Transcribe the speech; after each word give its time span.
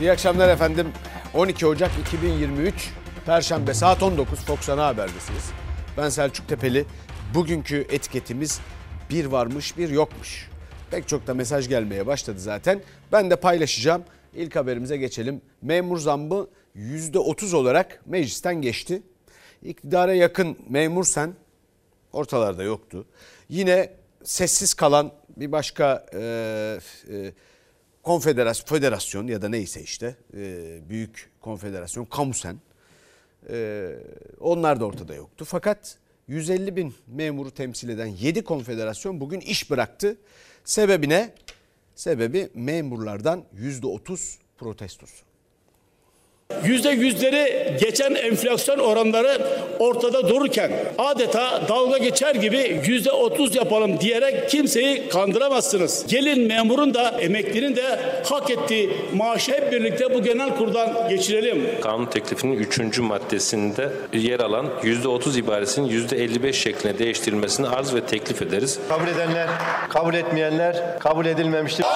İyi 0.00 0.12
akşamlar 0.12 0.48
efendim. 0.48 0.92
12 1.34 1.66
Ocak 1.66 1.90
2023 2.00 2.90
Perşembe 3.26 3.74
saat 3.74 4.02
19 4.02 4.38
Fox 4.38 4.68
Ana 4.68 4.86
Haber'desiniz. 4.86 5.50
Ben 5.96 6.08
Selçuk 6.08 6.48
Tepeli. 6.48 6.84
Bugünkü 7.34 7.86
etiketimiz 7.90 8.60
bir 9.10 9.24
varmış 9.24 9.78
bir 9.78 9.88
yokmuş. 9.88 10.50
Pek 10.90 11.08
çok 11.08 11.26
da 11.26 11.34
mesaj 11.34 11.68
gelmeye 11.68 12.06
başladı 12.06 12.40
zaten. 12.40 12.80
Ben 13.12 13.30
de 13.30 13.36
paylaşacağım. 13.36 14.02
İlk 14.34 14.56
haberimize 14.56 14.96
geçelim. 14.96 15.42
Memur 15.62 15.98
zammı 15.98 16.46
%30 16.76 17.56
olarak 17.56 18.02
meclisten 18.06 18.62
geçti. 18.62 19.02
İktidara 19.62 20.14
yakın 20.14 20.56
memur 20.68 21.04
sen 21.04 21.34
ortalarda 22.12 22.62
yoktu. 22.62 23.06
Yine 23.48 23.90
sessiz 24.24 24.74
kalan 24.74 25.12
bir 25.36 25.52
başka 25.52 26.06
e, 26.14 26.78
e, 27.12 27.32
konfederasyon, 28.02 28.66
federasyon 28.66 29.26
ya 29.26 29.42
da 29.42 29.48
neyse 29.48 29.82
işte 29.82 30.16
e, 30.36 30.78
büyük 30.88 31.30
konfederasyon 31.40 32.04
Kamusen 32.04 32.56
e, 33.50 33.90
onlar 34.40 34.80
da 34.80 34.84
ortada 34.84 35.14
yoktu. 35.14 35.44
Fakat 35.44 35.98
150 36.28 36.76
bin 36.76 36.94
memuru 37.06 37.50
temsil 37.50 37.88
eden 37.88 38.06
7 38.06 38.44
konfederasyon 38.44 39.20
bugün 39.20 39.40
iş 39.40 39.70
bıraktı. 39.70 40.16
Sebebi 40.64 41.08
ne? 41.08 41.34
Sebebi 41.94 42.48
memurlardan 42.54 43.44
%30 43.56 44.36
protestosu. 44.58 45.29
Yüzde 46.64 46.90
yüzleri 46.90 47.76
geçen 47.80 48.14
enflasyon 48.14 48.78
oranları 48.78 49.38
ortada 49.78 50.28
dururken 50.28 50.70
adeta 50.98 51.62
dalga 51.68 51.98
geçer 51.98 52.34
gibi 52.34 52.80
yüzde 52.86 53.10
otuz 53.10 53.54
yapalım 53.54 54.00
diyerek 54.00 54.50
kimseyi 54.50 55.08
kandıramazsınız. 55.08 56.06
Gelin 56.06 56.46
memurun 56.46 56.94
da 56.94 57.10
emeklinin 57.10 57.76
de 57.76 58.00
hak 58.24 58.50
ettiği 58.50 58.90
maaşı 59.14 59.52
hep 59.52 59.72
birlikte 59.72 60.14
bu 60.14 60.22
genel 60.22 60.56
kurdan 60.56 61.08
geçirelim. 61.08 61.68
Kanun 61.80 62.06
teklifinin 62.06 62.58
3. 62.58 62.98
maddesinde 62.98 63.92
yer 64.12 64.40
alan 64.40 64.66
%30 64.82 65.38
ibaresinin 65.38 65.88
%55 65.88 66.52
şekline 66.52 66.98
değiştirilmesini 66.98 67.68
arz 67.68 67.94
ve 67.94 68.00
teklif 68.00 68.42
ederiz. 68.42 68.78
Kabul 68.88 69.08
edenler, 69.08 69.48
kabul 69.88 70.14
etmeyenler 70.14 70.98
kabul 70.98 71.26
edilmemiştir. 71.26 71.86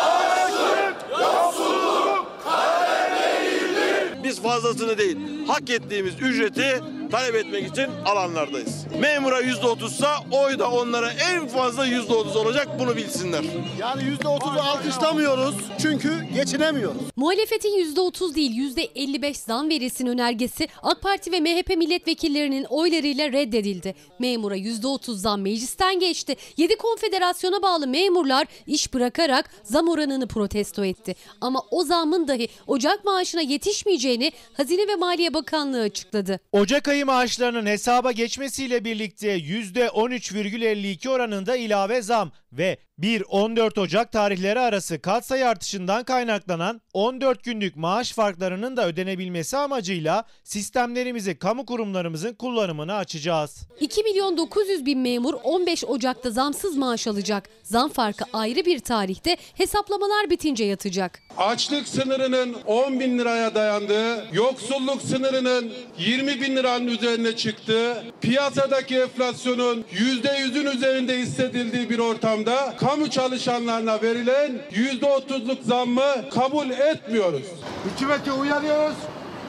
Biz 4.34 4.42
fazlasını 4.42 4.98
değil, 4.98 5.16
hak 5.46 5.70
ettiğimiz 5.70 6.14
ücreti 6.20 6.80
talep 7.14 7.34
etmek 7.34 7.66
için 7.66 7.86
alanlardayız. 8.04 8.84
Memura 9.00 9.40
yüzde 9.40 9.66
otuzsa 9.66 10.16
oy 10.30 10.58
da 10.58 10.70
onlara 10.70 11.12
en 11.12 11.48
fazla 11.48 11.86
yüzde 11.86 12.14
otuz 12.14 12.36
olacak 12.36 12.68
bunu 12.78 12.96
bilsinler. 12.96 13.44
Yani 13.78 14.04
yüzde 14.04 14.28
otuzu 14.28 14.58
alkışlamıyoruz 14.58 15.54
çünkü 15.78 16.24
geçinemiyoruz. 16.34 17.02
Muhalefetin 17.16 17.94
%30 17.96 18.34
değil 18.34 18.76
%55 18.76 19.34
zam 19.34 19.70
verilsin 19.70 20.06
önergesi 20.06 20.68
AK 20.82 21.02
Parti 21.02 21.32
ve 21.32 21.40
MHP 21.40 21.76
milletvekillerinin 21.76 22.64
oylarıyla 22.64 23.32
reddedildi. 23.32 23.94
Memura 24.18 24.56
%30 24.56 25.14
zam 25.14 25.40
meclisten 25.40 26.00
geçti. 26.00 26.36
7 26.56 26.76
konfederasyona 26.76 27.62
bağlı 27.62 27.86
memurlar 27.86 28.46
iş 28.66 28.94
bırakarak 28.94 29.50
zam 29.62 29.88
oranını 29.88 30.28
protesto 30.28 30.84
etti. 30.84 31.14
Ama 31.40 31.62
o 31.70 31.84
zammın 31.84 32.28
dahi 32.28 32.48
Ocak 32.66 33.04
maaşına 33.04 33.40
yetişmeyeceğini 33.40 34.32
Hazine 34.54 34.88
ve 34.88 34.94
Maliye 34.94 35.34
Bakanlığı 35.34 35.80
açıkladı. 35.80 36.40
Ocak 36.52 36.88
ayı 36.88 37.03
maaşlarının 37.04 37.66
hesaba 37.66 38.12
geçmesiyle 38.12 38.84
birlikte 38.84 39.38
%13,52 39.38 41.08
oranında 41.08 41.56
ilave 41.56 42.02
zam 42.02 42.32
ve 42.52 42.78
1-14 43.00 43.80
Ocak 43.80 44.12
tarihleri 44.12 44.60
arası 44.60 45.00
katsayı 45.02 45.48
artışından 45.48 46.04
kaynaklanan 46.04 46.80
14 46.92 47.44
günlük 47.44 47.76
maaş 47.76 48.12
farklarının 48.12 48.76
da 48.76 48.86
ödenebilmesi 48.86 49.56
amacıyla 49.56 50.24
sistemlerimizi 50.44 51.38
kamu 51.38 51.66
kurumlarımızın 51.66 52.34
kullanımını 52.34 52.94
açacağız. 52.94 53.68
2 53.80 54.02
milyon 54.02 54.36
900 54.36 54.86
bin 54.86 54.98
memur 54.98 55.34
15 55.34 55.84
Ocak'ta 55.84 56.30
zamsız 56.30 56.76
maaş 56.76 57.06
alacak. 57.06 57.48
Zam 57.62 57.88
farkı 57.90 58.24
ayrı 58.32 58.64
bir 58.64 58.78
tarihte 58.78 59.36
hesaplamalar 59.54 60.30
bitince 60.30 60.64
yatacak. 60.64 61.20
Açlık 61.38 61.88
sınırının 61.88 62.54
10 62.66 63.00
bin 63.00 63.18
liraya 63.18 63.54
dayandığı, 63.54 64.24
yoksulluk 64.32 65.02
sınırının 65.02 65.72
20 65.98 66.40
bin 66.40 66.56
liranın 66.56 66.86
üzerine 66.86 67.36
çıktığı, 67.36 68.02
piyasadaki 68.20 68.96
enflasyonun 68.96 69.84
%100'ün 69.94 70.66
üzerinde 70.66 71.18
hissedildiği 71.18 71.90
bir 71.90 71.98
ortamda 71.98 72.76
kamu 72.84 73.10
çalışanlarına 73.10 74.02
verilen 74.02 74.52
%30'luk 74.72 75.62
zammı 75.62 76.30
kabul 76.34 76.70
etmiyoruz. 76.70 77.42
Hükümeti 77.84 78.32
uyarıyoruz. 78.32 78.96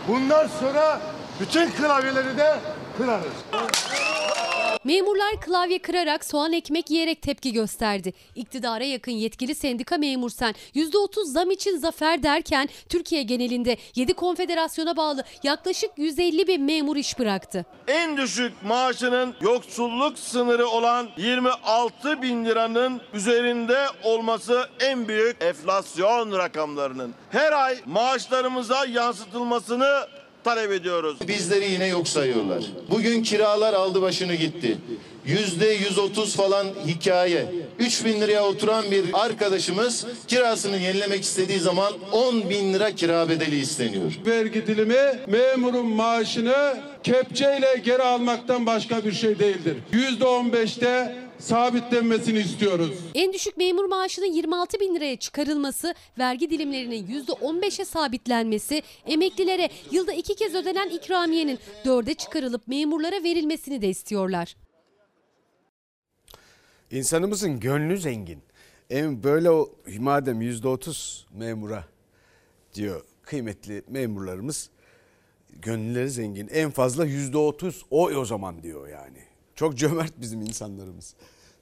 Bundan 0.08 0.48
sonra 0.60 1.02
bütün 1.40 1.72
klavyeleri 1.72 2.38
de 2.38 2.56
kırarız. 2.98 3.34
Memurlar 4.86 5.42
klavye 5.42 5.80
kırarak 5.80 6.26
soğan 6.26 6.54
ekmek 6.54 6.92
yiyerek 6.92 7.22
tepki 7.22 7.54
gösterdi. 7.54 8.14
İktidara 8.36 8.84
yakın 8.84 9.12
yetkili 9.12 9.56
sendika 9.56 9.98
memur 9.98 10.30
sen 10.30 10.56
%30 10.76 11.26
zam 11.26 11.52
için 11.52 11.78
zafer 11.78 12.24
derken 12.24 12.70
Türkiye 12.90 13.24
genelinde 13.24 13.78
7 13.96 14.14
konfederasyona 14.14 14.98
bağlı 14.98 15.24
yaklaşık 15.44 15.92
150 15.98 16.48
bin 16.48 16.64
memur 16.64 16.96
iş 16.96 17.20
bıraktı. 17.20 17.66
En 17.88 18.18
düşük 18.18 18.54
maaşının 18.64 19.36
yoksulluk 19.42 20.20
sınırı 20.20 20.68
olan 20.68 21.10
26 21.18 22.22
bin 22.22 22.46
liranın 22.46 23.02
üzerinde 23.14 23.86
olması 24.04 24.70
en 24.80 25.08
büyük 25.08 25.44
enflasyon 25.44 26.32
rakamlarının. 26.32 27.14
Her 27.30 27.52
ay 27.52 27.78
maaşlarımıza 27.86 28.86
yansıtılmasını 28.86 30.08
talep 30.46 30.72
ediyoruz. 30.72 31.18
Bizleri 31.28 31.72
yine 31.72 31.88
yok 31.88 32.08
sayıyorlar. 32.08 32.64
Bugün 32.90 33.24
kiralar 33.24 33.74
aldı 33.74 34.02
başını 34.02 34.36
gitti. 34.36 34.78
Yüzde 35.26 35.68
130 35.68 36.36
falan 36.36 36.68
hikaye. 36.88 37.46
3 37.80 38.06
bin 38.06 38.22
liraya 38.22 38.44
oturan 38.44 38.92
bir 38.92 39.06
arkadaşımız 39.14 40.06
kirasını 40.28 40.78
yenilemek 40.78 41.24
istediği 41.24 41.60
zaman 41.60 41.94
10 42.12 42.50
bin 42.50 42.74
lira 42.74 42.92
kira 42.92 43.30
bedeli 43.30 43.60
isteniyor. 43.60 44.20
Vergi 44.26 44.68
dilimi 44.68 45.20
memurun 45.28 45.88
maaşını 45.88 46.78
kepçeyle 47.04 47.82
geri 47.84 48.04
almaktan 48.04 48.66
başka 48.66 49.06
bir 49.06 49.12
şey 49.12 49.40
değildir. 49.40 49.78
%15'te 49.94 51.16
sabitlenmesini 51.40 52.40
istiyoruz. 52.40 53.00
En 53.16 53.34
düşük 53.34 53.58
memur 53.58 53.86
maaşının 53.86 54.34
26 54.34 54.80
bin 54.80 54.96
liraya 54.96 55.20
çıkarılması, 55.20 55.96
vergi 56.18 56.50
dilimlerinin 56.50 57.08
%15'e 57.08 57.86
sabitlenmesi, 57.86 58.82
emeklilere 59.06 59.70
yılda 59.92 60.14
iki 60.14 60.36
kez 60.36 60.56
ödenen 60.56 60.90
ikramiyenin 60.90 61.60
dörde 61.86 62.14
çıkarılıp 62.14 62.68
memurlara 62.68 63.24
verilmesini 63.24 63.82
de 63.82 63.90
istiyorlar. 63.90 64.56
İnsanımızın 66.92 67.60
gönlü 67.60 67.98
zengin. 67.98 68.40
En 68.90 69.24
böyle 69.24 69.50
o 69.50 69.76
madem 70.00 70.42
yüzde 70.42 70.68
otuz 70.68 71.28
memura 71.34 71.86
diyor 72.74 73.06
kıymetli 73.22 73.84
memurlarımız 73.88 74.70
gönülleri 75.50 76.10
zengin. 76.10 76.48
En 76.48 76.72
fazla 76.72 77.06
yüzde 77.06 77.38
otuz 77.38 77.86
oy 77.90 78.18
o 78.18 78.26
zaman 78.26 78.64
diyor 78.64 78.88
yani. 78.88 79.25
Çok 79.56 79.78
cömert 79.78 80.14
bizim 80.18 80.42
insanlarımız. 80.42 81.14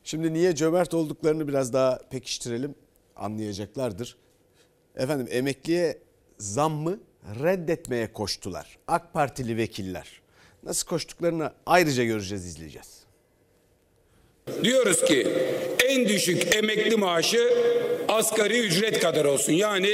Şimdi 0.03 0.33
niye 0.33 0.55
cömert 0.55 0.93
olduklarını 0.93 1.47
biraz 1.47 1.73
daha 1.73 1.99
pekiştirelim 2.09 2.75
anlayacaklardır. 3.15 4.17
Efendim 4.95 5.27
emekliye 5.29 5.97
zammı 6.37 6.99
reddetmeye 7.43 8.13
koştular. 8.13 8.77
AK 8.87 9.13
Partili 9.13 9.57
vekiller. 9.57 10.21
Nasıl 10.63 10.87
koştuklarını 10.87 11.51
ayrıca 11.65 12.03
göreceğiz, 12.03 12.45
izleyeceğiz. 12.45 13.03
Diyoruz 14.63 15.05
ki 15.05 15.27
en 15.85 16.07
düşük 16.07 16.55
emekli 16.55 16.95
maaşı 16.95 17.53
asgari 18.07 18.59
ücret 18.59 18.99
kadar 18.99 19.25
olsun. 19.25 19.53
Yani 19.53 19.89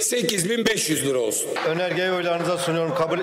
8500 0.00 1.06
lira 1.06 1.18
olsun. 1.18 1.48
Önergeyi 1.68 2.10
oylarınıza 2.10 2.58
sunuyorum. 2.58 2.94
Kabul 2.94 3.18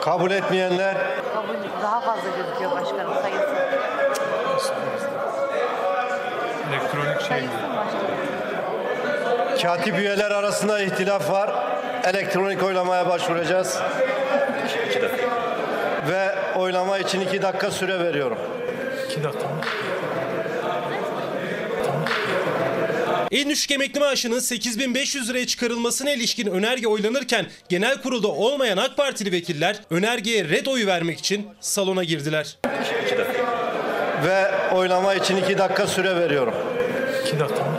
Kabul 0.00 0.30
etmeyenler 0.30 0.96
Daha 1.82 2.00
fazla 2.00 2.28
gözüküyor 2.36 2.70
başkanım 2.70 3.12
sayısı. 3.22 3.48
Elektronik 6.70 7.20
şey 7.28 7.42
mi? 7.42 7.48
katip 9.62 9.98
üyeler 9.98 10.30
arasında 10.30 10.80
ihtilaf 10.80 11.30
var. 11.30 11.50
Elektronik 12.04 12.62
oylamaya 12.62 13.08
başvuracağız. 13.08 13.78
Ve 16.08 16.34
oylama 16.56 16.98
için 16.98 17.20
iki 17.20 17.42
dakika 17.42 17.70
süre 17.70 18.00
veriyorum. 18.00 18.38
İki 19.08 19.24
dakika 19.24 19.44
mı? 19.44 19.57
En 23.30 23.50
düşük 23.50 23.70
emekli 23.70 24.00
maaşının 24.00 24.38
8500 24.38 25.28
liraya 25.28 25.46
çıkarılmasına 25.46 26.10
ilişkin 26.10 26.46
önerge 26.46 26.86
oylanırken 26.88 27.46
genel 27.68 28.02
kurulda 28.02 28.28
olmayan 28.28 28.76
AK 28.76 28.96
Partili 28.96 29.32
vekiller 29.32 29.80
önergeye 29.90 30.44
red 30.44 30.66
oyu 30.66 30.86
vermek 30.86 31.18
için 31.18 31.46
salona 31.60 32.04
girdiler. 32.04 32.58
Ve 34.26 34.50
oylama 34.74 35.14
için 35.14 35.36
iki 35.36 35.58
dakika 35.58 35.86
süre 35.86 36.16
veriyorum. 36.16 36.54
İki 37.26 37.38
dakika 37.38 37.64
mı? 37.64 37.76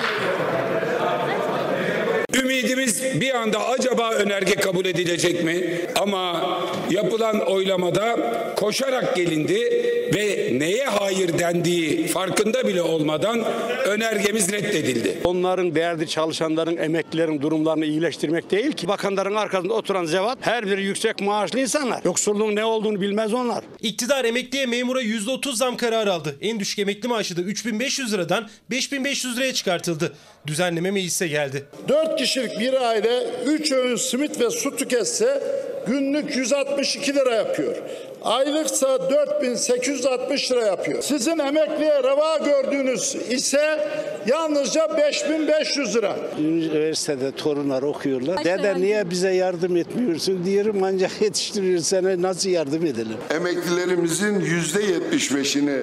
Ümidimiz 2.33 3.21
bir 3.21 3.33
anda 3.35 3.67
acaba 3.67 4.11
önerge 4.11 4.55
kabul 4.55 4.85
edilecek 4.85 5.43
mi? 5.43 5.81
Ama 5.95 6.43
yapılan 6.89 7.39
oylamada 7.39 8.17
koşarak 8.55 9.15
gelindi 9.15 9.69
ve 10.15 10.59
neye 10.59 10.85
hayır 10.85 11.39
dendiği 11.39 12.07
farkında 12.07 12.67
bile 12.67 12.81
olmadan 12.81 13.45
önergemiz 13.85 14.51
reddedildi. 14.51 15.17
Onların 15.23 15.75
değerli 15.75 16.07
çalışanların, 16.07 16.77
emeklilerin 16.77 17.41
durumlarını 17.41 17.85
iyileştirmek 17.85 18.51
değil 18.51 18.71
ki. 18.71 18.87
Bakanların 18.87 19.35
arkasında 19.35 19.73
oturan 19.73 20.05
zevat 20.05 20.37
her 20.41 20.65
biri 20.65 20.83
yüksek 20.83 21.21
maaşlı 21.21 21.59
insanlar. 21.59 22.01
Yoksulluğun 22.05 22.55
ne 22.55 22.65
olduğunu 22.65 23.01
bilmez 23.01 23.33
onlar. 23.33 23.63
İktidar 23.81 24.25
emekliye 24.25 24.65
memura 24.65 25.01
%30 25.01 25.55
zam 25.55 25.77
kararı 25.77 26.13
aldı. 26.13 26.35
En 26.41 26.59
düşük 26.59 26.79
emekli 26.79 27.07
maaşı 27.07 27.37
da 27.37 27.41
3500 27.41 28.13
liradan 28.13 28.49
5500 28.71 29.37
liraya 29.37 29.53
çıkartıldı. 29.53 30.13
Düzenleme 30.47 30.91
meclise 30.91 31.27
geldi. 31.27 31.65
4 31.87 32.19
kişilik 32.19 32.59
bir 32.59 32.73
aile 32.73 33.23
3 33.45 33.71
öğün 33.71 33.95
simit 33.95 34.39
ve 34.39 34.49
su 34.49 34.75
tüketse 34.75 35.43
günlük 35.87 36.35
162 36.35 37.15
lira 37.15 37.35
yapıyor. 37.35 37.75
Aylıksa 38.23 39.09
4860 39.09 40.51
lira 40.51 40.61
yapıyor. 40.65 41.01
Sizin 41.01 41.39
emekliye 41.39 42.03
reva 42.03 42.37
gördüğünüz 42.37 43.15
ise 43.29 43.79
yalnızca 44.27 44.97
5500 44.97 45.95
lira. 45.95 46.15
Üniversitede 46.39 47.31
torunlar 47.31 47.81
okuyorlar. 47.81 48.35
Kaç 48.35 48.45
Dede 48.45 48.63
lira? 48.63 48.73
niye 48.77 49.09
bize 49.09 49.29
yardım 49.29 49.77
etmiyorsun 49.77 50.45
diyorum 50.45 50.83
ancak 50.83 51.21
yetiştiriyor 51.21 51.79
sana 51.79 52.21
nasıl 52.21 52.49
yardım 52.49 52.85
edelim? 52.85 53.17
Emeklilerimizin 53.29 54.39
yüzde 54.39 54.83
yetmiş 54.83 55.35
beşini 55.35 55.79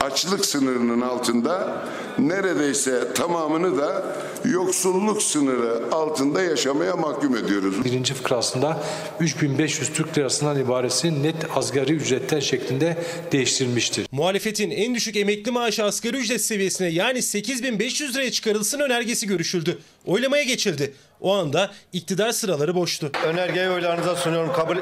açlık 0.00 0.46
sınırının 0.46 1.00
altında 1.00 1.82
neredeyse 2.18 3.12
tamamını 3.14 3.78
da 3.78 4.02
yoksulluk 4.44 5.22
sınırı 5.22 5.82
altında 5.92 6.42
yaşamaya 6.42 6.96
mahkum 6.96 7.36
ediyoruz. 7.36 7.84
Birinci 7.84 8.14
fıkrasında 8.14 8.76
3500 9.20 9.92
Türk 9.92 10.18
lirasından 10.18 10.58
ibaresi 10.60 11.22
net 11.22 11.36
asgari 11.74 11.92
ücretler 11.92 12.40
şeklinde 12.40 12.96
değiştirilmiştir. 13.32 14.06
Muhalefetin 14.12 14.70
en 14.70 14.94
düşük 14.94 15.16
emekli 15.16 15.50
maaşı 15.50 15.84
asgari 15.84 16.16
ücret 16.16 16.44
seviyesine 16.44 16.88
yani 16.88 17.22
8500 17.22 18.16
liraya 18.16 18.30
çıkarılsın 18.30 18.80
önergesi 18.80 19.26
görüşüldü. 19.26 19.78
Oylamaya 20.06 20.42
geçildi. 20.42 20.92
O 21.20 21.34
anda 21.34 21.70
iktidar 21.92 22.32
sıraları 22.32 22.74
boştu. 22.74 23.12
Önergeyi 23.26 23.68
oylarınıza 23.68 24.16
sunuyorum. 24.16 24.52
Kabul 24.52 24.76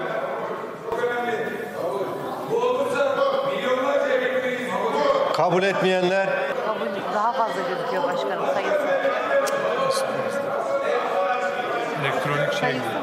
Kabul 5.32 5.62
etmeyenler 5.62 6.28
Kabul 6.66 7.14
daha 7.14 7.32
fazla 7.32 7.68
gözüküyor 7.68 8.02
başkanım 8.02 8.46
sayısı. 8.54 8.82
Elektronik 12.02 12.52
şey 12.52 12.74
mi? 12.74 13.01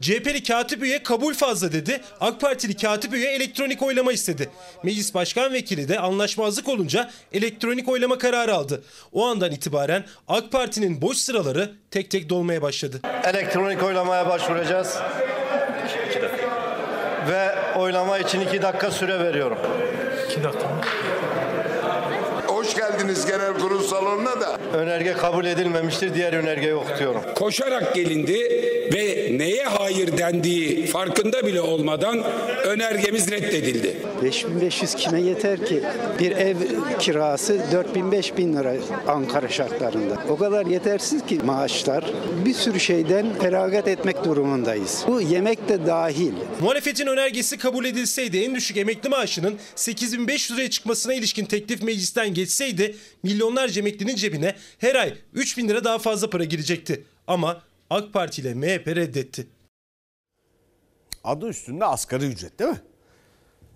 CHP'li 0.00 0.42
katip 0.42 0.82
üye 0.82 1.02
kabul 1.02 1.34
fazla 1.34 1.72
dedi. 1.72 2.00
AK 2.20 2.40
Partili 2.40 2.76
katip 2.76 3.14
üye 3.14 3.30
elektronik 3.30 3.82
oylama 3.82 4.12
istedi. 4.12 4.50
Meclis 4.82 5.14
Başkan 5.14 5.52
Vekili 5.52 5.88
de 5.88 5.98
anlaşmazlık 5.98 6.68
olunca 6.68 7.10
elektronik 7.32 7.88
oylama 7.88 8.18
kararı 8.18 8.54
aldı. 8.54 8.82
O 9.12 9.26
andan 9.26 9.52
itibaren 9.52 10.04
AK 10.28 10.52
Parti'nin 10.52 11.02
boş 11.02 11.16
sıraları 11.16 11.72
tek 11.90 12.10
tek 12.10 12.28
dolmaya 12.28 12.62
başladı. 12.62 13.00
elektronik 13.24 13.82
oylamaya 13.82 14.28
başvuracağız. 14.28 14.96
Ve 17.30 17.54
oylama 17.78 18.18
için 18.18 18.40
iki 18.40 18.62
dakika 18.62 18.90
süre 18.90 19.18
veriyorum. 19.20 19.58
İki 20.30 20.42
dakika 20.44 20.64
mı? 20.68 20.80
Geldiniz 23.08 23.26
genel 23.26 23.54
kurul 23.54 23.82
salonuna 23.82 24.40
da. 24.40 24.58
Önerge 24.72 25.12
kabul 25.12 25.44
edilmemiştir. 25.44 26.14
Diğer 26.14 26.32
önergeyi 26.32 26.74
okutuyorum. 26.74 27.20
Koşarak 27.34 27.94
gelindi 27.94 28.38
ve 28.94 29.38
neye 29.38 29.64
hayır 29.64 30.18
dendiği 30.18 30.86
farkında 30.86 31.46
bile 31.46 31.60
olmadan 31.60 32.24
önergemiz 32.64 33.30
reddedildi. 33.30 33.96
5500 34.22 34.94
kime 34.94 35.20
yeter 35.20 35.66
ki? 35.66 35.82
Bir 36.18 36.30
ev 36.30 36.56
kirası 36.98 37.60
4000-5000 37.94 38.58
lira 38.58 38.74
Ankara 39.06 39.48
şartlarında. 39.48 40.22
O 40.28 40.36
kadar 40.36 40.66
yetersiz 40.66 41.26
ki 41.26 41.38
maaşlar. 41.44 42.04
Bir 42.44 42.54
sürü 42.54 42.80
şeyden 42.80 43.26
feragat 43.40 43.88
etmek 43.88 44.24
durumundayız. 44.24 45.04
Bu 45.06 45.20
yemek 45.20 45.68
de 45.68 45.86
dahil. 45.86 46.32
Muhalefetin 46.60 47.06
önergesi 47.06 47.58
kabul 47.58 47.84
edilseydi 47.84 48.38
en 48.38 48.54
düşük 48.54 48.76
emekli 48.76 49.08
maaşının 49.08 49.54
8500 49.74 50.58
liraya 50.58 50.70
çıkmasına 50.70 51.14
ilişkin 51.14 51.44
teklif 51.44 51.82
meclisten 51.82 52.34
geçseydi 52.34 52.94
milyonlarca 53.22 53.80
emeklinin 53.80 54.16
cebine 54.16 54.56
her 54.78 54.94
ay 54.94 55.18
3000 55.32 55.68
lira 55.68 55.84
daha 55.84 55.98
fazla 55.98 56.30
para 56.30 56.44
girecekti. 56.44 57.04
Ama 57.26 57.62
AK 57.90 58.12
Parti 58.12 58.42
ile 58.42 58.54
MHP 58.54 58.88
reddetti. 58.88 59.46
Adı 61.24 61.48
üstünde 61.48 61.84
asgari 61.84 62.24
ücret 62.24 62.58
değil 62.58 62.70
mi? 62.70 62.80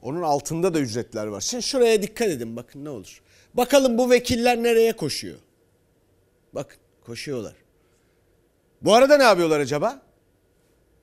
Onun 0.02 0.22
altında 0.22 0.74
da 0.74 0.80
ücretler 0.80 1.26
var. 1.26 1.40
Şimdi 1.40 1.62
şuraya 1.62 2.02
dikkat 2.02 2.28
edin 2.28 2.56
bakın 2.56 2.84
ne 2.84 2.88
olur. 2.90 3.22
Bakalım 3.54 3.98
bu 3.98 4.10
vekiller 4.10 4.62
nereye 4.62 4.92
koşuyor? 4.92 5.38
Bakın 6.52 6.78
koşuyorlar. 7.04 7.54
Bu 8.82 8.94
arada 8.94 9.16
ne 9.16 9.22
yapıyorlar 9.22 9.60
acaba? 9.60 10.02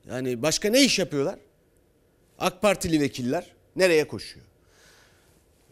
Yani 0.09 0.41
başka 0.41 0.69
ne 0.69 0.83
iş 0.83 0.99
yapıyorlar? 0.99 1.39
AK 2.39 2.61
Partili 2.61 3.01
vekiller 3.01 3.45
nereye 3.75 4.07
koşuyor? 4.07 4.45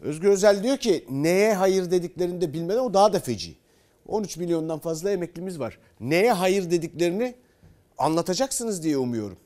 Özgür 0.00 0.28
Özel 0.28 0.62
diyor 0.62 0.76
ki 0.76 1.04
neye 1.10 1.54
hayır 1.54 1.90
dediklerini 1.90 2.40
de 2.40 2.52
bilmeden 2.52 2.78
o 2.78 2.94
daha 2.94 3.12
da 3.12 3.20
feci. 3.20 3.56
13 4.06 4.36
milyondan 4.36 4.78
fazla 4.78 5.10
emeklimiz 5.10 5.58
var. 5.58 5.78
Neye 6.00 6.32
hayır 6.32 6.70
dediklerini 6.70 7.34
anlatacaksınız 7.98 8.82
diye 8.82 8.98
umuyorum. 8.98 9.38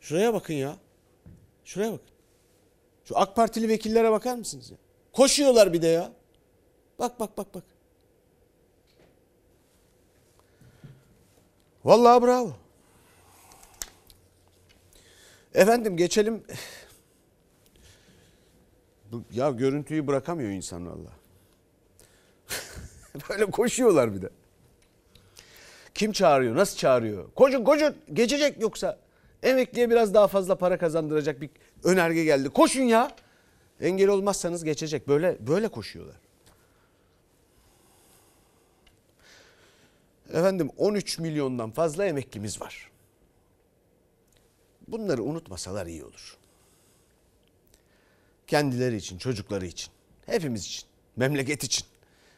Şuraya 0.00 0.34
bakın 0.34 0.54
ya. 0.54 0.76
Şuraya 1.64 1.92
bakın. 1.92 2.06
Şu 3.04 3.18
AK 3.18 3.36
Partili 3.36 3.68
vekillere 3.68 4.10
bakar 4.10 4.36
mısınız 4.36 4.70
ya? 4.70 4.76
Koşuyorlar 5.12 5.72
bir 5.72 5.82
de 5.82 5.86
ya. 5.86 6.12
Bak 6.98 7.20
bak 7.20 7.38
bak 7.38 7.54
bak. 7.54 7.64
Vallahi 11.84 12.22
bravo. 12.22 12.52
Efendim 15.54 15.96
geçelim. 15.96 16.44
Ya 19.32 19.50
görüntüyü 19.50 20.06
bırakamıyor 20.06 20.50
insan 20.50 20.86
valla. 20.86 21.10
Böyle 23.28 23.46
koşuyorlar 23.46 24.14
bir 24.14 24.22
de. 24.22 24.30
Kim 25.94 26.12
çağırıyor? 26.12 26.56
Nasıl 26.56 26.76
çağırıyor? 26.76 27.32
Koşun 27.34 27.64
koşun. 27.64 27.96
Geçecek 28.12 28.60
yoksa. 28.60 28.98
Emekliye 29.42 29.90
biraz 29.90 30.14
daha 30.14 30.28
fazla 30.28 30.58
para 30.58 30.78
kazandıracak 30.78 31.40
bir 31.40 31.50
önerge 31.84 32.24
geldi. 32.24 32.48
Koşun 32.48 32.82
ya. 32.82 33.10
Engel 33.80 34.08
olmazsanız 34.08 34.64
geçecek. 34.64 35.08
Böyle 35.08 35.36
böyle 35.46 35.68
koşuyorlar. 35.68 36.16
Efendim 40.28 40.70
13 40.76 41.18
milyondan 41.18 41.70
fazla 41.70 42.04
emeklimiz 42.04 42.60
var. 42.60 42.90
Bunları 44.88 45.22
unutmasalar 45.22 45.86
iyi 45.86 46.04
olur. 46.04 46.36
Kendileri 48.52 48.96
için, 48.96 49.18
çocukları 49.18 49.66
için, 49.66 49.92
hepimiz 50.26 50.66
için, 50.66 50.88
memleket 51.16 51.64
için. 51.64 51.86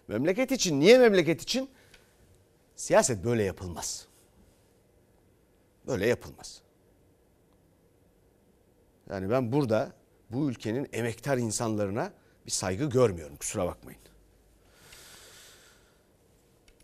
Memleket 0.09 0.52
için, 0.52 0.80
niye 0.80 0.99
memleket 0.99 1.42
için? 1.42 1.71
Siyaset 2.76 3.25
böyle 3.25 3.42
yapılmaz. 3.42 4.06
Böyle 5.87 6.06
yapılmaz. 6.06 6.61
Yani 9.11 9.30
ben 9.30 9.52
burada 9.52 9.92
bu 10.30 10.50
ülkenin 10.50 10.88
emektar 10.92 11.38
insanlarına 11.38 12.12
bir 12.47 12.50
saygı 12.50 12.85
görmüyorum 12.85 13.37
kusura 13.37 13.66
bakmayın. 13.66 14.00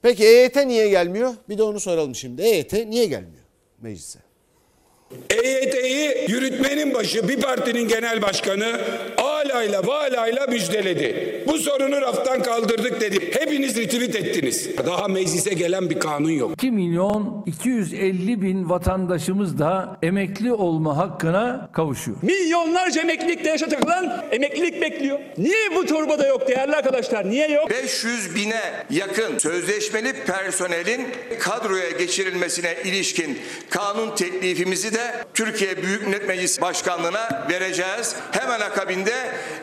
Peki 0.02 0.24
EYT 0.24 0.56
niye 0.56 0.88
gelmiyor? 0.88 1.34
Bir 1.48 1.58
de 1.58 1.62
onu 1.62 1.80
soralım 1.80 2.14
şimdi. 2.14 2.42
EYT 2.42 2.72
niye 2.72 3.06
gelmiyor 3.06 3.44
meclise? 3.80 4.18
EYT'yi 5.30 6.30
yürütmenin 6.30 6.94
başı 6.94 7.28
bir 7.28 7.40
partinin 7.40 7.88
genel 7.88 8.22
başkanı 8.22 8.80
alayla 9.44 9.86
valayla 9.86 10.46
müjdeledi. 10.46 11.42
Bu 11.46 11.58
sorunu 11.58 12.00
raftan 12.00 12.42
kaldırdık 12.42 13.00
dedi. 13.00 13.30
Hepiniz 13.40 13.76
retweet 13.76 14.14
ettiniz. 14.16 14.70
Daha 14.86 15.08
meclise 15.08 15.54
gelen 15.54 15.90
bir 15.90 16.00
kanun 16.00 16.30
yok. 16.30 16.50
2 16.52 16.70
milyon 16.70 17.42
250 17.46 18.42
bin 18.42 18.70
vatandaşımız 18.70 19.58
da 19.58 19.98
emekli 20.02 20.52
olma 20.52 20.96
hakkına 20.96 21.68
kavuşuyor. 21.72 22.16
Milyonlarca 22.22 23.00
emeklilikte 23.00 23.50
yaşayacaklar 23.50 24.24
emeklilik 24.30 24.82
bekliyor. 24.82 25.18
Niye 25.38 25.76
bu 25.76 25.86
torbada 25.86 26.26
yok 26.26 26.48
değerli 26.48 26.76
arkadaşlar? 26.76 27.30
Niye 27.30 27.48
yok? 27.50 27.70
500 27.70 28.34
bine 28.34 28.60
yakın 28.90 29.38
sözleşmeli 29.38 30.12
personelin 30.12 31.06
kadroya 31.40 31.90
geçirilmesine 31.90 32.74
ilişkin 32.84 33.38
kanun 33.70 34.14
teklifimizi 34.14 34.94
de 34.94 35.00
Türkiye 35.34 35.82
Büyük 35.82 36.06
Millet 36.06 36.28
Meclisi 36.28 36.60
Başkanlığı'na 36.60 37.46
vereceğiz. 37.50 38.16
Hemen 38.30 38.60
akabinde 38.60 39.12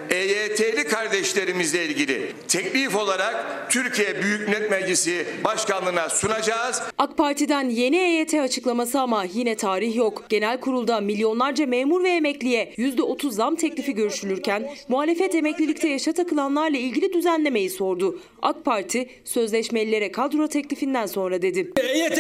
EYT'li 0.09 0.83
kardeşlerimizle 0.83 1.86
ilgili 1.86 2.31
teklif 2.47 2.95
olarak 2.95 3.67
Türkiye 3.69 4.24
Büyük 4.24 4.47
Millet 4.47 4.71
Meclisi 4.71 5.25
Başkanlığı'na 5.43 6.09
sunacağız. 6.09 6.81
AK 6.97 7.17
Parti'den 7.17 7.69
yeni 7.69 7.97
EYT 7.97 8.33
açıklaması 8.33 9.00
ama 9.00 9.24
yine 9.33 9.55
tarih 9.55 9.95
yok. 9.95 10.25
Genel 10.29 10.59
kurulda 10.59 11.00
milyonlarca 11.00 11.65
memur 11.67 12.03
ve 12.03 12.09
emekliye 12.09 12.74
%30 12.77 13.31
zam 13.31 13.55
teklifi 13.55 13.93
görüşülürken 13.95 14.69
muhalefet 14.88 15.36
emeklilikte 15.36 15.88
yaşa 15.88 16.13
takılanlarla 16.13 16.77
ilgili 16.77 17.13
düzenlemeyi 17.13 17.69
sordu. 17.69 18.19
AK 18.41 18.65
Parti 18.65 19.09
sözleşmelilere 19.24 20.12
kadro 20.12 20.47
teklifinden 20.47 21.05
sonra 21.05 21.41
dedi. 21.41 21.71
EYT 21.77 22.19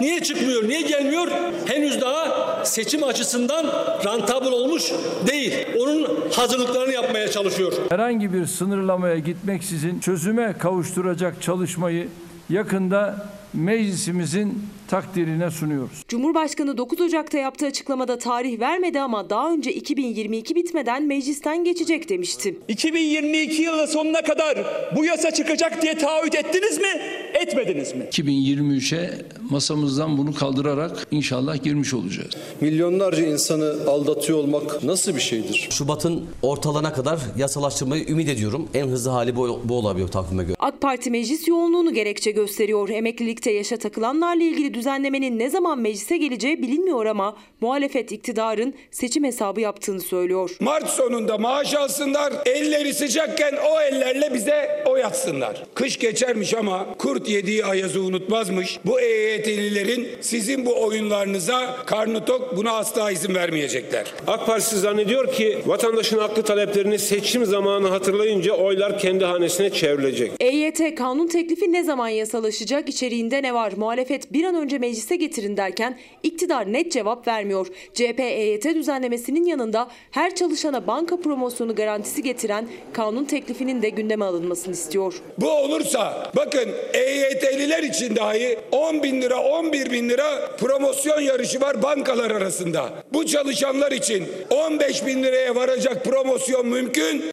niye 0.00 0.22
çıkmıyor, 0.22 0.68
niye 0.68 0.80
gelmiyor? 0.80 1.28
Henüz 1.66 2.00
daha 2.00 2.64
seçim 2.64 3.04
açısından 3.04 3.66
rantabl 4.04 4.46
olmuş 4.46 4.92
değil. 5.26 5.54
Onun 5.78 6.21
hazırlıklarını 6.36 6.92
yapmaya 6.92 7.30
çalışıyor. 7.30 7.72
Herhangi 7.88 8.32
bir 8.32 8.46
sınırlamaya 8.46 9.18
gitmeksizin 9.18 10.00
çözüme 10.00 10.54
kavuşturacak 10.58 11.42
çalışmayı 11.42 12.08
yakında 12.50 13.26
meclisimizin 13.54 14.66
takdirine 14.92 15.50
sunuyoruz. 15.50 16.04
Cumhurbaşkanı 16.08 16.78
9 16.78 17.00
Ocak'ta 17.00 17.38
yaptığı 17.38 17.66
açıklamada 17.66 18.18
tarih 18.18 18.60
vermedi 18.60 19.00
ama 19.00 19.30
daha 19.30 19.52
önce 19.52 19.72
2022 19.72 20.54
bitmeden 20.54 21.02
meclisten 21.02 21.64
geçecek 21.64 22.08
demişti. 22.08 22.56
2022 22.68 23.62
yılı 23.62 23.86
sonuna 23.86 24.22
kadar 24.22 24.58
bu 24.96 25.04
yasa 25.04 25.30
çıkacak 25.30 25.82
diye 25.82 25.98
taahhüt 25.98 26.34
ettiniz 26.34 26.78
mi? 26.78 26.88
Etmediniz 27.34 27.94
mi? 27.94 28.04
2023'e 28.10 29.10
masamızdan 29.50 30.18
bunu 30.18 30.34
kaldırarak 30.34 31.06
inşallah 31.10 31.62
girmiş 31.62 31.94
olacağız. 31.94 32.30
Milyonlarca 32.60 33.26
insanı 33.26 33.90
aldatıyor 33.90 34.38
olmak 34.38 34.84
nasıl 34.84 35.14
bir 35.14 35.20
şeydir? 35.20 35.68
Şubat'ın 35.70 36.24
ortalana 36.42 36.92
kadar 36.92 37.20
yasalaştırmayı 37.38 38.08
ümit 38.08 38.28
ediyorum. 38.28 38.68
En 38.74 38.86
hızlı 38.86 39.10
hali 39.10 39.36
bu, 39.36 39.60
bu 39.64 39.78
olabiliyor 39.78 40.08
takvime 40.08 40.42
göre. 40.42 40.56
AK 40.58 40.80
Parti 40.80 41.10
meclis 41.10 41.48
yoğunluğunu 41.48 41.94
gerekçe 41.94 42.30
gösteriyor. 42.30 42.88
Emeklilikte 42.88 43.50
yaşa 43.50 43.76
takılanlarla 43.76 44.42
ilgili 44.42 44.74
düzenlemenin 44.82 45.38
ne 45.38 45.50
zaman 45.50 45.78
meclise 45.78 46.16
geleceği 46.16 46.62
bilinmiyor 46.62 47.06
ama 47.06 47.36
muhalefet 47.60 48.12
iktidarın 48.12 48.74
seçim 48.90 49.24
hesabı 49.24 49.60
yaptığını 49.60 50.00
söylüyor. 50.00 50.56
Mart 50.60 50.88
sonunda 50.90 51.38
maaş 51.38 51.74
alsınlar, 51.74 52.32
elleri 52.46 52.94
sıcakken 52.94 53.54
o 53.70 53.80
ellerle 53.80 54.34
bize 54.34 54.84
oy 54.86 55.04
atsınlar. 55.04 55.62
Kış 55.74 55.98
geçermiş 55.98 56.54
ama 56.54 56.86
kurt 56.98 57.28
yediği 57.28 57.64
ayazı 57.64 58.00
unutmazmış. 58.02 58.78
Bu 58.84 59.00
EYT'lilerin 59.00 60.08
sizin 60.20 60.66
bu 60.66 60.82
oyunlarınıza 60.84 61.76
karnı 61.86 62.24
tok 62.24 62.56
buna 62.56 62.72
asla 62.72 63.10
izin 63.10 63.34
vermeyecekler. 63.34 64.06
AK 64.26 64.46
Partisi 64.46 64.78
zannediyor 64.78 65.32
ki 65.32 65.58
vatandaşın 65.66 66.18
haklı 66.18 66.42
taleplerini 66.42 66.98
seçim 66.98 67.44
zamanı 67.46 67.88
hatırlayınca 67.88 68.52
oylar 68.52 68.98
kendi 68.98 69.24
hanesine 69.24 69.70
çevrilecek. 69.70 70.32
EYT 70.40 70.94
kanun 70.94 71.26
teklifi 71.26 71.72
ne 71.72 71.84
zaman 71.84 72.08
yasalaşacak? 72.08 72.88
İçeriğinde 72.88 73.42
ne 73.42 73.54
var? 73.54 73.72
Muhalefet 73.76 74.32
bir 74.32 74.44
an 74.44 74.54
önce 74.54 74.71
meclise 74.78 75.16
getirin 75.16 75.56
derken 75.56 75.98
iktidar 76.22 76.72
net 76.72 76.92
cevap 76.92 77.28
vermiyor. 77.28 77.66
CHP 77.94 78.20
EYT 78.20 78.64
düzenlemesinin 78.64 79.44
yanında 79.44 79.88
her 80.10 80.34
çalışana 80.34 80.86
banka 80.86 81.20
promosyonu 81.20 81.74
garantisi 81.74 82.22
getiren 82.22 82.68
kanun 82.92 83.24
teklifinin 83.24 83.82
de 83.82 83.88
gündeme 83.88 84.24
alınmasını 84.24 84.74
istiyor. 84.74 85.22
Bu 85.38 85.50
olursa 85.50 86.32
bakın 86.36 86.68
EYT'liler 86.94 87.82
için 87.82 88.16
dahi 88.16 88.58
10 88.72 89.02
bin 89.02 89.22
lira 89.22 89.40
11 89.42 89.90
bin 89.90 90.08
lira 90.08 90.56
promosyon 90.56 91.20
yarışı 91.20 91.60
var 91.60 91.82
bankalar 91.82 92.30
arasında. 92.30 93.04
Bu 93.12 93.26
çalışanlar 93.26 93.92
için 93.92 94.28
15 94.50 95.06
bin 95.06 95.22
liraya 95.22 95.54
varacak 95.54 96.04
promosyon 96.04 96.66
mümkün. 96.66 97.32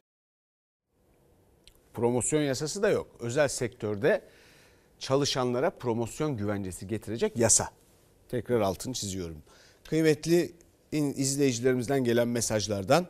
Promosyon 1.94 2.42
yasası 2.42 2.82
da 2.82 2.88
yok. 2.88 3.06
Özel 3.20 3.48
sektörde 3.48 4.20
çalışanlara 5.00 5.70
promosyon 5.70 6.36
güvencesi 6.36 6.86
getirecek 6.86 7.36
yasa. 7.36 7.68
Tekrar 8.28 8.60
altını 8.60 8.94
çiziyorum. 8.94 9.42
Kıymetli 9.88 10.52
izleyicilerimizden 10.92 12.04
gelen 12.04 12.28
mesajlardan 12.28 13.06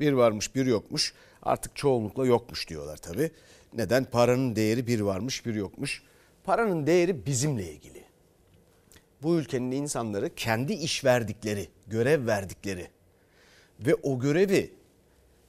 bir 0.00 0.12
varmış 0.12 0.54
bir 0.54 0.66
yokmuş. 0.66 1.14
Artık 1.42 1.76
çoğunlukla 1.76 2.26
yokmuş 2.26 2.68
diyorlar 2.68 2.96
tabii. 2.96 3.30
Neden? 3.72 4.04
Paranın 4.04 4.56
değeri 4.56 4.86
bir 4.86 5.00
varmış 5.00 5.46
bir 5.46 5.54
yokmuş. 5.54 6.02
Paranın 6.44 6.86
değeri 6.86 7.26
bizimle 7.26 7.72
ilgili. 7.72 8.04
Bu 9.22 9.36
ülkenin 9.36 9.70
insanları 9.70 10.34
kendi 10.34 10.72
iş 10.72 11.04
verdikleri, 11.04 11.68
görev 11.86 12.26
verdikleri 12.26 12.88
ve 13.80 13.94
o 13.94 14.18
görevi 14.18 14.74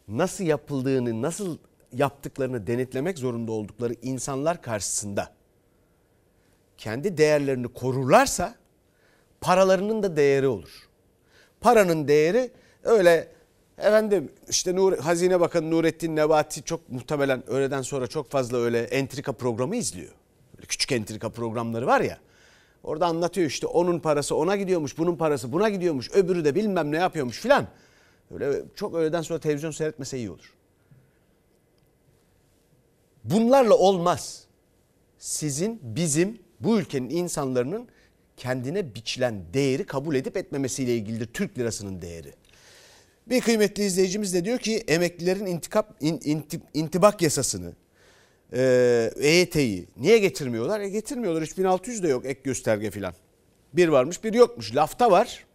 nasıl 0.07 0.43
yapıldığını, 0.43 1.21
nasıl 1.21 1.57
yaptıklarını 1.93 2.67
denetlemek 2.67 3.17
zorunda 3.17 3.51
oldukları 3.51 3.95
insanlar 4.01 4.61
karşısında 4.61 5.38
kendi 6.79 7.17
değerlerini 7.17 7.67
korurlarsa 7.67 8.55
paralarının 9.41 10.03
da 10.03 10.15
değeri 10.15 10.47
olur. 10.47 10.89
Paranın 11.61 12.07
değeri 12.07 12.51
öyle 12.83 13.27
efendim 13.77 14.31
işte 14.49 14.75
Nur, 14.75 14.97
Hazine 14.97 15.39
Bakanı 15.39 15.71
Nurettin 15.71 16.15
Nebati 16.15 16.63
çok 16.63 16.89
muhtemelen 16.89 17.49
öğleden 17.49 17.81
sonra 17.81 18.07
çok 18.07 18.31
fazla 18.31 18.57
öyle 18.57 18.81
entrika 18.83 19.31
programı 19.33 19.75
izliyor. 19.75 20.11
Böyle 20.55 20.67
küçük 20.67 20.91
entrika 20.91 21.29
programları 21.29 21.87
var 21.87 22.01
ya. 22.01 22.17
Orada 22.83 23.05
anlatıyor 23.05 23.47
işte 23.47 23.67
onun 23.67 23.99
parası 23.99 24.35
ona 24.35 24.55
gidiyormuş, 24.55 24.97
bunun 24.97 25.15
parası 25.15 25.51
buna 25.51 25.69
gidiyormuş, 25.69 26.11
öbürü 26.11 26.45
de 26.45 26.55
bilmem 26.55 26.91
ne 26.91 26.97
yapıyormuş 26.97 27.39
filan. 27.39 27.67
Öyle 28.31 28.61
çok 28.75 28.93
öğleden 28.93 29.21
sonra 29.21 29.39
televizyon 29.39 29.71
seyretmese 29.71 30.17
iyi 30.17 30.31
olur. 30.31 30.53
Bunlarla 33.23 33.77
olmaz. 33.77 34.43
Sizin, 35.17 35.79
bizim, 35.83 36.39
bu 36.59 36.79
ülkenin 36.79 37.09
insanların 37.09 37.87
kendine 38.37 38.95
biçilen 38.95 39.43
değeri 39.53 39.85
kabul 39.85 40.15
edip 40.15 40.37
etmemesiyle 40.37 40.95
ilgilidir 40.95 41.33
Türk 41.33 41.57
lirasının 41.57 42.01
değeri. 42.01 42.33
Bir 43.27 43.41
kıymetli 43.41 43.83
izleyicimiz 43.83 44.33
de 44.33 44.45
diyor 44.45 44.59
ki 44.59 44.83
emeklilerin 44.87 45.45
intikap, 45.45 45.95
in, 45.99 46.19
intip, 46.23 46.61
intibak 46.73 47.21
yasasını, 47.21 47.73
e, 48.53 49.11
EYT'yi 49.19 49.87
niye 49.97 50.17
getirmiyorlar? 50.17 50.79
E 50.79 50.89
getirmiyorlar 50.89 51.41
3600 51.41 52.03
de 52.03 52.07
yok 52.07 52.25
ek 52.25 52.39
gösterge 52.43 52.91
filan. 52.91 53.13
Bir 53.73 53.87
varmış 53.87 54.23
bir 54.23 54.33
yokmuş. 54.33 54.75
Lafta 54.75 55.11
var. 55.11 55.45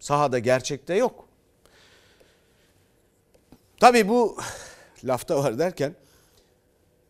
Sahada 0.00 0.38
gerçekte 0.38 0.94
yok. 0.94 1.28
Tabii 3.80 4.08
bu 4.08 4.36
lafta 5.04 5.44
var 5.44 5.58
derken 5.58 5.94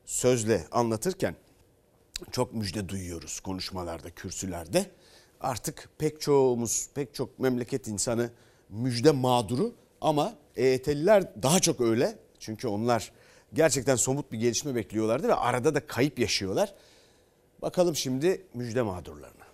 sözle 0.05 0.65
anlatırken 0.71 1.35
çok 2.33 2.55
müjde 2.55 2.89
duyuyoruz 2.89 3.41
konuşmalarda, 3.41 4.11
kürsülerde. 4.11 4.87
Artık 5.41 5.89
pek 5.99 6.21
çoğumuz, 6.21 6.89
pek 6.95 7.15
çok 7.15 7.39
memleket 7.39 7.89
insanı 7.89 8.31
müjde 8.69 9.11
mağduru 9.11 9.75
ama 10.01 10.35
EYT'liler 10.57 11.43
daha 11.43 11.61
çok 11.61 11.81
öyle. 11.81 12.19
Çünkü 12.39 12.69
onlar 12.69 13.13
gerçekten 13.55 13.97
somut 13.97 14.33
bir 14.33 14.39
gelişme 14.39 14.75
bekliyorlardı 14.75 15.29
ve 15.29 15.35
arada 15.35 15.75
da 15.75 15.87
kayıp 15.87 16.19
yaşıyorlar. 16.19 16.75
Bakalım 17.63 17.97
şimdi 17.97 18.47
müjde 18.55 18.83
mağdurlarına. 18.83 19.51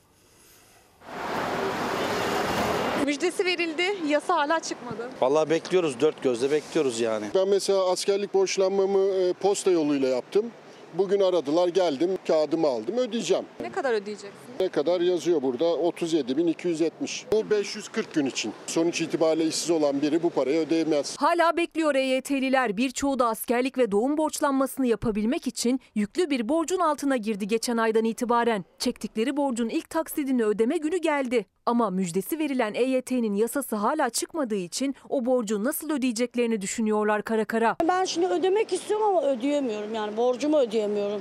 Müjdesi 3.07 3.45
verildi, 3.45 3.83
yasa 4.09 4.35
hala 4.35 4.61
çıkmadı. 4.61 5.11
Vallahi 5.21 5.51
bekliyoruz, 5.51 6.01
dört 6.01 6.23
gözle 6.23 6.51
bekliyoruz 6.51 7.01
yani. 7.01 7.27
Ben 7.35 7.49
mesela 7.49 7.91
askerlik 7.91 8.35
borçlanmamı 8.35 8.99
e, 8.99 9.33
posta 9.33 9.71
yoluyla 9.71 10.09
yaptım. 10.09 10.51
Bugün 10.95 11.21
aradılar 11.21 11.69
geldim 11.69 12.11
kağıdımı 12.27 12.67
aldım 12.67 12.97
ödeyeceğim. 12.99 13.45
Ne 13.61 13.73
kadar 13.73 13.93
ödeyeceksin? 13.93 14.31
Ne 14.61 14.69
kadar 14.69 15.01
yazıyor 15.01 15.43
burada 15.43 15.65
37.270. 15.65 17.25
Bu 17.33 17.51
540 17.51 18.15
gün 18.15 18.27
için. 18.27 18.53
Sonuç 18.67 19.01
itibariyle 19.01 19.47
işsiz 19.47 19.71
olan 19.71 20.03
biri 20.03 20.23
bu 20.23 20.31
parayı 20.31 20.59
ödeyemez. 20.59 21.17
Hala 21.19 21.57
bekliyor 21.57 21.95
EYT'liler. 21.95 22.77
Birçoğu 22.77 23.19
da 23.19 23.27
askerlik 23.27 23.79
ve 23.79 23.93
doğum 23.93 24.17
borçlanmasını 24.17 24.87
yapabilmek 24.87 25.47
için 25.47 25.81
yüklü 25.95 26.31
bir 26.31 26.49
borcun 26.49 26.79
altına 26.81 27.17
girdi 27.17 27.47
geçen 27.49 27.77
aydan 27.77 28.05
itibaren. 28.05 28.65
Çektikleri 28.79 29.37
borcun 29.37 29.69
ilk 29.69 29.91
taksidini 29.91 30.45
ödeme 30.45 30.77
günü 30.77 30.97
geldi. 30.97 31.47
Ama 31.67 31.91
müjdesi 31.91 32.39
verilen 32.39 32.75
EYT'nin 32.75 33.35
yasası 33.35 33.77
hala 33.77 34.11
çıkmadığı 34.11 34.55
için 34.55 34.95
o 35.09 35.27
borcu 35.27 35.65
nasıl 35.65 35.91
ödeyeceklerini 35.91 36.61
düşünüyorlar 36.61 37.23
kara 37.23 37.45
kara. 37.45 37.77
Ben 37.89 38.05
şimdi 38.05 38.27
ödemek 38.27 38.73
istiyorum 38.73 39.07
ama 39.07 39.23
ödeyemiyorum 39.27 39.95
yani 39.95 40.17
borcumu 40.17 40.57
ödeyemiyorum. 40.59 40.76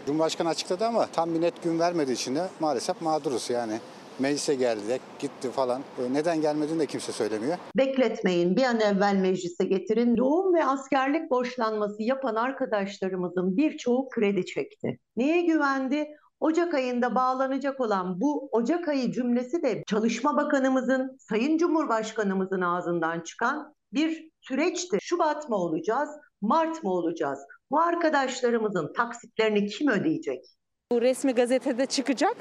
Cumhurbaşkanı 0.06 0.50
açıkladı 0.50 0.86
ama 0.86 1.08
tam 1.08 1.34
bir 1.34 1.42
net 1.42 1.64
gün 1.64 1.80
vermediği 1.80 2.14
için 2.16 2.36
de 2.36 2.48
maalesef 2.60 3.02
mağduruz 3.02 3.50
yani. 3.50 3.80
Meclise 4.20 4.56
geldi 4.56 4.88
de 4.88 5.00
gitti 5.20 5.52
falan. 5.52 5.82
E, 5.82 6.14
Neden 6.14 6.42
gelmediğini 6.42 6.80
de 6.80 6.86
kimse 6.86 7.12
söylemiyor. 7.12 7.58
Bekletmeyin 7.78 8.56
bir 8.56 8.64
an 8.64 8.80
evvel 8.80 9.16
meclise 9.16 9.64
getirin. 9.66 10.18
Doğum 10.18 10.54
ve 10.54 10.66
askerlik 10.66 11.32
borçlanması 11.32 12.04
yapan 12.04 12.36
arkadaşlarımızın 12.36 13.58
birçoğu 13.58 14.10
kredi 14.10 14.46
çekti. 14.46 15.00
Neye 15.18 15.42
güvendi? 15.42 16.08
Ocak 16.40 16.74
ayında 16.74 17.16
bağlanacak 17.16 17.82
olan 17.82 18.22
bu 18.22 18.50
Ocak 18.52 18.88
ayı 18.88 19.12
cümlesi 19.12 19.64
de 19.64 19.84
Çalışma 19.88 20.38
Bakanımızın, 20.38 21.18
Sayın 21.20 21.58
Cumhurbaşkanımızın 21.58 22.62
ağzından 22.62 23.22
çıkan 23.22 23.76
bir 23.94 24.30
süreçti. 24.42 24.98
Şubat 25.02 25.50
mı 25.50 25.56
olacağız, 25.56 26.10
Mart 26.42 26.84
mı 26.84 26.92
olacağız? 26.92 27.40
Bu 27.72 27.80
arkadaşlarımızın 27.82 28.94
taksitlerini 28.94 29.66
kim 29.68 29.90
ödeyecek? 29.92 30.46
Bu 30.92 31.02
resmi 31.02 31.34
gazetede 31.34 31.86
çıkacak, 31.86 32.36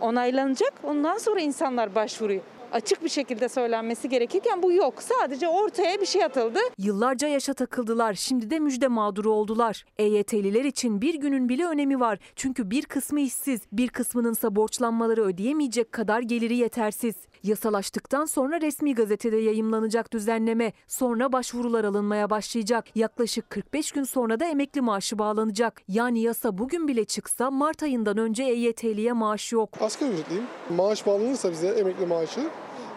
onaylanacak. 0.00 0.72
Ondan 0.84 1.18
sonra 1.18 1.40
insanlar 1.40 1.94
başvuruyor. 1.94 2.42
Açık 2.72 3.04
bir 3.04 3.08
şekilde 3.08 3.48
söylenmesi 3.48 4.08
gerekirken 4.08 4.62
bu 4.62 4.72
yok. 4.72 5.02
Sadece 5.02 5.48
ortaya 5.48 6.00
bir 6.00 6.06
şey 6.06 6.24
atıldı. 6.24 6.58
Yıllarca 6.78 7.28
yaşa 7.28 7.54
takıldılar. 7.54 8.14
Şimdi 8.14 8.50
de 8.50 8.58
müjde 8.58 8.88
mağduru 8.88 9.32
oldular. 9.32 9.84
EYT'liler 9.98 10.64
için 10.64 11.00
bir 11.00 11.14
günün 11.14 11.48
bile 11.48 11.66
önemi 11.66 12.00
var. 12.00 12.18
Çünkü 12.36 12.70
bir 12.70 12.82
kısmı 12.82 13.20
işsiz, 13.20 13.60
bir 13.72 13.88
kısmınınsa 13.88 14.56
borçlanmaları 14.56 15.24
ödeyemeyecek 15.24 15.92
kadar 15.92 16.20
geliri 16.20 16.56
yetersiz. 16.56 17.14
Yasalaştıktan 17.42 18.24
sonra 18.24 18.60
resmi 18.60 18.94
gazetede 18.94 19.36
yayımlanacak 19.36 20.12
düzenleme, 20.12 20.72
sonra 20.86 21.32
başvurular 21.32 21.84
alınmaya 21.84 22.30
başlayacak. 22.30 22.96
Yaklaşık 22.96 23.50
45 23.50 23.92
gün 23.92 24.04
sonra 24.04 24.40
da 24.40 24.44
emekli 24.44 24.80
maaşı 24.80 25.18
bağlanacak. 25.18 25.82
Yani 25.88 26.20
yasa 26.20 26.58
bugün 26.58 26.88
bile 26.88 27.04
çıksa 27.04 27.50
Mart 27.50 27.82
ayından 27.82 28.18
önce 28.18 28.42
EYT'liye 28.42 29.12
maaş 29.12 29.52
yok. 29.52 29.70
Asgari 29.80 30.10
ücretliyim. 30.12 30.44
Maaş 30.76 31.06
bağlanırsa 31.06 31.50
bize 31.50 31.68
emekli 31.68 32.06
maaşı 32.06 32.40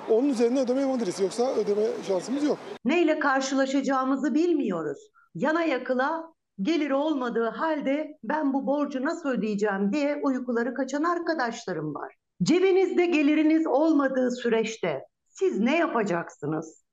onun 0.09 0.29
üzerine 0.29 0.61
ödeme 0.61 0.81
yapabiliriz. 0.81 1.19
Yoksa 1.19 1.55
ödeme 1.55 1.81
şansımız 2.07 2.43
yok. 2.43 2.57
Neyle 2.85 3.19
karşılaşacağımızı 3.19 4.33
bilmiyoruz. 4.33 4.97
Yana 5.35 5.63
yakıla 5.63 6.33
gelir 6.61 6.91
olmadığı 6.91 7.49
halde 7.49 8.17
ben 8.23 8.53
bu 8.53 8.67
borcu 8.67 9.05
nasıl 9.05 9.29
ödeyeceğim 9.29 9.93
diye 9.93 10.19
uykuları 10.23 10.73
kaçan 10.73 11.03
arkadaşlarım 11.03 11.95
var. 11.95 12.15
Cebinizde 12.43 13.05
geliriniz 13.05 13.67
olmadığı 13.67 14.31
süreçte 14.31 15.05
siz 15.27 15.59
ne 15.59 15.77
yapacaksınız? 15.77 16.85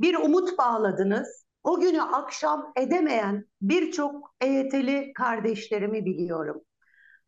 Bir 0.00 0.14
umut 0.14 0.58
bağladınız. 0.58 1.44
O 1.64 1.80
günü 1.80 2.02
akşam 2.02 2.72
edemeyen 2.76 3.44
birçok 3.62 4.34
EYT'li 4.40 5.12
kardeşlerimi 5.12 6.04
biliyorum. 6.04 6.62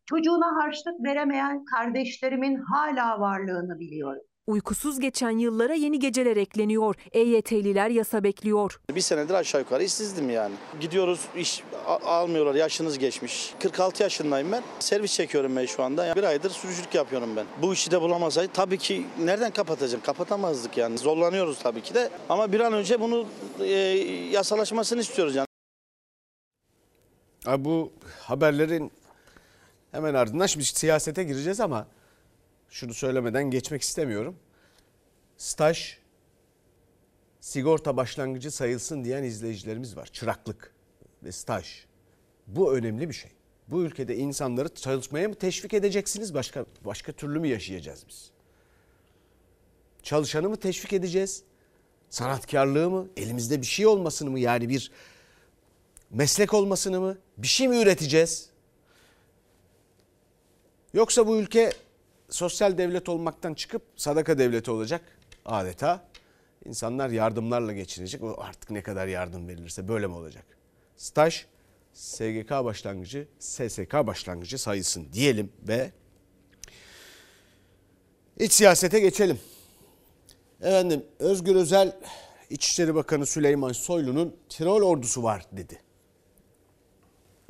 Çocuğuna 0.05 0.63
harçlık 0.63 1.03
veremeyen 1.03 1.65
kardeşlerimin 1.65 2.55
hala 2.55 3.19
varlığını 3.19 3.79
biliyorum. 3.79 4.23
Uykusuz 4.51 4.99
geçen 4.99 5.37
yıllara 5.37 5.73
yeni 5.73 5.99
geceler 5.99 6.37
ekleniyor. 6.37 6.95
EYT'liler 7.11 7.89
yasa 7.89 8.23
bekliyor. 8.23 8.79
Bir 8.95 9.01
senedir 9.01 9.33
aşağı 9.33 9.61
yukarı 9.61 9.83
işsizdim 9.83 10.29
yani. 10.29 10.55
Gidiyoruz 10.79 11.19
iş 11.35 11.63
almıyorlar 11.87 12.55
yaşınız 12.55 12.97
geçmiş. 12.97 13.53
46 13.59 14.03
yaşındayım 14.03 14.51
ben. 14.51 14.63
Servis 14.79 15.13
çekiyorum 15.13 15.55
ben 15.55 15.65
şu 15.65 15.83
anda. 15.83 16.15
Bir 16.15 16.23
aydır 16.23 16.49
sürücülük 16.49 16.95
yapıyorum 16.95 17.35
ben. 17.35 17.45
Bu 17.61 17.73
işi 17.73 17.91
de 17.91 18.01
bulamasaydı 18.01 18.51
tabii 18.53 18.77
ki 18.77 19.05
nereden 19.19 19.51
kapatacağım? 19.51 20.03
Kapatamazdık 20.03 20.77
yani. 20.77 20.97
Zorlanıyoruz 20.97 21.59
tabii 21.59 21.81
ki 21.81 21.93
de. 21.93 22.09
Ama 22.29 22.51
bir 22.51 22.59
an 22.59 22.73
önce 22.73 23.01
bunu 23.01 23.25
e, 23.59 23.65
yasalaşmasını 24.31 25.01
istiyoruz 25.01 25.35
yani. 25.35 25.47
Abi 27.45 27.65
bu 27.65 27.91
haberlerin 28.19 28.91
hemen 29.91 30.13
ardından 30.13 30.45
şimdi 30.45 30.65
siyasete 30.65 31.23
gireceğiz 31.23 31.59
ama 31.59 31.87
şunu 32.71 32.93
söylemeden 32.93 33.51
geçmek 33.51 33.81
istemiyorum. 33.81 34.35
Staj 35.37 35.97
sigorta 37.39 37.97
başlangıcı 37.97 38.51
sayılsın 38.51 39.03
diyen 39.03 39.23
izleyicilerimiz 39.23 39.97
var. 39.97 40.05
Çıraklık 40.05 40.73
ve 41.23 41.31
staj. 41.31 41.85
Bu 42.47 42.73
önemli 42.73 43.09
bir 43.09 43.13
şey. 43.13 43.31
Bu 43.67 43.83
ülkede 43.83 44.15
insanları 44.15 44.75
çalışmaya 44.75 45.27
mı 45.27 45.35
teşvik 45.35 45.73
edeceksiniz? 45.73 46.33
Başka 46.33 46.65
başka 46.85 47.11
türlü 47.11 47.39
mü 47.39 47.47
yaşayacağız 47.47 48.05
biz? 48.09 48.31
Çalışanı 50.03 50.49
mı 50.49 50.57
teşvik 50.57 50.93
edeceğiz? 50.93 51.43
Sanatkarlığı 52.09 52.89
mı? 52.89 53.07
Elimizde 53.17 53.61
bir 53.61 53.65
şey 53.65 53.87
olmasını 53.87 54.29
mı? 54.29 54.39
Yani 54.39 54.69
bir 54.69 54.91
meslek 56.09 56.53
olmasını 56.53 56.99
mı? 57.01 57.17
Bir 57.37 57.47
şey 57.47 57.67
mi 57.67 57.81
üreteceğiz? 57.81 58.49
Yoksa 60.93 61.27
bu 61.27 61.37
ülke 61.37 61.73
sosyal 62.31 62.77
devlet 62.77 63.09
olmaktan 63.09 63.53
çıkıp 63.53 63.81
sadaka 63.95 64.37
devleti 64.37 64.71
olacak 64.71 65.01
adeta. 65.45 66.05
İnsanlar 66.65 67.09
yardımlarla 67.09 67.73
geçinecek. 67.73 68.23
O 68.23 68.35
artık 68.37 68.69
ne 68.69 68.81
kadar 68.81 69.07
yardım 69.07 69.47
verilirse 69.47 69.87
böyle 69.87 70.07
mi 70.07 70.15
olacak? 70.15 70.45
Staj 70.97 71.45
SGK 71.93 72.49
başlangıcı, 72.49 73.27
SSK 73.39 73.93
başlangıcı 73.93 74.57
sayılsın 74.57 75.13
diyelim 75.13 75.53
ve 75.67 75.91
iç 78.39 78.53
siyasete 78.53 78.99
geçelim. 78.99 79.39
Efendim 80.61 81.05
Özgür 81.19 81.55
Özel 81.55 81.95
İçişleri 82.49 82.95
Bakanı 82.95 83.25
Süleyman 83.25 83.71
Soylu'nun 83.71 84.35
Tirol 84.49 84.81
ordusu 84.81 85.23
var 85.23 85.45
dedi. 85.51 85.79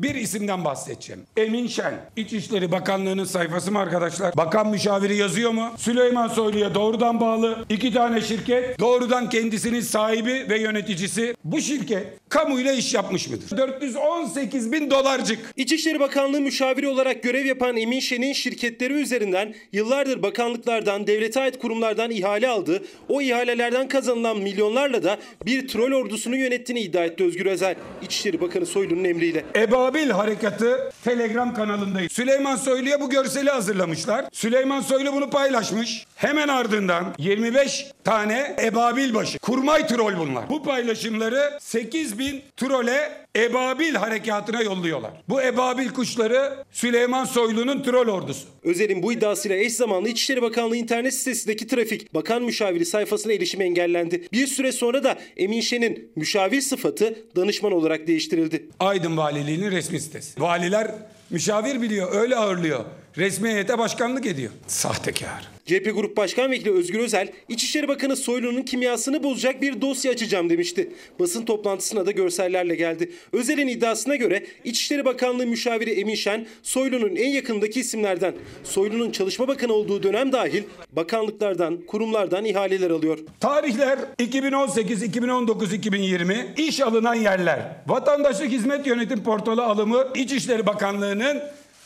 Bir 0.02 0.16
isimden 0.16 0.66
bahsedeceğim. 0.66 1.22
Emin 1.38 1.68
Şen. 1.68 1.94
İçişleri 2.16 2.72
Bakanlığı'nın 2.72 3.24
sayfası 3.24 3.72
mı 3.72 3.80
arkadaşlar? 3.80 4.38
Bakan 4.38 4.70
müşaviri 4.70 5.16
yazıyor 5.16 5.52
mu? 5.52 5.72
Süleyman 5.78 6.28
Soylu'ya 6.28 6.76
doğrudan 6.76 7.20
bağlı. 7.20 7.66
iki 7.70 7.94
tane 7.94 8.22
şirket. 8.22 8.80
Doğrudan 8.80 9.30
kendisinin 9.30 9.82
sahibi 9.82 10.46
ve 10.50 10.60
yöneticisi. 10.60 11.36
Bu 11.44 11.62
şirket 11.62 12.08
kamuyla 12.30 12.74
iş 12.74 12.94
yapmış 12.94 13.30
mıdır? 13.30 13.58
418 13.58 14.72
bin 14.72 14.92
dolarcık. 14.92 15.40
İçişleri 15.56 16.00
Bakanlığı 16.00 16.42
müşaviri 16.42 16.88
olarak 16.88 17.24
görev 17.24 17.46
yapan 17.46 17.78
Emin 17.78 18.00
Şen'in 18.00 18.34
şirketleri 18.34 18.94
üzerinden 18.94 19.54
yıllardır 19.72 20.24
bakanlıklardan, 20.24 21.08
devlete 21.08 21.42
ait 21.42 21.60
kurumlardan 21.60 22.12
ihale 22.12 22.48
aldı. 22.48 22.84
O 23.10 23.22
ihalelerden 23.22 23.88
kazanılan 23.88 24.38
milyonlarla 24.38 25.04
da 25.04 25.18
bir 25.46 25.68
troll 25.68 25.92
ordusunu 25.92 26.36
yönettiğini 26.36 26.80
iddia 26.82 27.06
etti 27.06 27.24
Özgür 27.24 27.46
Özel. 27.46 27.76
İçişleri 28.02 28.42
Bakanı 28.42 28.66
Soylu'nun 28.66 29.04
emriyle. 29.04 29.46
Ebabil 29.92 30.10
Harekatı 30.10 30.92
Telegram 31.04 31.54
kanalındayız. 31.54 32.12
Süleyman 32.12 32.56
Soylu'ya 32.56 33.02
bu 33.02 33.10
görseli 33.10 33.50
hazırlamışlar. 33.50 34.26
Süleyman 34.32 34.82
Soylu 34.82 35.14
bunu 35.14 35.30
paylaşmış. 35.30 36.06
Hemen 36.22 36.48
ardından 36.48 37.16
25 37.18 37.86
tane 38.04 38.56
ebabil 38.64 39.14
başı. 39.14 39.40
Kurmay 39.40 39.88
troll 39.88 40.18
bunlar. 40.20 40.50
Bu 40.50 40.64
paylaşımları 40.64 41.58
8 41.60 42.20
bin 42.20 42.42
trole 42.58 43.12
ebabil 43.36 43.96
harekatına 43.96 44.62
yolluyorlar. 44.62 45.12
Bu 45.30 45.42
ebabil 45.42 45.90
kuşları 45.90 46.64
Süleyman 46.72 47.26
Soylu'nun 47.26 47.84
troll 47.84 48.08
ordusu. 48.08 48.48
Özel'in 48.64 49.04
bu 49.04 49.14
iddiasıyla 49.14 49.58
eş 49.58 49.74
zamanlı 49.74 50.10
İçişleri 50.10 50.42
Bakanlığı 50.42 50.78
internet 50.78 51.14
sitesindeki 51.14 51.68
trafik 51.68 52.14
bakan 52.14 52.42
müşaviri 52.42 52.86
sayfasına 52.86 53.34
erişim 53.34 53.62
engellendi. 53.62 54.28
Bir 54.32 54.48
süre 54.48 54.72
sonra 54.72 55.04
da 55.04 55.18
Emin 55.38 55.62
Şen'in 55.62 56.12
müşavir 56.16 56.62
sıfatı 56.62 57.16
danışman 57.36 57.72
olarak 57.72 58.08
değiştirildi. 58.08 58.68
Aydın 58.80 59.18
Valiliği'nin 59.18 59.72
resmi 59.72 60.00
sitesi. 60.00 60.42
Valiler 60.42 60.92
müşavir 61.30 61.82
biliyor, 61.82 62.16
öyle 62.16 62.36
ağırlıyor. 62.36 62.86
Resmi 63.18 63.50
heyete 63.50 63.78
başkanlık 63.78 64.26
ediyor. 64.26 64.52
Sahtekar. 64.68 65.61
CHP 65.72 65.96
Grup 65.96 66.18
Başkan 66.18 66.52
Vekili 66.52 66.72
Özgür 66.72 67.00
Özel, 67.00 67.30
İçişleri 67.50 67.88
Bakanı 67.88 68.16
Soylu'nun 68.16 68.62
kimyasını 68.62 69.24
bozacak 69.24 69.62
bir 69.62 69.82
dosya 69.82 70.12
açacağım 70.12 70.50
demişti. 70.50 70.90
Basın 71.20 71.46
toplantısına 71.46 72.06
da 72.06 72.12
görsellerle 72.12 72.76
geldi. 72.76 73.12
Özel'in 73.34 73.68
iddiasına 73.68 74.16
göre 74.16 74.46
İçişleri 74.64 75.06
Bakanlığı 75.06 75.48
müşaviri 75.48 75.92
Emin 75.92 76.16
Şen, 76.16 76.48
Soylu'nun 76.64 77.16
en 77.16 77.30
yakındaki 77.30 77.80
isimlerden. 77.80 78.34
Soylu'nun 78.64 79.12
Çalışma 79.12 79.48
Bakanı 79.48 79.74
olduğu 79.74 80.04
dönem 80.04 80.32
dahil 80.32 80.64
bakanlıklardan, 80.92 81.78
kurumlardan 81.88 82.46
ihaleler 82.46 82.90
alıyor. 82.90 83.20
Tarihler 83.40 84.00
2018, 84.20 85.04
2019, 85.04 85.74
2020 85.74 86.54
iş 86.58 86.80
alınan 86.80 87.16
yerler. 87.16 87.60
Vatandaşlık 87.88 88.52
Hizmet 88.52 88.88
Yönetim 88.88 89.24
Portalı 89.24 89.64
alımı 89.64 90.08
İçişleri 90.16 90.66
Bakanlığı'nın 90.66 91.42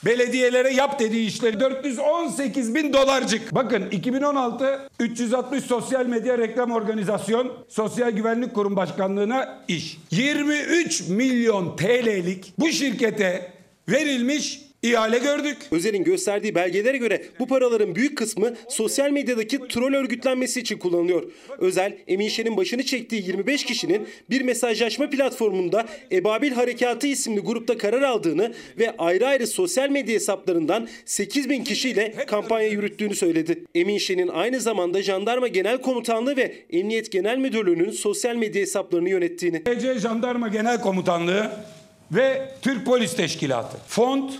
belediyelere 0.06 0.74
yap 0.74 1.00
dediği 1.00 1.28
işleri 1.28 1.60
418 1.60 2.76
bin 2.76 2.94
dolarcık. 2.94 3.56
Bakın 3.56 3.90
2016 3.92 4.90
360 5.00 5.64
sosyal 5.64 6.06
medya 6.06 6.38
reklam 6.38 6.72
organizasyon 6.72 7.54
Sosyal 7.70 8.12
Güvenlik 8.12 8.54
Kurum 8.54 8.76
Başkanlığı'na 8.76 9.64
iş. 9.68 9.98
23 10.12 11.08
milyon 11.10 11.76
TL'lik 11.76 12.54
bu 12.60 12.70
şirkete 12.70 13.52
verilmiş 13.90 14.65
ihale 14.90 15.18
gördük. 15.18 15.58
Özel'in 15.72 16.04
gösterdiği 16.04 16.56
belgelere 16.56 16.98
göre 16.98 17.24
bu 17.40 17.48
paraların 17.48 17.96
büyük 17.96 18.18
kısmı 18.18 18.54
sosyal 18.70 19.10
medyadaki 19.10 19.60
troll 19.68 19.94
örgütlenmesi 19.94 20.60
için 20.60 20.78
kullanılıyor. 20.78 21.24
Özel, 21.58 21.98
Emin 22.08 22.28
Şen'in 22.28 22.58
başını 22.58 22.84
çektiği 22.84 23.28
25 23.28 23.66
kişinin 23.66 24.08
bir 24.30 24.42
mesajlaşma 24.42 25.10
platformunda 25.10 25.86
Ebabil 26.12 26.52
Harekatı 26.52 27.08
isimli 27.08 27.40
grupta 27.40 27.78
karar 27.78 28.02
aldığını 28.02 28.54
ve 28.80 28.96
ayrı 28.98 29.28
ayrı 29.28 29.48
sosyal 29.48 29.90
medya 29.90 30.16
hesaplarından 30.16 30.88
8 31.06 31.50
bin 31.50 31.64
kişiyle 31.64 32.14
kampanya 32.28 32.68
yürüttüğünü 32.68 33.16
söyledi. 33.16 33.64
Emin 33.76 33.98
Şen'in 33.98 34.28
aynı 34.28 34.60
zamanda 34.60 35.02
Jandarma 35.02 35.48
Genel 35.48 35.82
Komutanlığı 35.82 36.38
ve 36.38 36.56
Emniyet 36.70 37.12
Genel 37.12 37.38
Müdürlüğü'nün 37.38 37.92
sosyal 37.92 38.36
medya 38.36 38.62
hesaplarını 38.62 39.10
yönettiğini. 39.10 39.64
Jandarma 40.00 40.48
Genel 40.48 40.82
Komutanlığı 40.82 41.52
ve 42.12 42.50
Türk 42.62 42.86
Polis 42.86 43.16
Teşkilatı. 43.16 43.78
Font, 43.88 44.34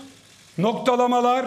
noktalamalar, 0.58 1.46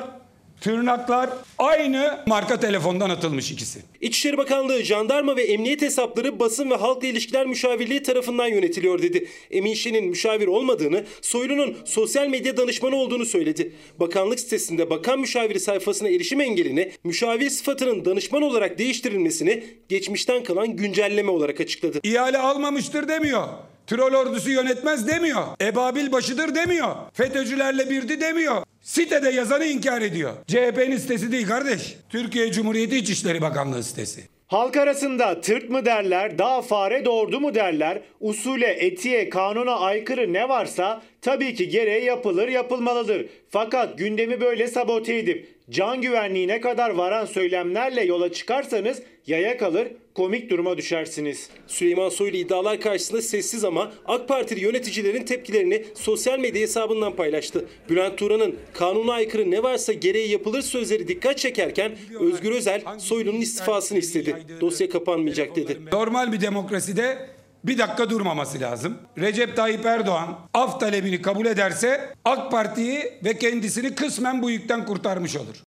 Tırnaklar 0.61 1.29
aynı 1.57 2.19
marka 2.27 2.59
telefondan 2.59 3.09
atılmış 3.09 3.51
ikisi. 3.51 3.79
İçişleri 4.01 4.37
Bakanlığı, 4.37 4.83
jandarma 4.83 5.35
ve 5.35 5.43
emniyet 5.43 5.81
hesapları 5.81 6.39
basın 6.39 6.69
ve 6.69 6.75
halkla 6.75 7.07
ilişkiler 7.07 7.45
müşavirliği 7.45 8.03
tarafından 8.03 8.47
yönetiliyor 8.47 9.01
dedi. 9.01 9.29
Emin 9.51 9.73
Şen'in 9.73 10.05
müşavir 10.05 10.47
olmadığını, 10.47 11.05
Soylu'nun 11.21 11.77
sosyal 11.85 12.27
medya 12.27 12.57
danışmanı 12.57 12.95
olduğunu 12.95 13.25
söyledi. 13.25 13.75
Bakanlık 13.99 14.39
sitesinde 14.39 14.89
bakan 14.89 15.19
müşaviri 15.19 15.59
sayfasına 15.59 16.09
erişim 16.09 16.41
engelini, 16.41 16.91
müşavir 17.03 17.49
sıfatının 17.49 18.05
danışman 18.05 18.41
olarak 18.41 18.77
değiştirilmesini 18.77 19.63
geçmişten 19.89 20.43
kalan 20.43 20.75
güncelleme 20.75 21.31
olarak 21.31 21.61
açıkladı. 21.61 21.99
İhale 22.03 22.37
almamıştır 22.37 23.07
demiyor. 23.07 23.47
Troll 23.87 24.13
ordusu 24.13 24.49
yönetmez 24.49 25.07
demiyor. 25.07 25.43
Ebabil 25.61 26.11
başıdır 26.11 26.55
demiyor. 26.55 26.95
FETÖ'cülerle 27.13 27.89
birdi 27.89 28.21
demiyor. 28.21 28.63
Sitede 28.81 29.29
yazanı 29.29 29.65
inkar 29.65 30.01
ediyor. 30.01 30.33
CHP'nin 30.47 30.97
sitesi 30.97 31.31
değil 31.31 31.47
kardeş. 31.47 31.95
Türkiye 32.09 32.51
Cumhuriyeti 32.51 32.97
İçişleri 32.97 33.41
Bakanlığı 33.41 33.83
sitesi. 33.83 34.21
Halk 34.47 34.77
arasında 34.77 35.41
tırt 35.41 35.69
mı 35.69 35.85
derler, 35.85 36.37
daha 36.37 36.61
fare 36.61 37.05
doğurdu 37.05 37.39
mu 37.39 37.55
derler, 37.55 38.01
usule, 38.19 38.67
etiğe, 38.67 39.29
kanuna 39.29 39.75
aykırı 39.79 40.33
ne 40.33 40.49
varsa 40.49 41.01
tabii 41.21 41.55
ki 41.55 41.69
gereği 41.69 42.05
yapılır, 42.05 42.47
yapılmalıdır. 42.47 43.25
Fakat 43.49 43.97
gündemi 43.97 44.41
böyle 44.41 44.67
sabote 44.67 45.17
edip 45.17 45.47
can 45.69 46.01
güvenliğine 46.01 46.61
kadar 46.61 46.89
varan 46.89 47.25
söylemlerle 47.25 48.03
yola 48.03 48.31
çıkarsanız 48.33 49.01
yaya 49.27 49.57
kalır, 49.57 49.87
komik 50.19 50.49
duruma 50.49 50.77
düşersiniz. 50.77 51.49
Süleyman 51.67 52.09
Soylu 52.09 52.37
iddialar 52.37 52.81
karşısında 52.81 53.21
sessiz 53.21 53.63
ama 53.63 53.91
AK 54.05 54.27
Partili 54.27 54.59
yöneticilerin 54.59 55.25
tepkilerini 55.25 55.85
sosyal 55.95 56.39
medya 56.39 56.61
hesabından 56.61 57.15
paylaştı. 57.15 57.65
Bülent 57.89 58.17
Turan'ın 58.17 58.55
kanuna 58.73 59.13
aykırı 59.13 59.51
ne 59.51 59.63
varsa 59.63 59.93
gereği 59.93 60.31
yapılır 60.31 60.61
sözleri 60.61 61.07
dikkat 61.07 61.37
çekerken 61.37 61.91
Özgür 62.19 62.51
Özel 62.51 62.81
Soylu'nun 62.97 63.41
istifasını 63.41 63.97
istedi. 63.97 64.35
Dosya 64.61 64.89
kapanmayacak 64.89 65.55
dedi. 65.55 65.77
Normal 65.91 66.31
bir 66.31 66.41
demokraside 66.41 67.29
bir 67.63 67.77
dakika 67.77 68.09
durmaması 68.09 68.59
lazım. 68.59 68.97
Recep 69.17 69.55
Tayyip 69.55 69.85
Erdoğan 69.85 70.39
af 70.53 70.79
talebini 70.79 71.21
kabul 71.21 71.45
ederse 71.45 72.13
AK 72.25 72.51
Parti'yi 72.51 73.13
ve 73.25 73.37
kendisini 73.37 73.95
kısmen 73.95 74.41
bu 74.41 74.49
yükten 74.49 74.85
kurtarmış 74.85 75.35
olur. 75.35 75.68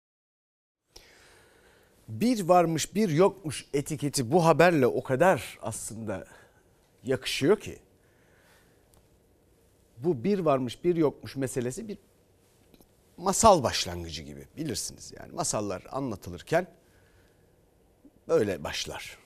Bir 2.08 2.44
varmış 2.44 2.96
bir 2.96 3.10
yokmuş 3.10 3.66
etiketi 3.74 4.32
bu 4.32 4.46
haberle 4.46 4.88
o 4.88 5.04
kadar 5.04 5.60
aslında 5.62 6.26
yakışıyor 7.04 7.60
ki. 7.60 7.80
Bu 9.98 10.24
bir 10.24 10.40
varmış 10.40 10.84
bir 10.84 10.96
yokmuş 10.96 11.36
meselesi 11.36 11.88
bir 11.88 11.98
masal 13.18 13.64
başlangıcı 13.64 14.24
gibi 14.24 14.48
bilirsiniz 14.58 15.14
yani 15.20 15.34
masallar 15.34 15.84
anlatılırken 15.92 16.68
böyle 18.28 18.64
başlar. 18.64 19.18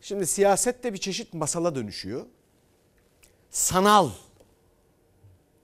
Şimdi 0.00 0.26
siyaset 0.26 0.84
de 0.84 0.92
bir 0.92 0.98
çeşit 0.98 1.34
masala 1.34 1.74
dönüşüyor. 1.74 2.26
Sanal 3.50 4.10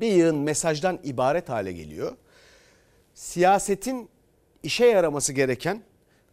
bir 0.01 0.13
yığın 0.13 0.37
mesajdan 0.37 1.01
ibaret 1.05 1.49
hale 1.49 1.73
geliyor. 1.73 2.17
Siyasetin 3.15 4.11
işe 4.63 4.87
yaraması 4.87 5.33
gereken 5.33 5.83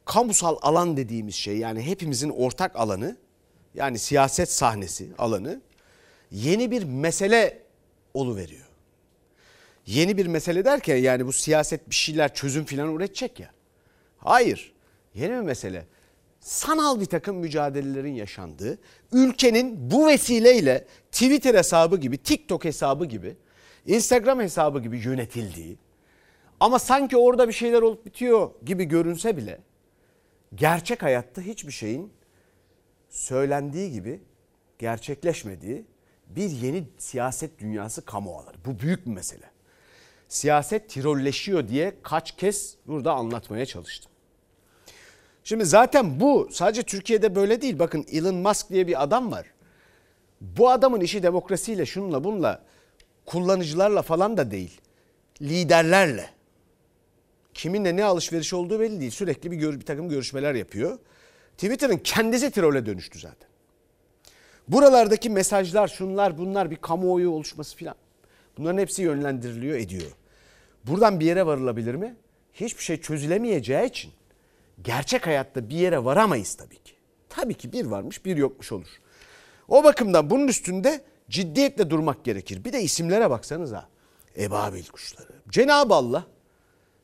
kamusal 0.05 0.57
alan 0.61 0.97
dediğimiz 0.97 1.35
şey 1.35 1.57
yani 1.57 1.81
hepimizin 1.81 2.29
ortak 2.29 2.75
alanı 2.75 3.17
yani 3.75 3.99
siyaset 3.99 4.51
sahnesi 4.51 5.09
alanı 5.17 5.61
yeni 6.31 6.71
bir 6.71 6.83
mesele 6.83 7.61
oluveriyor. 8.13 8.65
Yeni 9.85 10.17
bir 10.17 10.25
mesele 10.25 10.65
derken 10.65 10.97
yani 10.97 11.27
bu 11.27 11.33
siyaset 11.33 11.89
bir 11.89 11.95
şeyler 11.95 12.33
çözüm 12.33 12.65
filan 12.65 12.95
üretecek 12.95 13.39
ya. 13.39 13.51
Hayır 14.17 14.73
yeni 15.13 15.31
bir 15.31 15.41
mesele 15.41 15.85
sanal 16.39 16.99
bir 16.99 17.05
takım 17.05 17.37
mücadelelerin 17.37 18.13
yaşandığı, 18.13 18.77
ülkenin 19.11 19.91
bu 19.91 20.07
vesileyle 20.07 20.85
Twitter 21.11 21.55
hesabı 21.55 21.97
gibi, 21.97 22.17
TikTok 22.17 22.65
hesabı 22.65 23.05
gibi, 23.05 23.35
Instagram 23.85 24.39
hesabı 24.39 24.79
gibi 24.79 24.97
yönetildiği 24.97 25.77
ama 26.59 26.79
sanki 26.79 27.17
orada 27.17 27.47
bir 27.47 27.53
şeyler 27.53 27.81
olup 27.81 28.05
bitiyor 28.05 28.51
gibi 28.65 28.85
görünse 28.85 29.37
bile 29.37 29.59
gerçek 30.55 31.03
hayatta 31.03 31.41
hiçbir 31.41 31.71
şeyin 31.71 32.13
söylendiği 33.09 33.91
gibi 33.91 34.21
gerçekleşmediği 34.79 35.85
bir 36.27 36.49
yeni 36.49 36.83
siyaset 36.97 37.59
dünyası 37.59 38.05
kamu 38.05 38.37
alanı. 38.37 38.55
Bu 38.65 38.79
büyük 38.79 39.05
bir 39.05 39.11
mesele. 39.11 39.49
Siyaset 40.27 40.89
tirolleşiyor 40.89 41.67
diye 41.67 41.95
kaç 42.03 42.31
kez 42.31 42.75
burada 42.87 43.13
anlatmaya 43.13 43.65
çalıştım. 43.65 44.11
Şimdi 45.43 45.65
zaten 45.65 46.19
bu 46.19 46.49
sadece 46.51 46.83
Türkiye'de 46.83 47.35
böyle 47.35 47.61
değil. 47.61 47.79
Bakın 47.79 48.05
Elon 48.11 48.35
Musk 48.35 48.69
diye 48.69 48.87
bir 48.87 49.03
adam 49.03 49.31
var. 49.31 49.45
Bu 50.41 50.69
adamın 50.69 51.01
işi 51.01 51.23
demokrasiyle 51.23 51.85
şunla 51.85 52.23
bunla 52.23 52.63
kullanıcılarla 53.25 54.01
falan 54.01 54.37
da 54.37 54.51
değil. 54.51 54.81
Liderlerle. 55.41 56.29
Kiminle 57.55 57.95
ne 57.95 58.03
alışveriş 58.03 58.53
olduğu 58.53 58.79
belli 58.79 58.99
değil. 58.99 59.11
Sürekli 59.11 59.51
bir, 59.51 59.57
gör, 59.57 59.79
bir 59.79 59.85
takım 59.85 60.09
görüşmeler 60.09 60.55
yapıyor. 60.55 60.99
Twitter'ın 61.57 61.97
kendisi 61.97 62.51
trole 62.51 62.85
dönüştü 62.85 63.19
zaten. 63.19 63.49
Buralardaki 64.67 65.29
mesajlar 65.29 65.87
şunlar 65.87 66.37
bunlar 66.37 66.71
bir 66.71 66.75
kamuoyu 66.75 67.29
oluşması 67.29 67.75
filan. 67.75 67.95
Bunların 68.57 68.77
hepsi 68.77 69.01
yönlendiriliyor 69.01 69.77
ediyor. 69.77 70.11
Buradan 70.83 71.19
bir 71.19 71.25
yere 71.25 71.45
varılabilir 71.45 71.95
mi? 71.95 72.15
Hiçbir 72.53 72.83
şey 72.83 73.01
çözülemeyeceği 73.01 73.89
için 73.89 74.11
gerçek 74.81 75.27
hayatta 75.27 75.69
bir 75.69 75.75
yere 75.75 76.03
varamayız 76.03 76.55
tabii 76.55 76.83
ki. 76.83 76.93
Tabii 77.29 77.53
ki 77.53 77.73
bir 77.73 77.85
varmış 77.85 78.25
bir 78.25 78.37
yokmuş 78.37 78.71
olur. 78.71 79.01
O 79.67 79.83
bakımdan 79.83 80.29
bunun 80.29 80.47
üstünde 80.47 81.01
ciddiyetle 81.29 81.89
durmak 81.89 82.25
gerekir. 82.25 82.63
Bir 82.65 82.73
de 82.73 82.81
isimlere 82.81 83.29
baksanız 83.29 83.71
ha. 83.71 83.89
Ebabil 84.37 84.85
kuşları. 84.85 85.31
Cenab-ı 85.49 85.93
Allah 85.93 86.25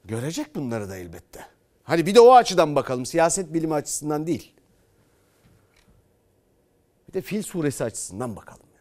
görecek 0.06 0.56
bunları 0.56 0.90
da 0.90 0.98
elbette. 0.98 1.46
Hani 1.84 2.06
bir 2.06 2.16
de 2.16 2.20
o 2.20 2.34
açıdan 2.34 2.76
bakalım 2.76 3.06
siyaset 3.06 3.54
bilimi 3.54 3.74
açısından 3.74 4.28
değil. 4.28 4.54
Bir 7.08 7.14
de 7.14 7.22
Fil 7.22 7.42
suresi 7.42 7.84
açısından 7.84 8.36
bakalım. 8.36 8.72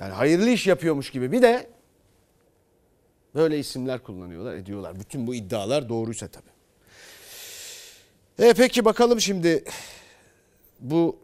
Yani 0.00 0.12
hayırlı 0.12 0.50
iş 0.50 0.66
yapıyormuş 0.66 1.10
gibi 1.10 1.32
bir 1.32 1.42
de 1.42 1.70
böyle 3.34 3.58
isimler 3.58 4.02
kullanıyorlar, 4.02 4.54
ediyorlar. 4.54 5.00
Bütün 5.00 5.26
bu 5.26 5.34
iddialar 5.34 5.88
doğruysa 5.88 6.28
tabii. 6.28 6.50
E 8.38 8.54
peki 8.54 8.84
bakalım 8.84 9.20
şimdi 9.20 9.64
bu 10.80 11.18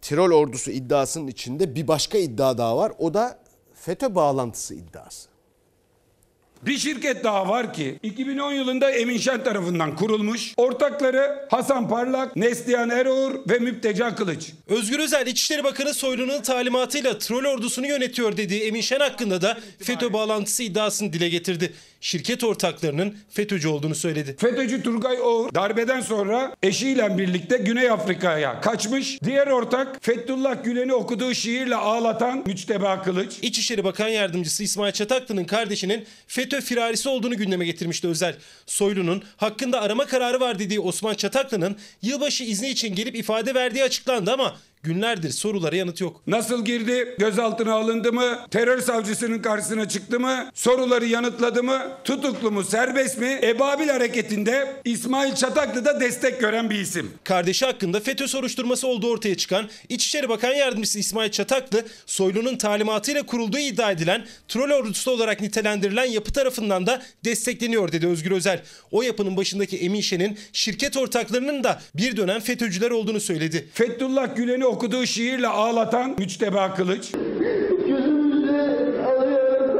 Tirol 0.00 0.30
ordusu 0.30 0.70
iddiasının 0.70 1.26
içinde 1.26 1.74
bir 1.74 1.88
başka 1.88 2.18
iddia 2.18 2.58
daha 2.58 2.76
var. 2.76 2.92
O 2.98 3.14
da 3.14 3.38
FETÖ 3.88 4.14
bağlantısı 4.14 4.74
iddiası. 4.74 5.28
Bir 6.62 6.78
şirket 6.78 7.24
daha 7.24 7.48
var 7.48 7.74
ki 7.74 7.98
2010 8.02 8.52
yılında 8.52 8.90
Emin 8.90 9.18
Şen 9.18 9.44
tarafından 9.44 9.96
kurulmuş. 9.96 10.54
Ortakları 10.56 11.46
Hasan 11.50 11.88
Parlak, 11.88 12.36
Neslihan 12.36 12.90
Eroğur 12.90 13.34
ve 13.48 13.58
Müpteca 13.58 14.14
Kılıç. 14.14 14.52
Özgür 14.68 14.98
Özel 14.98 15.26
İçişleri 15.26 15.64
Bakanı 15.64 15.94
Soylu'nun 15.94 16.42
talimatıyla 16.42 17.18
troll 17.18 17.44
ordusunu 17.44 17.86
yönetiyor 17.86 18.36
dediği 18.36 18.62
Emin 18.62 18.80
Şen 18.80 19.00
hakkında 19.00 19.42
da 19.42 19.58
FETÖ 19.78 20.12
bağlantısı 20.12 20.62
iddiasını 20.62 21.12
dile 21.12 21.28
getirdi. 21.28 21.72
Şirket 22.00 22.44
ortaklarının 22.44 23.16
FETÖ'cü 23.30 23.68
olduğunu 23.68 23.94
söyledi. 23.94 24.36
FETÖ'cü 24.38 24.82
Turgay 24.82 25.20
Oğur 25.20 25.54
darbeden 25.54 26.00
sonra 26.00 26.56
eşiyle 26.62 27.18
birlikte 27.18 27.56
Güney 27.56 27.90
Afrika'ya 27.90 28.60
kaçmış. 28.60 29.22
Diğer 29.24 29.46
ortak 29.46 30.04
Fethullah 30.04 30.64
Gülen'i 30.64 30.94
okuduğu 30.94 31.34
şiirle 31.34 31.76
ağlatan 31.76 32.42
Müçteba 32.46 33.02
Kılıç. 33.02 33.32
İçişleri 33.42 33.84
Bakan 33.84 34.08
Yardımcısı 34.08 34.62
İsmail 34.62 34.92
Çataklı'nın 34.92 35.44
kardeşinin 35.44 36.04
FETÖ 36.26 36.60
firarisi 36.60 37.08
olduğunu 37.08 37.36
gündeme 37.36 37.64
getirmişti 37.64 38.08
Özel. 38.08 38.36
Soylu'nun 38.66 39.22
hakkında 39.36 39.80
arama 39.80 40.06
kararı 40.06 40.40
var 40.40 40.58
dediği 40.58 40.80
Osman 40.80 41.14
Çataklı'nın 41.14 41.76
yılbaşı 42.02 42.44
izni 42.44 42.68
için 42.68 42.94
gelip 42.94 43.16
ifade 43.16 43.54
verdiği 43.54 43.84
açıklandı 43.84 44.32
ama 44.32 44.56
günlerdir 44.88 45.30
sorulara 45.30 45.76
yanıt 45.76 46.00
yok. 46.00 46.20
Nasıl 46.26 46.64
girdi? 46.64 47.14
Gözaltına 47.18 47.74
alındı 47.74 48.12
mı? 48.12 48.38
Terör 48.50 48.80
savcısının 48.80 49.42
karşısına 49.42 49.88
çıktı 49.88 50.20
mı? 50.20 50.50
Soruları 50.54 51.06
yanıtladı 51.06 51.62
mı? 51.62 51.82
Tutuklu 52.04 52.50
mu? 52.50 52.64
Serbest 52.64 53.18
mi? 53.18 53.40
Ebabil 53.42 53.88
hareketinde 53.88 54.76
İsmail 54.84 55.34
Çataklı 55.34 55.84
da 55.84 56.00
destek 56.00 56.40
gören 56.40 56.70
bir 56.70 56.78
isim. 56.78 57.10
Kardeşi 57.24 57.66
hakkında 57.66 58.00
FETÖ 58.00 58.28
soruşturması 58.28 58.86
olduğu 58.86 59.10
ortaya 59.10 59.34
çıkan 59.34 59.68
İçişleri 59.88 60.28
Bakan 60.28 60.52
Yardımcısı 60.52 60.98
İsmail 60.98 61.30
Çataklı, 61.30 61.84
Soylu'nun 62.06 62.56
talimatıyla 62.56 63.22
kurulduğu 63.26 63.58
iddia 63.58 63.90
edilen 63.90 64.26
troll 64.48 64.70
ordusu 64.70 65.10
olarak 65.10 65.40
nitelendirilen 65.40 66.04
yapı 66.04 66.32
tarafından 66.32 66.86
da 66.86 67.02
destekleniyor 67.24 67.92
dedi 67.92 68.06
Özgür 68.06 68.30
Özel. 68.30 68.62
O 68.90 69.02
yapının 69.02 69.36
başındaki 69.36 69.78
Emin 69.78 70.00
Şen'in 70.00 70.38
şirket 70.52 70.96
ortaklarının 70.96 71.64
da 71.64 71.80
bir 71.94 72.16
dönem 72.16 72.40
FETÖ'cüler 72.40 72.90
olduğunu 72.90 73.20
söyledi. 73.20 73.68
Fethullah 73.74 74.36
Gülen'i 74.36 74.66
okuduğu 74.78 75.06
şiirle 75.06 75.46
ağlatan 75.48 76.14
Müçteba 76.18 76.74
Kılıç. 76.74 77.12
Gözümüzde 77.86 79.02
ağlayarak 79.02 79.78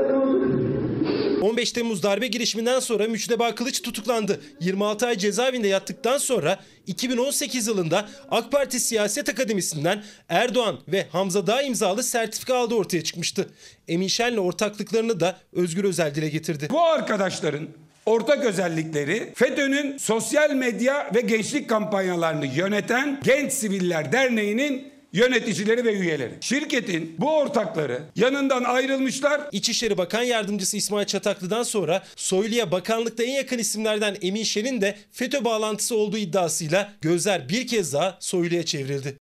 15 1.42 1.72
Temmuz 1.72 2.02
darbe 2.02 2.26
girişiminden 2.26 2.80
sonra 2.80 3.06
Müçteba 3.06 3.54
Kılıç 3.54 3.82
tutuklandı. 3.82 4.40
26 4.60 5.06
ay 5.06 5.18
cezaevinde 5.18 5.68
yattıktan 5.68 6.18
sonra 6.18 6.58
2018 6.86 7.66
yılında 7.66 8.08
AK 8.30 8.52
Parti 8.52 8.80
Siyaset 8.80 9.28
Akademisi'nden 9.28 10.02
Erdoğan 10.28 10.78
ve 10.88 11.06
Hamza 11.12 11.46
Dağ 11.46 11.62
imzalı 11.62 12.02
sertifika 12.02 12.56
aldığı 12.56 12.74
ortaya 12.74 13.04
çıkmıştı. 13.04 13.48
Emin 13.88 14.08
Şen'le 14.08 14.38
ortaklıklarını 14.38 15.20
da 15.20 15.36
Özgür 15.52 15.84
Özel 15.84 16.14
dile 16.14 16.28
getirdi. 16.28 16.68
Bu 16.70 16.82
arkadaşların 16.82 17.68
ortak 18.08 18.44
özellikleri 18.44 19.32
FETÖ'nün 19.34 19.98
sosyal 19.98 20.50
medya 20.50 21.10
ve 21.14 21.20
gençlik 21.20 21.68
kampanyalarını 21.68 22.46
yöneten 22.46 23.20
Genç 23.24 23.52
Siviller 23.52 24.12
Derneği'nin 24.12 24.92
yöneticileri 25.12 25.84
ve 25.84 25.92
üyeleri. 25.92 26.34
Şirketin 26.40 27.16
bu 27.18 27.36
ortakları 27.36 28.02
yanından 28.16 28.64
ayrılmışlar. 28.64 29.40
İçişleri 29.52 29.98
Bakan 29.98 30.22
Yardımcısı 30.22 30.76
İsmail 30.76 31.06
Çataklı'dan 31.06 31.62
sonra 31.62 32.02
Soylu'ya 32.16 32.72
bakanlıkta 32.72 33.22
en 33.22 33.32
yakın 33.32 33.58
isimlerden 33.58 34.16
Emin 34.22 34.42
Şen'in 34.42 34.80
de 34.80 34.96
FETÖ 35.12 35.44
bağlantısı 35.44 35.96
olduğu 35.96 36.18
iddiasıyla 36.18 36.92
gözler 37.00 37.48
bir 37.48 37.66
kez 37.66 37.92
daha 37.92 38.16
Soylu'ya 38.20 38.64
çevrildi. 38.64 39.27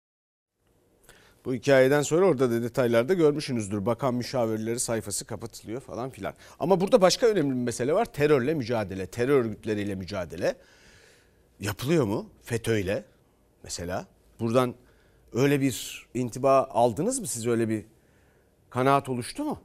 Bu 1.48 1.54
hikayeden 1.54 2.02
sonra 2.02 2.26
orada 2.26 2.52
da 2.52 2.64
detaylarda 2.64 3.14
görmüşsünüzdür. 3.14 3.86
Bakan 3.86 4.14
müşavirleri 4.14 4.80
sayfası 4.80 5.26
kapatılıyor 5.26 5.82
falan 5.82 6.10
filan. 6.10 6.34
Ama 6.60 6.80
burada 6.82 7.02
başka 7.02 7.28
önemli 7.28 7.50
bir 7.50 7.62
mesele 7.62 7.94
var. 7.94 8.06
Terörle 8.06 8.54
mücadele, 8.54 9.08
terör 9.08 9.40
örgütleriyle 9.40 9.96
mücadele. 9.96 10.56
Yapılıyor 11.60 12.06
mu? 12.06 12.30
FETÖ'yle 12.44 13.04
mesela. 13.64 14.08
Buradan 14.40 14.76
öyle 15.34 15.62
bir 15.62 16.08
intiba 16.14 16.64
aldınız 16.64 17.20
mı 17.20 17.28
siz 17.28 17.48
öyle 17.48 17.70
bir 17.70 17.86
kanaat 18.70 19.10
oluştu 19.10 19.44
mu? 19.44 19.60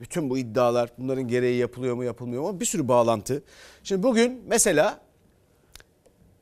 Bütün 0.00 0.30
bu 0.30 0.38
iddialar 0.38 0.90
bunların 0.98 1.28
gereği 1.28 1.58
yapılıyor 1.58 1.94
mu 1.94 2.04
yapılmıyor 2.04 2.42
mu 2.42 2.60
bir 2.60 2.66
sürü 2.66 2.88
bağlantı. 2.88 3.42
Şimdi 3.82 4.02
bugün 4.02 4.42
mesela 4.46 5.00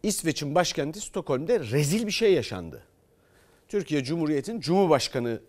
İsveç'in 0.02 0.54
başkenti 0.54 1.00
Stockholm'de 1.00 1.60
rezil 1.60 2.06
bir 2.06 2.12
şey 2.12 2.34
yaşandı. 2.34 2.91
Türkiye 3.72 4.04
Cumhuriyeti'nin 4.04 4.60
Cumhurbaşkanı 4.60 5.40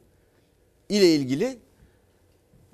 ile 0.90 1.16
ilgili 1.16 1.58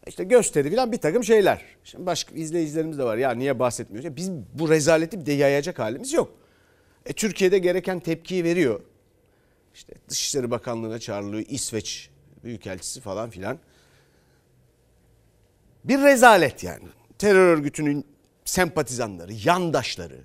işte 0.08 0.24
gösteri 0.24 0.76
falan 0.76 0.92
bir 0.92 0.98
takım 0.98 1.24
şeyler. 1.24 1.66
Şimdi 1.84 2.06
başka 2.06 2.36
izleyicilerimiz 2.36 2.98
de 2.98 3.04
var 3.04 3.18
ya 3.18 3.32
niye 3.32 3.60
bahsetmiyoruz? 3.60 4.16
Biz 4.16 4.32
bu 4.32 4.70
rezaleti 4.70 5.20
bir 5.20 5.26
de 5.26 5.32
yayacak 5.32 5.80
halimiz 5.80 6.14
yok. 6.14 6.34
E, 7.06 7.14
Türkiye'de 7.14 7.58
gereken 7.58 8.00
tepkiyi 8.00 8.44
veriyor. 8.44 8.82
İşte 9.74 9.94
Dışişleri 10.10 10.52
Bakanlığı'na 10.52 11.00
çağrılıyor 11.00 11.46
İsveç 11.48 12.10
Büyükelçisi 12.44 13.02
falan 13.02 13.30
filan. 13.30 13.60
Bir 15.84 16.02
rezalet 16.02 16.64
yani. 16.64 16.86
Terör 17.18 17.58
örgütünün 17.58 18.06
sempatizanları, 18.46 19.34
yandaşları 19.46 20.22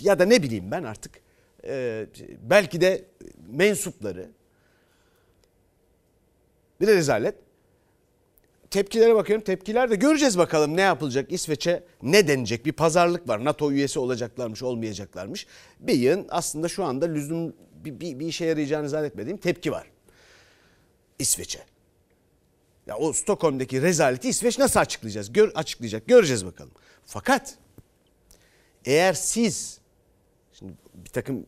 ya 0.00 0.18
da 0.18 0.24
ne 0.24 0.42
bileyim 0.42 0.70
ben 0.70 0.82
artık 0.82 1.20
e, 1.64 2.06
belki 2.42 2.80
de 2.80 3.04
mensupları 3.48 4.37
bir 6.80 6.86
rezalet. 6.86 7.34
Tepkilere 8.70 9.14
bakıyorum. 9.14 9.44
Tepkiler 9.44 9.90
de 9.90 9.96
göreceğiz 9.96 10.38
bakalım 10.38 10.76
ne 10.76 10.80
yapılacak. 10.80 11.32
İsveç'e 11.32 11.84
ne 12.02 12.28
denecek? 12.28 12.66
Bir 12.66 12.72
pazarlık 12.72 13.28
var. 13.28 13.44
NATO 13.44 13.72
üyesi 13.72 13.98
olacaklarmış, 13.98 14.62
olmayacaklarmış. 14.62 15.46
Bir 15.80 15.94
yığın 15.94 16.26
aslında 16.30 16.68
şu 16.68 16.84
anda 16.84 17.06
lüzum 17.06 17.54
bir, 17.84 18.00
bir, 18.00 18.18
bir 18.18 18.26
işe 18.26 18.44
yarayacağını 18.44 18.88
zannetmediğim 18.88 19.38
tepki 19.38 19.72
var. 19.72 19.90
İsveç'e. 21.18 21.60
Ya 22.86 22.96
o 22.96 23.12
Stockholm'deki 23.12 23.82
rezaleti 23.82 24.28
İsveç 24.28 24.58
nasıl 24.58 24.80
açıklayacağız? 24.80 25.32
Gör, 25.32 25.50
açıklayacak. 25.54 26.06
Göreceğiz 26.06 26.46
bakalım. 26.46 26.72
Fakat 27.06 27.54
eğer 28.84 29.12
siz 29.12 29.80
şimdi 30.52 30.72
bir 30.94 31.10
takım 31.10 31.46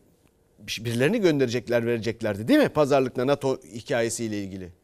birilerini 0.59 1.21
gönderecekler 1.21 1.85
vereceklerdi 1.85 2.47
değil 2.47 2.59
mi? 2.59 2.69
Pazarlıkla 2.69 3.27
NATO 3.27 3.61
hikayesiyle 3.61 4.43
ilgili. 4.43 4.80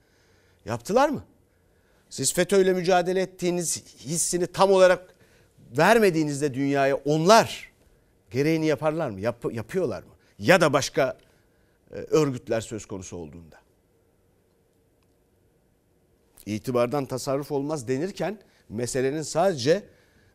Yaptılar 0.68 1.10
mı? 1.10 1.24
Siz 2.10 2.34
FETÖ'yle 2.34 2.74
mücadele 2.74 3.22
ettiğiniz 3.22 3.84
hissini 4.00 4.48
tam 4.48 4.72
olarak 4.72 5.16
vermediğinizde 5.78 6.54
dünyaya 6.54 6.96
onlar 6.96 7.72
gereğini 8.32 8.66
yaparlar 8.66 9.10
mı? 9.10 9.20
Yap, 9.20 9.46
yapıyorlar 9.52 10.04
mı? 10.04 10.10
Ya 10.40 10.62
da 10.62 10.74
başka 10.74 11.18
e, 11.92 11.96
örgütler 11.96 12.62
söz 12.62 12.86
konusu 12.86 13.18
olduğunda. 13.18 13.58
İtibardan 16.46 17.06
tasarruf 17.06 17.52
olmaz 17.52 17.88
denirken 17.88 18.40
meselenin 18.70 19.22
sadece 19.22 19.84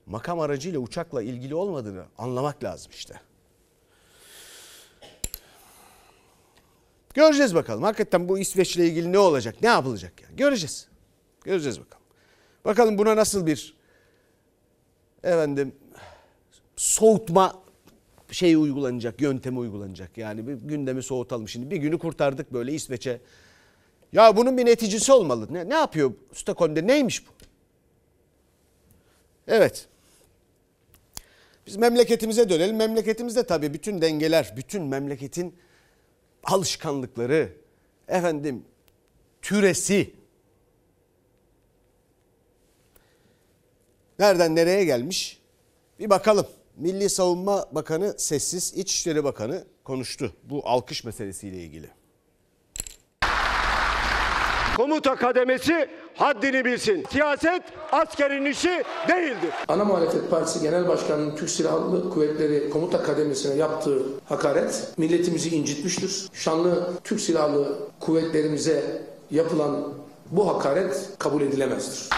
makam 0.07 0.41
aracıyla 0.41 0.81
uçakla 0.81 1.23
ilgili 1.23 1.55
olmadığını 1.55 2.05
anlamak 2.19 2.65
lazım 2.65 2.93
işte. 2.95 3.21
Göreceğiz 7.15 7.55
bakalım. 7.55 7.83
Hakikaten 7.83 8.29
bu 8.29 8.39
İsveç'le 8.39 8.77
ilgili 8.77 9.13
ne 9.13 9.19
olacak? 9.19 9.55
Ne 9.63 9.69
yapılacak 9.69 10.21
ya? 10.23 10.29
Göreceğiz. 10.37 10.89
Göreceğiz 11.45 11.81
bakalım. 11.81 12.05
Bakalım 12.65 12.99
buna 12.99 13.17
nasıl 13.17 13.47
bir 13.47 13.75
efendim 15.23 15.75
soğutma 16.77 17.63
şey 18.31 18.55
uygulanacak, 18.55 19.21
yöntemi 19.21 19.59
uygulanacak. 19.59 20.19
Yani 20.19 20.47
bir 20.49 20.55
gündemi 20.55 21.03
soğutalım 21.03 21.49
şimdi. 21.49 21.71
Bir 21.71 21.77
günü 21.77 21.99
kurtardık 21.99 22.53
böyle 22.53 22.73
İsveç'e. 22.73 23.21
Ya 24.13 24.37
bunun 24.37 24.59
bir 24.59 24.67
neticesi 24.67 25.13
olmalı. 25.13 25.55
Ne, 25.55 25.69
ne 25.69 25.75
yapıyor 25.75 26.13
Stockholm'de? 26.33 26.87
Neymiş 26.87 27.27
bu? 27.27 27.31
Evet. 29.49 29.89
Biz 31.67 31.77
memleketimize 31.77 32.49
dönelim. 32.49 32.77
Memleketimizde 32.77 33.43
tabii 33.47 33.75
bütün 33.75 34.01
dengeler, 34.01 34.53
bütün 34.57 34.83
memleketin 34.83 35.55
alışkanlıkları, 36.45 37.53
efendim 38.09 38.65
türesi 39.43 40.15
nereden 44.19 44.57
nereye 44.57 44.85
gelmiş? 44.85 45.43
Bir 45.99 46.11
bakalım. 46.11 46.47
Milli 46.77 47.11
Savunma 47.11 47.69
Bakanı 47.73 48.15
sessiz, 48.19 48.75
İçişleri 48.75 49.25
Bakanı 49.25 49.65
konuştu 49.85 50.33
bu 50.43 50.63
alkış 50.69 51.05
meselesiyle 51.05 51.57
ilgili. 51.57 51.91
Komuta 54.77 55.17
kademesi 55.17 55.91
haddini 56.17 56.65
bilsin. 56.65 57.05
Siyaset 57.13 57.63
askerin 57.93 58.45
işi 58.45 58.83
değildir. 59.09 59.51
Ana 59.69 59.85
Muhalefet 59.85 60.31
Partisi 60.31 60.61
Genel 60.63 60.89
Başkanı'nın 60.89 61.37
Türk 61.37 61.51
Silahlı 61.51 62.11
Kuvvetleri 62.11 62.71
Komuta 62.71 63.03
Kademesi'ne 63.03 63.55
yaptığı 63.55 64.03
hakaret 64.29 64.89
milletimizi 64.99 65.57
incitmiştir. 65.57 66.29
Şanlı 66.33 66.91
Türk 67.05 67.21
Silahlı 67.21 67.79
Kuvvetlerimize 68.01 69.03
yapılan 69.31 69.89
bu 70.31 70.49
hakaret 70.49 71.09
kabul 71.19 71.43
edilemezdir. 71.43 72.09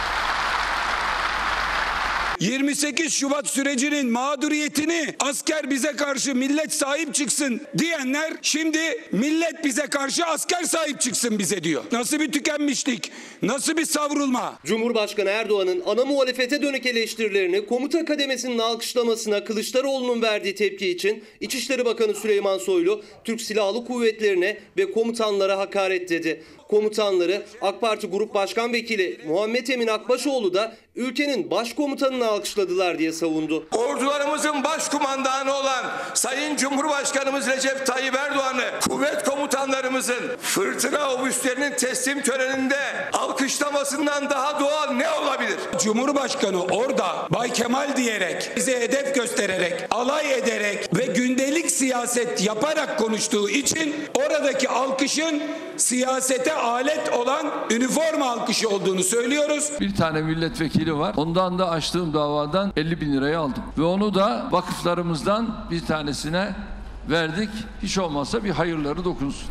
28 2.40 3.12
Şubat 3.12 3.46
sürecinin 3.46 4.10
mağduriyetini 4.10 5.14
asker 5.20 5.70
bize 5.70 5.92
karşı 5.92 6.34
millet 6.34 6.72
sahip 6.72 7.14
çıksın 7.14 7.60
diyenler 7.78 8.32
şimdi 8.42 8.78
millet 9.12 9.64
bize 9.64 9.86
karşı 9.86 10.26
asker 10.26 10.62
sahip 10.62 11.00
çıksın 11.00 11.38
bize 11.38 11.64
diyor. 11.64 11.84
Nasıl 11.92 12.20
bir 12.20 12.32
tükenmişlik, 12.32 13.12
nasıl 13.42 13.76
bir 13.76 13.84
savrulma. 13.84 14.58
Cumhurbaşkanı 14.64 15.30
Erdoğan'ın 15.30 15.82
ana 15.86 16.04
muhalefete 16.04 16.62
dönük 16.62 16.86
eleştirilerini 16.86 17.66
komuta 17.66 18.04
kademesinin 18.04 18.58
alkışlamasına 18.58 19.44
Kılıçdaroğlu'nun 19.44 20.22
verdiği 20.22 20.54
tepki 20.54 20.88
için 20.88 21.24
İçişleri 21.40 21.84
Bakanı 21.84 22.14
Süleyman 22.14 22.58
Soylu 22.58 23.02
Türk 23.24 23.40
Silahlı 23.40 23.84
Kuvvetlerine 23.84 24.58
ve 24.76 24.92
komutanlara 24.92 25.58
hakaret 25.58 26.08
dedi. 26.10 26.42
Komutanları 26.74 27.42
AK 27.62 27.80
Parti 27.80 28.06
Grup 28.06 28.34
Başkan 28.34 28.72
Vekili 28.72 29.20
Muhammed 29.26 29.68
Emin 29.68 29.86
Akbaşoğlu 29.86 30.54
da 30.54 30.76
ülkenin 30.96 31.50
başkomutanını 31.50 32.26
alkışladılar 32.26 32.98
diye 32.98 33.12
savundu. 33.12 33.66
Ordularımızın 33.72 34.64
başkumandanı 34.64 35.54
olan 35.54 35.84
Sayın 36.14 36.56
Cumhurbaşkanımız 36.56 37.46
Recep 37.46 37.86
Tayyip 37.86 38.14
Erdoğan'ı 38.14 38.64
kuvvet 38.88 39.24
komutanlarımızın 39.24 40.36
fırtına 40.40 41.14
obüslerinin 41.14 41.76
teslim 41.76 42.22
töreninde 42.22 42.76
alkışlamasından 43.12 44.30
daha 44.30 44.60
doğal 44.60 44.90
ne 44.90 45.10
olabilir? 45.10 45.56
Cumhurbaşkanı 45.84 46.62
orada 46.62 47.28
Bay 47.30 47.52
Kemal 47.52 47.96
diyerek, 47.96 48.50
bize 48.56 48.80
hedef 48.80 49.14
göstererek, 49.14 49.72
alay 49.90 50.38
ederek 50.38 50.96
ve 50.96 51.04
gündelik 51.04 51.70
siyaset 51.70 52.42
yaparak 52.46 52.98
konuştuğu 52.98 53.50
için 53.50 53.94
oradaki 54.14 54.68
alkışın 54.68 55.42
siyasete 55.76 56.63
alet 56.64 57.12
olan 57.12 57.46
üniforma 57.70 58.30
alkışı 58.30 58.68
olduğunu 58.68 59.02
söylüyoruz. 59.02 59.72
Bir 59.80 59.94
tane 59.96 60.22
milletvekili 60.22 60.98
var. 60.98 61.14
Ondan 61.16 61.58
da 61.58 61.70
açtığım 61.70 62.14
davadan 62.14 62.72
50 62.76 63.00
bin 63.00 63.12
lirayı 63.12 63.38
aldım. 63.38 63.62
Ve 63.78 63.82
onu 63.82 64.14
da 64.14 64.48
vakıflarımızdan 64.50 65.66
bir 65.70 65.86
tanesine 65.86 66.54
verdik. 67.10 67.50
Hiç 67.82 67.98
olmazsa 67.98 68.44
bir 68.44 68.50
hayırları 68.50 69.04
dokunsun. 69.04 69.48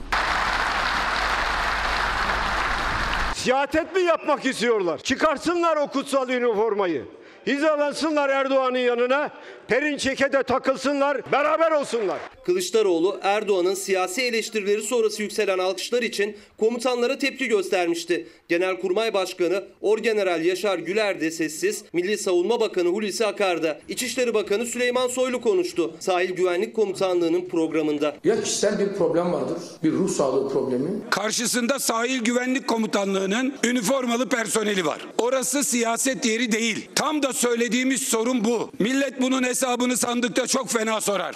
Siyaset 3.34 3.95
mi 3.95 4.02
yapmak 4.02 4.45
istiyorlar? 4.45 4.97
Çıkarsınlar 4.97 5.78
o 5.78 5.88
kutsal 5.88 6.30
üniformayı. 6.30 7.06
hizalansınlar 7.47 8.30
Erdoğan'ın 8.30 8.78
yanına. 8.78 9.30
Perinçek'e 9.67 10.34
de 10.34 10.43
takılsınlar, 10.43 11.32
beraber 11.32 11.71
olsunlar. 11.71 12.19
Kılıçdaroğlu 12.45 13.19
Erdoğan'ın 13.21 13.73
siyasi 13.73 14.21
eleştirileri 14.21 14.82
sonrası 14.82 15.21
yükselen 15.21 15.60
alkışlar 15.60 16.04
için 16.04 16.38
komutanlara 16.60 17.17
tepki 17.17 17.47
göstermişti. 17.47 18.28
Genelkurmay 18.49 19.13
Başkanı 19.13 19.63
Orgeneral 19.82 20.45
Yaşar 20.45 20.80
Güler 20.80 21.21
de 21.21 21.32
sessiz, 21.32 21.84
Milli 21.93 22.17
Savunma 22.17 22.60
Bakanı 22.60 22.89
Hulusi 22.89 23.26
Akar 23.26 23.63
da, 23.63 23.80
İçişleri 23.89 24.34
Bakanı 24.34 24.65
Süleyman 24.65 25.08
Soylu 25.08 25.41
konuştu. 25.41 25.95
Sahil 25.99 26.32
Güvenlik 26.32 26.76
Komutanlığı'nın 26.76 27.45
programında. 27.49 28.15
Ya 28.23 28.43
kişisel 28.43 28.80
bir 28.80 28.97
problem 28.97 29.34
vardır, 29.34 29.58
bir 29.84 29.91
ruh 29.91 30.10
sağlığı 30.10 30.49
problemi. 30.54 30.89
Karşısında 31.10 31.80
sahil 31.80 32.21
güvenlik 32.23 32.67
komutanlığının 32.67 33.54
üniformalı 33.63 34.30
personeli 34.30 34.86
var. 34.86 35.08
Orası 35.17 35.63
siyaset 35.63 36.26
yeri 36.26 36.52
değil. 36.52 36.89
Tam 36.95 37.23
da 37.23 37.34
söylediğimiz 37.34 38.02
sorun 38.04 38.45
bu. 38.45 38.69
Millet 38.80 39.21
bunun 39.21 39.43
hesabını 39.54 39.98
sandıkta 39.98 40.48
çok 40.48 40.70
fena 40.70 41.02
sorar. 41.02 41.36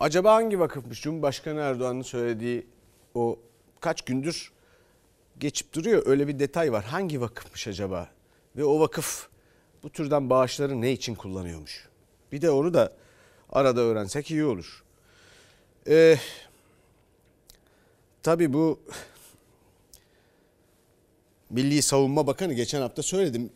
Acaba 0.00 0.34
hangi 0.34 0.60
vakıfmış? 0.60 1.02
Cumhurbaşkanı 1.02 1.60
Erdoğan'ın 1.60 2.02
söylediği 2.02 2.66
o 3.14 3.38
kaç 3.80 4.02
gündür 4.02 4.52
geçip 5.38 5.72
duruyor. 5.72 6.02
Öyle 6.06 6.28
bir 6.28 6.38
detay 6.38 6.72
var. 6.72 6.84
Hangi 6.84 7.20
vakıfmış 7.20 7.68
acaba? 7.68 8.08
Ve 8.56 8.64
o 8.64 8.80
vakıf 8.80 9.28
bu 9.82 9.90
türden 9.90 10.30
bağışları 10.30 10.80
ne 10.80 10.92
için 10.92 11.14
kullanıyormuş? 11.14 11.88
Bir 12.32 12.42
de 12.42 12.50
onu 12.50 12.74
da 12.74 12.92
arada 13.52 13.80
öğrensek 13.80 14.30
iyi 14.30 14.44
olur. 14.44 14.84
Ee, 15.88 16.16
tabii 18.22 18.52
bu 18.52 18.80
Milli 21.50 21.82
Savunma 21.82 22.26
Bakanı 22.26 22.54
geçen 22.54 22.80
hafta 22.80 23.02
söyledim. 23.02 23.50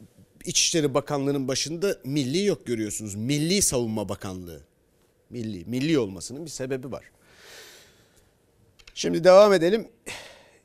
İçişleri 0.46 0.94
Bakanlığı'nın 0.94 1.48
başında 1.48 1.96
milli 2.05 2.44
yok 2.44 2.66
görüyorsunuz. 2.66 3.14
Milli 3.14 3.62
Savunma 3.62 4.09
Bakanlığı. 4.09 4.61
Milli, 5.31 5.64
milli 5.66 5.98
olmasının 5.98 6.44
bir 6.44 6.50
sebebi 6.50 6.92
var. 6.92 7.05
Şimdi 8.94 9.24
devam 9.24 9.52
edelim. 9.52 9.88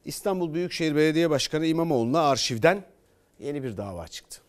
İstanbul 0.06 0.54
Büyükşehir 0.54 0.96
Belediye 0.96 1.30
Başkanı 1.30 1.66
İmamoğlu'na 1.66 2.22
arşivden 2.22 2.84
yeni 3.40 3.64
bir 3.64 3.78
dava 3.78 4.08
çıktı. 4.08 4.42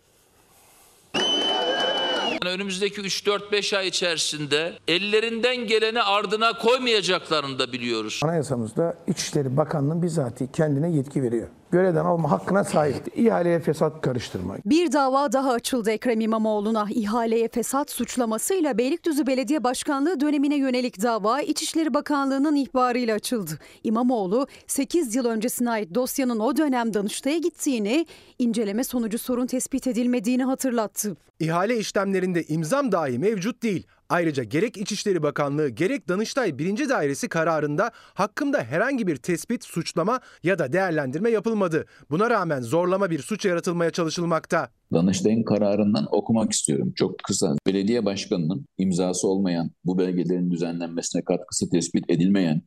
Yani 2.45 2.55
önümüzdeki 2.55 3.01
3-4-5 3.01 3.77
ay 3.77 3.89
içerisinde 3.89 4.79
ellerinden 4.89 5.57
geleni 5.57 6.03
ardına 6.03 6.59
koymayacaklarını 6.59 7.59
da 7.59 7.73
biliyoruz. 7.73 8.21
Anayasamızda 8.23 8.97
İçişleri 9.07 9.57
Bakanlığı'nın 9.57 10.03
bizatihi 10.03 10.53
kendine 10.53 10.91
yetki 10.91 11.23
veriyor. 11.23 11.49
Görevden 11.71 12.05
alma 12.05 12.31
hakkına 12.31 12.65
sahip. 12.65 13.19
İhaleye 13.19 13.61
fesat 13.61 14.01
karıştırma. 14.01 14.57
Bir 14.67 14.93
dava 14.93 15.33
daha 15.33 15.51
açıldı 15.53 15.91
Ekrem 15.91 16.21
İmamoğlu'na. 16.21 16.87
İhaleye 16.91 17.49
fesat 17.49 17.91
suçlamasıyla 17.91 18.79
Beylikdüzü 18.79 19.27
Belediye 19.27 19.65
Başkanlığı 19.65 20.21
dönemine 20.21 20.57
yönelik 20.57 21.03
dava 21.03 21.41
İçişleri 21.41 21.95
Bakanlığı'nın 21.95 22.57
ihbarıyla 22.57 23.15
açıldı. 23.15 23.59
İmamoğlu 23.85 24.47
8 24.67 25.15
yıl 25.15 25.25
öncesine 25.25 25.71
ait 25.71 25.95
dosyanın 25.95 26.39
o 26.41 26.57
dönem 26.57 26.95
Danıştay'a 26.95 27.39
gittiğini, 27.39 28.07
inceleme 28.39 28.85
sonucu 28.85 29.19
sorun 29.19 29.47
tespit 29.47 29.87
edilmediğini 29.87 30.45
hatırlattı. 30.45 31.17
İhale 31.41 31.79
işlemlerinde 31.79 32.45
imzam 32.45 32.93
dahi 32.93 33.19
mevcut 33.19 33.63
değil. 33.63 33.87
Ayrıca 34.11 34.45
gerek 34.45 34.77
İçişleri 34.77 35.23
Bakanlığı 35.23 35.69
gerek 35.69 36.09
Danıştay 36.09 36.59
1. 36.59 36.89
Dairesi 36.89 37.29
kararında 37.29 37.91
hakkımda 37.95 38.63
herhangi 38.63 39.07
bir 39.07 39.17
tespit, 39.17 39.65
suçlama 39.65 40.21
ya 40.43 40.59
da 40.59 40.73
değerlendirme 40.73 41.31
yapılmadı. 41.31 41.87
Buna 42.11 42.31
rağmen 42.31 42.61
zorlama 42.61 43.11
bir 43.11 43.19
suç 43.19 43.45
yaratılmaya 43.45 43.91
çalışılmakta. 43.91 44.69
Danıştay'ın 44.93 45.43
kararından 45.43 46.07
okumak 46.11 46.53
istiyorum. 46.53 46.93
Çok 46.97 47.19
kısa. 47.19 47.55
Belediye 47.67 48.05
başkanının 48.05 48.67
imzası 48.79 49.29
olmayan, 49.29 49.71
bu 49.85 49.99
belgelerin 49.99 50.51
düzenlenmesine 50.51 51.23
katkısı 51.23 51.71
tespit 51.71 52.11
edilmeyen, 52.11 52.63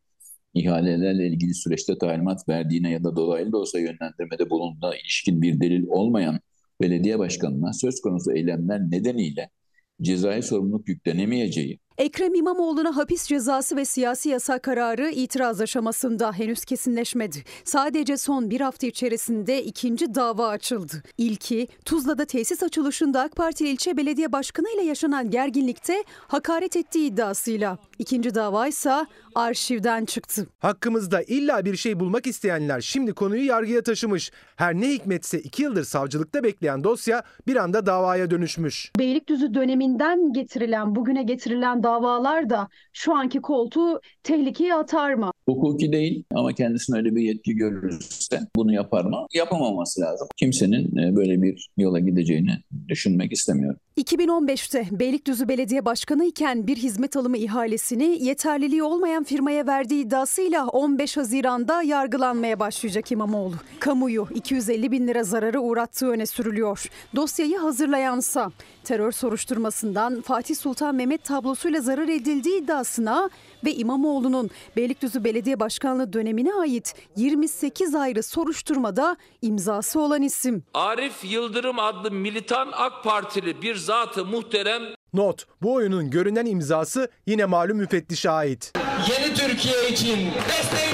ihalelerle 0.53 1.27
ilgili 1.27 1.53
süreçte 1.53 1.97
talimat 1.97 2.49
verdiğine 2.49 2.91
ya 2.91 3.03
da 3.03 3.15
dolaylı 3.15 3.51
da 3.51 3.57
olsa 3.57 3.79
yönlendirmede 3.79 4.49
bulunduğuna 4.49 4.95
ilişkin 4.95 5.41
bir 5.41 5.59
delil 5.59 5.87
olmayan 5.87 6.39
belediye 6.81 7.19
başkanına 7.19 7.73
söz 7.73 8.01
konusu 8.01 8.31
eylemler 8.31 8.81
nedeniyle 8.81 9.49
cezai 10.01 10.43
sorumluluk 10.43 10.87
yüklenemeyeceği, 10.87 11.79
Ekrem 12.01 12.35
İmamoğlu'na 12.35 12.95
hapis 12.95 13.27
cezası 13.27 13.75
ve 13.75 13.85
siyasi 13.85 14.29
yasa 14.29 14.59
kararı 14.59 15.09
itiraz 15.09 15.61
aşamasında 15.61 16.33
henüz 16.33 16.65
kesinleşmedi. 16.65 17.43
Sadece 17.63 18.17
son 18.17 18.49
bir 18.49 18.61
hafta 18.61 18.87
içerisinde 18.87 19.63
ikinci 19.63 20.15
dava 20.15 20.47
açıldı. 20.47 21.03
İlki 21.17 21.67
Tuzla'da 21.85 22.25
tesis 22.25 22.63
açılışında 22.63 23.21
AK 23.21 23.35
Parti 23.35 23.67
ilçe 23.67 23.97
belediye 23.97 24.31
başkanı 24.31 24.67
ile 24.75 24.81
yaşanan 24.81 25.29
gerginlikte 25.29 26.03
hakaret 26.27 26.75
ettiği 26.75 27.07
iddiasıyla. 27.07 27.77
İkinci 27.99 28.35
dava 28.35 28.67
ise 28.67 29.05
arşivden 29.35 30.05
çıktı. 30.05 30.47
Hakkımızda 30.59 31.21
illa 31.21 31.65
bir 31.65 31.75
şey 31.75 31.99
bulmak 31.99 32.27
isteyenler 32.27 32.81
şimdi 32.81 33.13
konuyu 33.13 33.45
yargıya 33.45 33.83
taşımış. 33.83 34.31
Her 34.55 34.75
ne 34.75 34.89
hikmetse 34.89 35.39
iki 35.39 35.63
yıldır 35.63 35.83
savcılıkta 35.83 36.43
bekleyen 36.43 36.83
dosya 36.83 37.23
bir 37.47 37.55
anda 37.55 37.85
davaya 37.85 38.31
dönüşmüş. 38.31 38.91
Beylikdüzü 38.99 39.53
döneminden 39.53 40.33
getirilen, 40.33 40.95
bugüne 40.95 41.23
getirilen 41.23 41.83
davalar 41.83 42.49
da 42.49 42.67
şu 42.93 43.15
anki 43.15 43.41
koltuğu 43.41 44.01
tehlikeye 44.23 44.73
atar 44.75 45.13
mı? 45.13 45.31
hukuki 45.49 45.91
değil 45.91 46.23
ama 46.33 46.53
kendisine 46.53 46.97
öyle 46.97 47.15
bir 47.15 47.21
yetki 47.21 47.55
görürse 47.55 48.39
bunu 48.55 48.73
yapar 48.73 49.05
mı? 49.05 49.25
Yapamaması 49.33 50.01
lazım. 50.01 50.27
Kimsenin 50.37 50.97
e, 50.97 51.15
böyle 51.15 51.41
bir 51.41 51.69
yola 51.77 51.99
gideceğini 51.99 52.57
düşünmek 52.87 53.31
istemiyorum. 53.31 53.79
2015'te 53.97 54.87
Beylikdüzü 54.91 55.47
Belediye 55.47 55.85
Başkanı 55.85 56.25
iken 56.25 56.67
bir 56.67 56.77
hizmet 56.77 57.17
alımı 57.17 57.37
ihalesini 57.37 58.23
yeterliliği 58.23 58.83
olmayan 58.83 59.23
firmaya 59.23 59.67
verdiği 59.67 60.03
iddiasıyla 60.03 60.67
15 60.67 61.17
Haziran'da 61.17 61.83
yargılanmaya 61.83 62.59
başlayacak 62.59 63.11
İmamoğlu. 63.11 63.55
Kamuyu 63.79 64.27
250 64.35 64.91
bin 64.91 65.07
lira 65.07 65.23
zararı 65.23 65.61
uğrattığı 65.61 66.07
öne 66.07 66.25
sürülüyor. 66.25 66.85
Dosyayı 67.15 67.57
hazırlayansa 67.57 68.51
terör 68.83 69.11
soruşturmasından 69.11 70.21
Fatih 70.21 70.55
Sultan 70.55 70.95
Mehmet 70.95 71.23
tablosuyla 71.23 71.81
zarar 71.81 72.07
edildiği 72.07 72.61
iddiasına 72.61 73.29
ve 73.65 73.73
İmamoğlu'nun 73.73 74.49
Beylikdüzü 74.77 75.23
Belediye 75.23 75.59
Başkanlığı 75.59 76.13
dönemine 76.13 76.53
ait 76.53 76.95
28 77.15 77.95
ayrı 77.95 78.23
soruşturmada 78.23 79.17
imzası 79.41 79.99
olan 79.99 80.21
isim. 80.21 80.63
Arif 80.73 81.23
Yıldırım 81.23 81.79
adlı 81.79 82.11
militan 82.11 82.69
AK 82.73 83.03
Partili 83.03 83.61
bir 83.61 83.75
zatı 83.75 84.25
muhterem 84.25 84.81
Not, 85.13 85.45
bu 85.61 85.73
oyunun 85.73 86.09
görünen 86.09 86.45
imzası 86.45 87.09
yine 87.27 87.45
malum 87.45 87.77
müfettişe 87.77 88.29
ait. 88.29 88.73
yeni 89.09 89.33
Türkiye 89.33 89.89
için 89.89 90.17
esirgemeyin. 90.59 90.90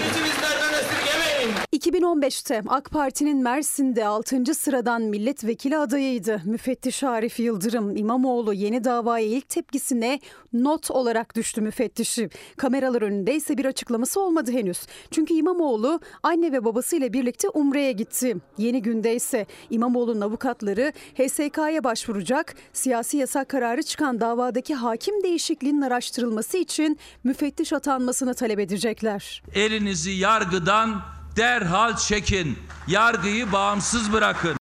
2015'te 1.77 2.63
AK 2.67 2.91
Parti'nin 2.91 3.43
Mersin'de 3.43 4.05
6. 4.05 4.55
sıradan 4.55 5.01
milletvekili 5.01 5.77
adayıydı. 5.77 6.41
Müfettiş 6.45 7.03
Arif 7.03 7.39
Yıldırım 7.39 7.97
İmamoğlu 7.97 8.53
yeni 8.53 8.83
davaya 8.83 9.25
ilk 9.25 9.49
tepkisine 9.49 10.19
not 10.53 10.91
olarak 10.91 11.35
düştü 11.35 11.61
müfettişi. 11.61 12.29
Kameralar 12.57 13.01
önünde 13.01 13.35
ise 13.35 13.57
bir 13.57 13.65
açıklaması 13.65 14.21
olmadı 14.21 14.51
henüz. 14.51 14.79
Çünkü 15.11 15.33
İmamoğlu 15.33 15.99
anne 16.23 16.51
ve 16.51 16.65
babasıyla 16.65 17.13
birlikte 17.13 17.49
Umre'ye 17.49 17.91
gitti. 17.91 18.37
Yeni 18.57 18.81
günde 18.81 19.15
ise 19.15 19.45
İmamoğlu'nun 19.69 20.21
avukatları 20.21 20.93
HSK'ya 21.15 21.83
başvuracak. 21.83 22.55
Siyasi 22.73 23.17
yasak 23.17 23.49
kararı 23.49 23.83
çıkan 23.83 24.21
davadaki 24.21 24.75
hakim 24.75 25.23
değişikliğinin 25.23 25.81
araştırılması 25.81 26.57
için 26.57 26.97
müfettiş 27.23 27.73
atanmasını 27.73 28.33
talep 28.33 28.59
edecekler. 28.59 29.43
Elinizi 29.55 30.11
yargıdan 30.11 31.16
derhal 31.37 31.95
çekin. 31.95 32.57
Yargıyı 32.87 33.51
bağımsız 33.51 34.13
bırakın. 34.13 34.57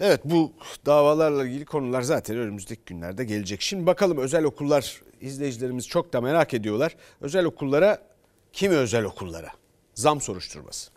Evet 0.00 0.20
bu 0.24 0.52
davalarla 0.86 1.46
ilgili 1.46 1.64
konular 1.64 2.02
zaten 2.02 2.36
önümüzdeki 2.36 2.82
günlerde 2.86 3.24
gelecek. 3.24 3.62
Şimdi 3.62 3.86
bakalım 3.86 4.18
özel 4.18 4.44
okullar 4.44 5.02
izleyicilerimiz 5.20 5.88
çok 5.88 6.12
da 6.12 6.20
merak 6.20 6.54
ediyorlar. 6.54 6.96
Özel 7.20 7.44
okullara 7.44 7.98
kimi 8.52 8.74
özel 8.76 9.04
okullara? 9.04 9.48
Zam 9.94 10.20
soruşturması. 10.20 10.90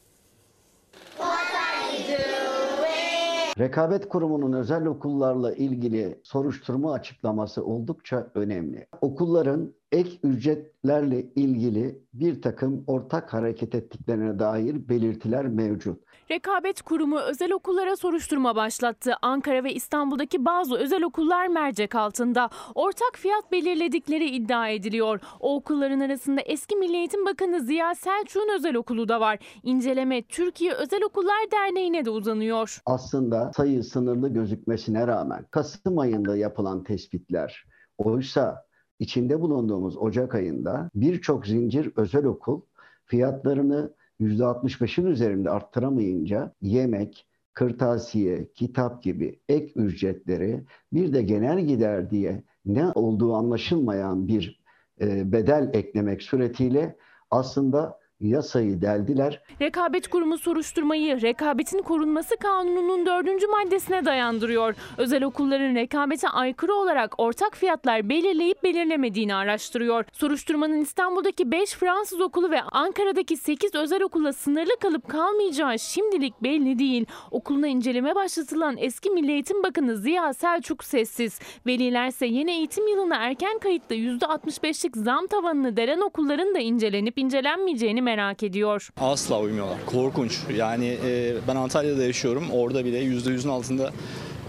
Rekabet 3.59 4.09
Kurumu'nun 4.09 4.53
özel 4.53 4.85
okullarla 4.85 5.53
ilgili 5.53 6.19
soruşturma 6.23 6.93
açıklaması 6.93 7.65
oldukça 7.65 8.27
önemli. 8.35 8.87
Okulların 9.01 9.73
ek 9.93 10.19
ücretlerle 10.23 11.25
ilgili 11.35 11.99
bir 12.13 12.41
takım 12.41 12.83
ortak 12.87 13.33
hareket 13.33 13.75
ettiklerine 13.75 14.39
dair 14.39 14.89
belirtiler 14.89 15.47
mevcut. 15.47 16.03
Rekabet 16.31 16.81
Kurumu 16.81 17.19
özel 17.19 17.51
okullara 17.51 17.95
soruşturma 17.95 18.55
başlattı. 18.55 19.13
Ankara 19.21 19.63
ve 19.63 19.73
İstanbul'daki 19.73 20.45
bazı 20.45 20.75
özel 20.75 21.03
okullar 21.03 21.47
mercek 21.47 21.95
altında. 21.95 22.49
Ortak 22.75 23.15
fiyat 23.15 23.51
belirledikleri 23.51 24.29
iddia 24.29 24.69
ediliyor. 24.69 25.19
O 25.39 25.55
okulların 25.55 25.99
arasında 25.99 26.41
eski 26.41 26.75
Milli 26.75 26.95
Eğitim 26.95 27.25
Bakanı 27.25 27.61
Ziya 27.61 27.95
Selçuk'un 27.95 28.55
özel 28.55 28.75
okulu 28.75 29.07
da 29.07 29.19
var. 29.19 29.39
İnceleme 29.63 30.21
Türkiye 30.21 30.73
Özel 30.73 31.03
Okullar 31.03 31.51
Derneği'ne 31.51 32.05
de 32.05 32.09
uzanıyor. 32.09 32.81
Aslında 32.85 33.51
sayı 33.55 33.83
sınırlı 33.83 34.29
gözükmesine 34.29 35.07
rağmen 35.07 35.45
Kasım 35.51 35.99
ayında 35.99 36.37
yapılan 36.37 36.83
tespitler 36.83 37.65
oysa 37.97 38.65
içinde 38.99 39.41
bulunduğumuz 39.41 39.97
Ocak 39.97 40.35
ayında 40.35 40.89
birçok 40.95 41.47
zincir 41.47 41.91
özel 41.95 42.25
okul 42.25 42.61
fiyatlarını 43.05 43.93
%65'in 44.21 45.05
üzerinde 45.05 45.49
arttıramayınca 45.49 46.53
yemek, 46.61 47.27
kırtasiye, 47.53 48.47
kitap 48.53 49.03
gibi 49.03 49.39
ek 49.49 49.71
ücretleri 49.75 50.63
bir 50.93 51.13
de 51.13 51.21
genel 51.21 51.65
gider 51.65 52.09
diye 52.09 52.43
ne 52.65 52.91
olduğu 52.95 53.33
anlaşılmayan 53.33 54.27
bir 54.27 54.63
e, 55.01 55.31
bedel 55.31 55.69
eklemek 55.73 56.23
suretiyle 56.23 56.97
aslında 57.31 57.99
yasayı 58.23 58.81
deldiler. 58.81 59.41
Rekabet 59.61 60.07
Kurumu 60.07 60.37
soruşturmayı 60.37 61.21
Rekabetin 61.21 61.81
Korunması 61.81 62.37
Kanunu'nun 62.37 63.05
dördüncü 63.05 63.47
maddesine 63.47 64.05
dayandırıyor. 64.05 64.75
Özel 64.97 65.23
okulların 65.23 65.75
rekabete 65.75 66.29
aykırı 66.29 66.73
olarak 66.73 67.15
ortak 67.17 67.57
fiyatlar 67.57 68.09
belirleyip 68.09 68.63
belirlemediğini 68.63 69.35
araştırıyor. 69.35 70.05
Soruşturmanın 70.11 70.81
İstanbul'daki 70.81 71.51
5 71.51 71.73
Fransız 71.73 72.21
okulu 72.21 72.51
ve 72.51 72.61
Ankara'daki 72.61 73.37
8 73.37 73.75
özel 73.75 74.03
okula 74.03 74.33
sınırlı 74.33 74.75
kalıp 74.81 75.09
kalmayacağı 75.09 75.79
şimdilik 75.79 76.43
belli 76.43 76.79
değil. 76.79 77.05
Okuluna 77.31 77.67
inceleme 77.67 78.15
başlatılan 78.15 78.75
eski 78.77 79.09
Milli 79.09 79.31
Eğitim 79.31 79.63
Bakanı 79.63 79.97
Ziya 79.97 80.33
Selçuk 80.33 80.83
sessiz. 80.83 81.39
Velilerse 81.67 82.25
yeni 82.25 82.51
eğitim 82.51 82.87
yılına 82.87 83.15
erken 83.15 83.57
kayıtla 83.57 83.95
%65'lik 83.95 84.97
zam 84.97 85.27
tavanını 85.27 85.77
delen 85.77 86.01
okulların 86.01 86.55
da 86.55 86.59
incelenip 86.59 87.17
incelenmeyeceğini 87.17 88.01
merak 88.01 88.12
ediyor. 88.19 88.89
Asla 88.97 89.39
uymuyorlar. 89.39 89.85
Korkunç. 89.85 90.39
Yani 90.57 90.97
e, 91.05 91.33
ben 91.47 91.55
Antalya'da 91.55 92.03
yaşıyorum. 92.03 92.43
Orada 92.51 92.85
bile 92.85 93.03
%100'ün 93.03 93.49
altında 93.49 93.91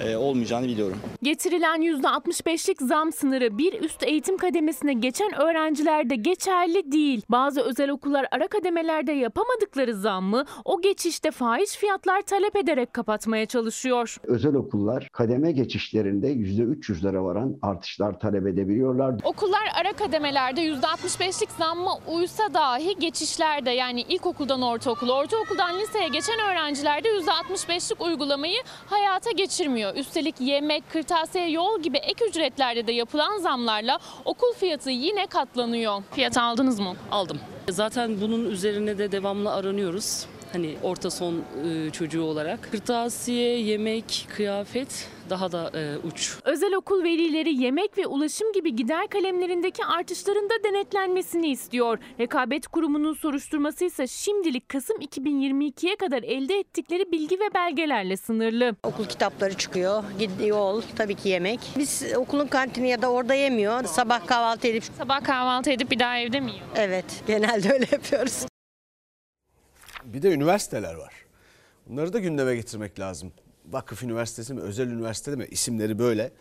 e, 0.00 0.16
olmayacağını 0.16 0.66
biliyorum. 0.66 0.96
Getirilen 1.22 1.82
%65'lik 1.82 2.82
zam 2.82 3.12
sınırı 3.12 3.58
bir 3.58 3.80
üst 3.80 4.02
eğitim 4.02 4.36
kademesine 4.36 4.92
geçen 4.92 5.40
öğrencilerde 5.40 6.16
geçerli 6.16 6.92
değil. 6.92 7.22
Bazı 7.28 7.60
özel 7.60 7.90
okullar 7.90 8.26
ara 8.30 8.48
kademelerde 8.48 9.12
yapamadıkları 9.12 9.94
zammı 9.94 10.44
o 10.64 10.80
geçişte 10.80 11.30
fahiş 11.30 11.70
fiyatlar 11.70 12.22
talep 12.22 12.56
ederek 12.56 12.92
kapatmaya 12.92 13.46
çalışıyor. 13.46 14.16
Özel 14.24 14.54
okullar 14.54 15.08
kademe 15.12 15.52
geçişlerinde 15.52 16.32
%300'lere 16.32 17.22
varan 17.24 17.56
artışlar 17.62 18.20
talep 18.20 18.46
edebiliyorlar. 18.46 19.14
Okullar 19.24 19.68
ara 19.80 19.92
kademelerde 19.92 20.60
%65'lik 20.60 21.50
zamma 21.50 21.90
uysa 22.08 22.54
dahi 22.54 22.98
geçişlerde 23.54 23.70
yani 23.70 24.00
ilkokuldan 24.00 24.62
ortaokula, 24.62 25.12
ortaokuldan 25.12 25.78
liseye 25.78 26.08
geçen 26.08 26.40
öğrencilerde 26.40 27.08
%65'lik 27.08 28.00
uygulamayı 28.00 28.62
hayata 28.86 29.30
geçirmiyor. 29.30 29.94
Üstelik 29.94 30.40
yemek, 30.40 30.90
kırtasiye, 30.92 31.50
yol 31.50 31.82
gibi 31.82 31.98
ek 31.98 32.24
ücretlerde 32.24 32.86
de 32.86 32.92
yapılan 32.92 33.38
zamlarla 33.38 33.98
okul 34.24 34.54
fiyatı 34.54 34.90
yine 34.90 35.26
katlanıyor. 35.26 36.02
Fiyat 36.12 36.38
aldınız 36.38 36.80
mı? 36.80 36.94
Aldım. 37.10 37.40
Zaten 37.68 38.20
bunun 38.20 38.50
üzerine 38.50 38.98
de 38.98 39.12
devamlı 39.12 39.52
aranıyoruz. 39.52 40.26
Hani 40.52 40.76
orta 40.82 41.10
son 41.10 41.34
e, 41.34 41.90
çocuğu 41.90 42.22
olarak. 42.22 42.68
Kırtasiye, 42.70 43.58
yemek, 43.60 44.26
kıyafet 44.36 45.08
daha 45.30 45.52
da 45.52 45.70
e, 45.74 45.98
uç. 45.98 46.38
Özel 46.44 46.74
okul 46.74 47.04
velileri 47.04 47.62
yemek 47.62 47.98
ve 47.98 48.06
ulaşım 48.06 48.52
gibi 48.52 48.76
gider 48.76 49.08
kalemlerindeki 49.08 49.84
artışların 49.84 50.50
da 50.50 50.54
denetlenmesini 50.64 51.50
istiyor. 51.50 51.98
Rekabet 52.20 52.66
Kurumu'nun 52.66 53.14
soruşturması 53.14 53.84
ise 53.84 54.06
şimdilik 54.06 54.68
Kasım 54.68 54.96
2022'ye 55.00 55.96
kadar 55.96 56.22
elde 56.22 56.58
ettikleri 56.58 57.12
bilgi 57.12 57.40
ve 57.40 57.54
belgelerle 57.54 58.16
sınırlı. 58.16 58.76
Okul 58.82 59.04
kitapları 59.06 59.54
çıkıyor, 59.54 60.04
yol, 60.44 60.82
tabii 60.96 61.14
ki 61.14 61.28
yemek. 61.28 61.60
Biz 61.78 62.02
okulun 62.16 62.46
kantini 62.46 62.88
ya 62.88 63.02
da 63.02 63.10
orada 63.10 63.34
yemiyor. 63.34 63.84
Sabah 63.84 64.26
kahvaltı 64.26 64.68
edip... 64.68 64.84
Sabah 64.98 65.24
kahvaltı 65.24 65.70
edip 65.70 65.90
bir 65.90 65.98
daha 65.98 66.18
evde 66.18 66.40
mi 66.40 66.50
yiyor? 66.50 66.66
Evet, 66.76 67.04
genelde 67.26 67.72
öyle 67.72 67.86
yapıyoruz. 67.92 68.46
Bir 70.04 70.22
de 70.22 70.32
üniversiteler 70.32 70.94
var. 70.94 71.12
Bunları 71.86 72.12
da 72.12 72.18
gündeme 72.18 72.56
getirmek 72.56 73.00
lazım. 73.00 73.32
Vakıf 73.70 74.02
Üniversitesi 74.02 74.54
mi, 74.54 74.60
özel 74.60 74.88
üniversite 74.88 75.36
mi 75.36 75.46
isimleri 75.50 75.98
böyle. 75.98 76.32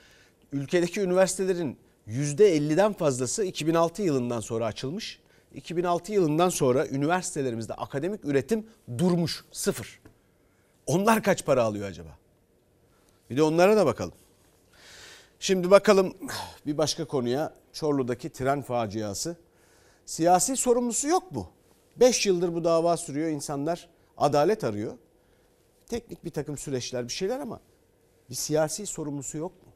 Ülkedeki 0.51 1.01
üniversitelerin 1.01 1.78
%50'den 2.07 2.93
fazlası 2.93 3.43
2006 3.43 4.01
yılından 4.01 4.39
sonra 4.39 4.65
açılmış. 4.65 5.19
2006 5.53 6.13
yılından 6.13 6.49
sonra 6.49 6.88
üniversitelerimizde 6.88 7.74
akademik 7.74 8.26
üretim 8.26 8.65
durmuş, 8.97 9.45
sıfır. 9.51 10.01
Onlar 10.86 11.24
kaç 11.24 11.45
para 11.45 11.63
alıyor 11.63 11.88
acaba? 11.88 12.17
Bir 13.30 13.38
de 13.38 13.43
onlara 13.43 13.78
da 13.78 13.86
bakalım. 13.86 14.13
Şimdi 15.39 15.71
bakalım 15.71 16.13
bir 16.65 16.78
başka 16.78 17.05
konuya 17.05 17.53
Çorlu'daki 17.74 18.30
tren 18.30 18.61
faciası. 18.61 19.36
Siyasi 20.05 20.57
sorumlusu 20.57 21.07
yok 21.07 21.32
mu? 21.32 21.49
5 21.97 22.26
yıldır 22.26 22.53
bu 22.55 22.63
dava 22.63 22.97
sürüyor 22.97 23.30
insanlar 23.30 23.89
adalet 24.17 24.63
arıyor. 24.63 24.93
Teknik 25.94 26.26
bir 26.26 26.30
takım 26.30 26.58
süreçler 26.58 27.08
bir 27.08 27.14
şeyler 27.14 27.39
ama 27.39 27.60
bir 28.30 28.36
siyasi 28.36 28.86
sorumlusu 28.86 29.38
yok 29.38 29.52
mu? 29.66 29.74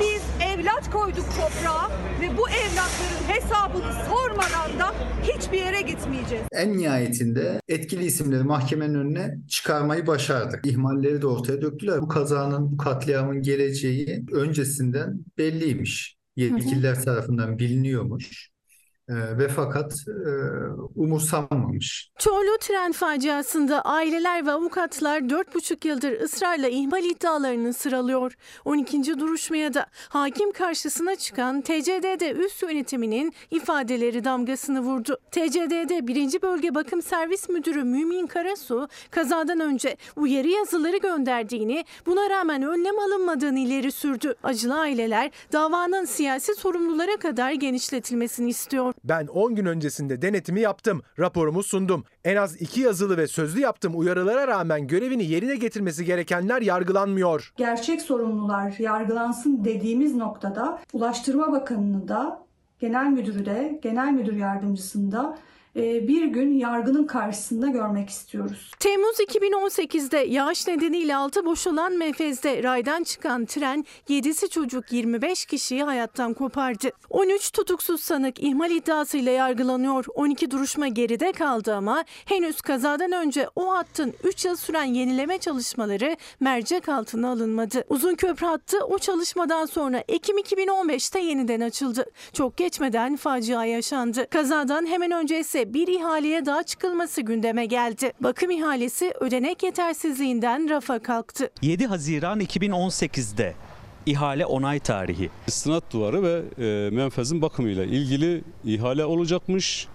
Biz 0.00 0.22
evlat 0.54 0.90
koyduk 0.90 1.24
toprağa 1.24 1.90
ve 2.20 2.38
bu 2.38 2.48
evlatların 2.48 3.28
hesabını 3.28 3.92
sormadan 3.92 4.78
da 4.78 4.94
hiçbir 5.22 5.58
yere 5.58 5.80
gitmeyeceğiz. 5.80 6.44
En 6.52 6.78
nihayetinde 6.78 7.60
etkili 7.68 8.04
isimleri 8.04 8.42
mahkemenin 8.42 8.94
önüne 8.94 9.38
çıkarmayı 9.48 10.06
başardık. 10.06 10.66
İhmalleri 10.66 11.22
de 11.22 11.26
ortaya 11.26 11.62
döktüler. 11.62 12.02
Bu 12.02 12.08
kazanın, 12.08 12.72
bu 12.72 12.76
katliamın 12.76 13.42
geleceği 13.42 14.26
öncesinden 14.32 15.24
belliymiş. 15.38 16.16
Yetkililer 16.36 17.02
tarafından 17.02 17.58
biliniyormuş. 17.58 18.53
Ee, 19.08 19.38
ve 19.38 19.48
fakat 19.48 19.94
e, 20.08 20.30
umursanmamış. 20.96 22.10
Çorlu 22.18 22.58
tren 22.60 22.92
faciasında 22.92 23.82
aileler 23.82 24.46
ve 24.46 24.50
avukatlar 24.50 25.18
4,5 25.20 25.88
yıldır 25.88 26.20
ısrarla 26.20 26.68
ihmal 26.68 27.04
iddialarını 27.04 27.72
sıralıyor. 27.72 28.36
12. 28.64 29.18
duruşmaya 29.18 29.74
da 29.74 29.86
hakim 30.08 30.52
karşısına 30.52 31.16
çıkan 31.16 31.60
TCDD 31.60 32.36
üst 32.44 32.62
yönetiminin 32.62 33.32
ifadeleri 33.50 34.24
damgasını 34.24 34.80
vurdu. 34.80 35.18
TCDD 35.30 36.06
1. 36.06 36.42
Bölge 36.42 36.74
Bakım 36.74 37.02
Servis 37.02 37.48
Müdürü 37.48 37.84
Mümin 37.84 38.26
Karasu 38.26 38.88
kazadan 39.10 39.60
önce 39.60 39.96
uyarı 40.16 40.48
yazıları 40.48 40.96
gönderdiğini 40.96 41.84
buna 42.06 42.30
rağmen 42.30 42.62
önlem 42.62 42.98
alınmadığını 42.98 43.58
ileri 43.58 43.92
sürdü. 43.92 44.34
Acılı 44.42 44.78
aileler 44.78 45.30
davanın 45.52 46.04
siyasi 46.04 46.54
sorumlulara 46.54 47.16
kadar 47.16 47.52
genişletilmesini 47.52 48.50
istiyor. 48.50 48.93
Ben 49.04 49.26
10 49.26 49.54
gün 49.54 49.66
öncesinde 49.66 50.22
denetimi 50.22 50.60
yaptım, 50.60 51.02
raporumu 51.18 51.62
sundum. 51.62 52.04
En 52.24 52.36
az 52.36 52.62
iki 52.62 52.80
yazılı 52.80 53.16
ve 53.16 53.26
sözlü 53.26 53.60
yaptığım 53.60 53.98
uyarılara 53.98 54.48
rağmen 54.48 54.86
görevini 54.86 55.24
yerine 55.24 55.56
getirmesi 55.56 56.04
gerekenler 56.04 56.62
yargılanmıyor. 56.62 57.52
Gerçek 57.56 58.02
sorumlular 58.02 58.74
yargılansın 58.78 59.64
dediğimiz 59.64 60.14
noktada 60.14 60.80
Ulaştırma 60.92 61.52
Bakanı'nı 61.52 62.08
da 62.08 62.44
Genel 62.78 63.06
Müdürü 63.06 63.46
de 63.46 63.78
Genel 63.82 64.12
Müdür 64.12 64.36
Yardımcısını 64.36 65.12
da 65.12 65.38
bir 65.76 66.24
gün 66.24 66.58
yargının 66.58 67.06
karşısında 67.06 67.68
görmek 67.68 68.10
istiyoruz. 68.10 68.70
Temmuz 68.78 69.20
2018'de 69.20 70.18
yağış 70.18 70.66
nedeniyle 70.66 71.16
altı 71.16 71.44
boşalan 71.44 71.92
Mefez'de 71.92 72.62
raydan 72.62 73.02
çıkan 73.02 73.44
tren 73.44 73.84
7'si 74.08 74.48
çocuk 74.48 74.92
25 74.92 75.44
kişiyi 75.44 75.82
hayattan 75.82 76.34
kopardı. 76.34 76.90
13 77.10 77.52
tutuksuz 77.52 78.00
sanık 78.00 78.42
ihmal 78.42 78.70
iddiasıyla 78.70 79.32
yargılanıyor. 79.32 80.04
12 80.14 80.50
duruşma 80.50 80.88
geride 80.88 81.32
kaldı 81.32 81.74
ama 81.74 82.04
henüz 82.24 82.60
kazadan 82.60 83.12
önce 83.12 83.48
o 83.56 83.74
hattın 83.74 84.14
3 84.24 84.44
yıl 84.44 84.56
süren 84.56 84.84
yenileme 84.84 85.38
çalışmaları 85.38 86.16
mercek 86.40 86.88
altına 86.88 87.30
alınmadı. 87.30 87.84
Uzun 87.88 88.14
köprü 88.14 88.46
hattı 88.46 88.84
o 88.84 88.98
çalışmadan 88.98 89.66
sonra 89.66 90.04
Ekim 90.08 90.38
2015'te 90.38 91.20
yeniden 91.20 91.60
açıldı. 91.60 92.06
Çok 92.32 92.56
geçmeden 92.56 93.16
facia 93.16 93.64
yaşandı. 93.64 94.26
Kazadan 94.30 94.86
hemen 94.86 95.10
önce 95.10 95.40
ise 95.40 95.63
ise 95.64 95.74
bir 95.74 95.88
ihaleye 95.88 96.46
daha 96.46 96.62
çıkılması 96.62 97.20
gündeme 97.22 97.66
geldi. 97.66 98.12
Bakım 98.20 98.50
ihalesi 98.50 99.12
ödenek 99.20 99.62
yetersizliğinden 99.62 100.68
rafa 100.70 100.98
kalktı. 100.98 101.50
7 101.62 101.86
Haziran 101.86 102.40
2018'de 102.40 103.54
ihale 104.06 104.46
onay 104.46 104.80
tarihi. 104.80 105.30
İstinat 105.46 105.92
duvarı 105.92 106.22
ve 106.22 106.42
e, 106.58 106.90
menfezin 106.90 107.42
bakımıyla 107.42 107.84
ilgili 107.84 108.44
ihale 108.64 109.04
olacakmış 109.04 109.88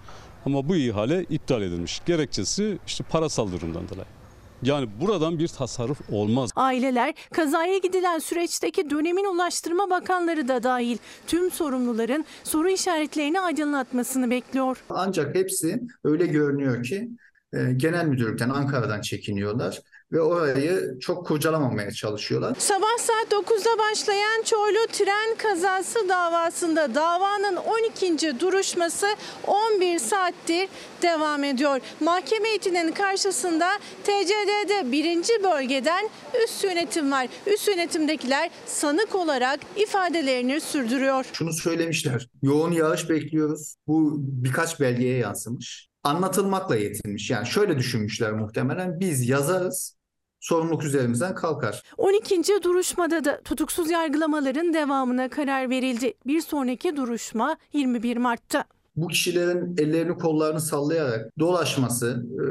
ama 0.46 0.68
bu 0.68 0.76
ihale 0.76 1.24
iptal 1.24 1.62
edilmiş. 1.62 2.00
Gerekçesi 2.06 2.78
işte 2.86 3.04
parasal 3.04 3.52
durumdan 3.52 3.88
dolayı. 3.88 4.19
Yani 4.62 4.88
buradan 5.00 5.38
bir 5.38 5.48
tasarruf 5.48 5.98
olmaz. 6.12 6.50
Aileler 6.56 7.14
kazaya 7.32 7.78
gidilen 7.78 8.18
süreçteki 8.18 8.90
dönemin 8.90 9.24
Ulaştırma 9.24 9.90
Bakanları 9.90 10.48
da 10.48 10.62
dahil 10.62 10.98
tüm 11.26 11.50
sorumluların 11.50 12.24
soru 12.44 12.70
işaretlerini 12.70 13.40
aydınlatmasını 13.40 14.30
bekliyor. 14.30 14.84
Ancak 14.90 15.34
hepsi 15.34 15.80
öyle 16.04 16.26
görünüyor 16.26 16.82
ki 16.82 17.10
e, 17.52 17.72
genel 17.76 18.04
müdürlükten 18.06 18.50
Ankara'dan 18.50 19.00
çekiniyorlar 19.00 19.80
ve 20.12 20.20
orayı 20.20 20.98
çok 21.00 21.26
kurcalamamaya 21.26 21.90
çalışıyorlar. 21.90 22.56
Sabah 22.58 22.98
saat 22.98 23.32
9'da 23.32 23.78
başlayan 23.78 24.42
Çorlu 24.44 24.86
tren 24.92 25.36
kazası 25.38 26.08
davasında 26.08 26.94
davanın 26.94 27.56
12. 27.56 28.40
duruşması 28.40 29.06
11 29.46 29.98
saattir 29.98 30.68
devam 31.02 31.44
ediyor. 31.44 31.80
Mahkeme 32.00 32.48
heyetinin 32.48 32.92
karşısında 32.92 33.68
TCD'de 34.04 34.92
birinci 34.92 35.32
bölgeden 35.44 36.08
üst 36.44 36.64
yönetim 36.64 37.12
var. 37.12 37.28
Üst 37.46 37.68
yönetimdekiler 37.68 38.50
sanık 38.66 39.14
olarak 39.14 39.60
ifadelerini 39.76 40.60
sürdürüyor. 40.60 41.26
Şunu 41.32 41.52
söylemişler. 41.52 42.28
Yoğun 42.42 42.72
yağış 42.72 43.10
bekliyoruz. 43.10 43.74
Bu 43.86 44.16
birkaç 44.18 44.80
belgeye 44.80 45.18
yansımış. 45.18 45.88
Anlatılmakla 46.04 46.76
yetinmiş. 46.76 47.30
Yani 47.30 47.46
şöyle 47.46 47.78
düşünmüşler 47.78 48.32
muhtemelen. 48.32 49.00
Biz 49.00 49.28
yazarız. 49.28 49.99
Sorumluluk 50.40 50.84
üzerimizden 50.84 51.34
kalkar. 51.34 51.82
12. 51.96 52.42
duruşmada 52.62 53.24
da 53.24 53.40
tutuksuz 53.44 53.90
yargılamaların 53.90 54.74
devamına 54.74 55.28
karar 55.28 55.70
verildi. 55.70 56.14
Bir 56.26 56.40
sonraki 56.40 56.96
duruşma 56.96 57.56
21 57.72 58.16
Mart'ta. 58.16 58.64
Bu 58.96 59.08
kişilerin 59.08 59.76
ellerini 59.78 60.18
kollarını 60.18 60.60
sallayarak 60.60 61.38
dolaşması 61.38 62.26
e, 62.32 62.44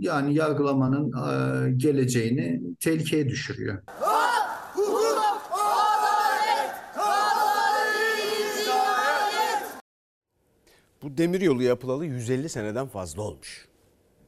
yani 0.00 0.34
yargılamanın 0.34 1.12
e, 1.12 1.70
geleceğini 1.76 2.60
tehlikeye 2.80 3.28
düşürüyor. 3.28 3.82
Bu 11.02 11.16
demiryolu 11.18 11.62
yapılalı 11.62 12.06
150 12.06 12.48
seneden 12.48 12.86
fazla 12.86 13.22
olmuş. 13.22 13.68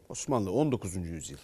Osmanlı 0.08 0.52
19. 0.52 0.96
yüzyıl. 0.96 1.38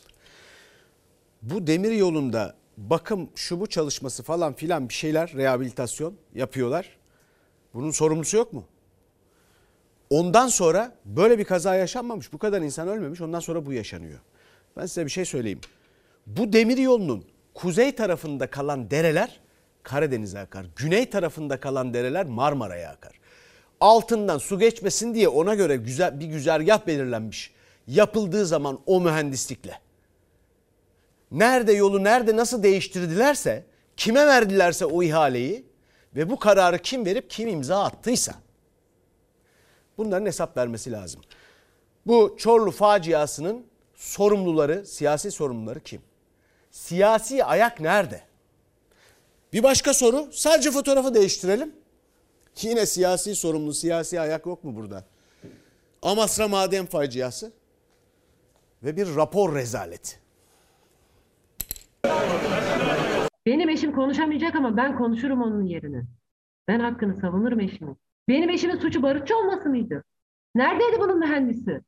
Bu 1.42 1.66
demir 1.66 1.92
yolunda 1.92 2.54
bakım 2.76 3.30
şu 3.34 3.60
bu 3.60 3.66
çalışması 3.66 4.22
falan 4.22 4.52
filan 4.52 4.88
bir 4.88 4.94
şeyler 4.94 5.32
rehabilitasyon 5.34 6.14
yapıyorlar. 6.34 6.98
Bunun 7.74 7.90
sorumlusu 7.90 8.36
yok 8.36 8.52
mu? 8.52 8.64
Ondan 10.10 10.48
sonra 10.48 10.92
böyle 11.04 11.38
bir 11.38 11.44
kaza 11.44 11.74
yaşanmamış. 11.74 12.32
Bu 12.32 12.38
kadar 12.38 12.62
insan 12.62 12.88
ölmemiş. 12.88 13.20
Ondan 13.20 13.40
sonra 13.40 13.66
bu 13.66 13.72
yaşanıyor. 13.72 14.18
Ben 14.76 14.86
size 14.86 15.04
bir 15.04 15.10
şey 15.10 15.24
söyleyeyim. 15.24 15.60
Bu 16.26 16.52
demir 16.52 16.78
yolunun 16.78 17.24
kuzey 17.54 17.94
tarafında 17.94 18.46
kalan 18.46 18.90
dereler 18.90 19.40
Karadeniz'e 19.82 20.38
akar. 20.38 20.66
Güney 20.76 21.10
tarafında 21.10 21.60
kalan 21.60 21.94
dereler 21.94 22.26
Marmara'ya 22.26 22.90
akar. 22.90 23.12
Altından 23.80 24.38
su 24.38 24.58
geçmesin 24.58 25.14
diye 25.14 25.28
ona 25.28 25.54
göre 25.54 25.76
güzel 25.76 26.20
bir 26.20 26.26
güzergah 26.26 26.86
belirlenmiş. 26.86 27.52
Yapıldığı 27.86 28.46
zaman 28.46 28.78
o 28.86 29.00
mühendislikle. 29.00 29.80
Nerede 31.30 31.72
yolu 31.72 32.04
nerede 32.04 32.36
nasıl 32.36 32.62
değiştirdilerse, 32.62 33.64
kime 33.96 34.26
verdilerse 34.26 34.84
o 34.86 35.02
ihaleyi 35.02 35.66
ve 36.16 36.30
bu 36.30 36.38
kararı 36.38 36.78
kim 36.78 37.06
verip 37.06 37.30
kim 37.30 37.48
imza 37.48 37.84
attıysa 37.84 38.34
bunların 39.98 40.26
hesap 40.26 40.56
vermesi 40.56 40.92
lazım. 40.92 41.20
Bu 42.06 42.36
Çorlu 42.38 42.70
faciasının 42.70 43.66
sorumluları, 43.94 44.86
siyasi 44.86 45.30
sorumluları 45.30 45.80
kim? 45.80 46.02
Siyasi 46.70 47.44
ayak 47.44 47.80
nerede? 47.80 48.22
Bir 49.52 49.62
başka 49.62 49.94
soru, 49.94 50.28
sadece 50.32 50.70
fotoğrafı 50.70 51.14
değiştirelim. 51.14 51.74
Yine 52.62 52.86
siyasi 52.86 53.34
sorumlu, 53.34 53.74
siyasi 53.74 54.20
ayak 54.20 54.46
yok 54.46 54.64
mu 54.64 54.76
burada? 54.76 55.04
Amasra 56.02 56.48
maden 56.48 56.86
faciası 56.86 57.52
ve 58.82 58.96
bir 58.96 59.16
rapor 59.16 59.54
rezaleti. 59.54 60.17
Benim 63.48 63.68
eşim 63.68 63.92
konuşamayacak 63.92 64.54
ama 64.54 64.76
ben 64.76 64.96
konuşurum 64.96 65.42
onun 65.42 65.62
yerine. 65.62 66.02
Ben 66.68 66.80
hakkını 66.80 67.20
savunurum 67.20 67.60
eşimin. 67.60 67.96
Benim 68.28 68.50
eşimin 68.50 68.76
suçu 68.76 69.02
barutçu 69.02 69.34
olması 69.34 69.68
mıydı? 69.68 70.04
Neredeydi 70.54 71.00
bunun 71.00 71.18
mühendisi? 71.18 71.80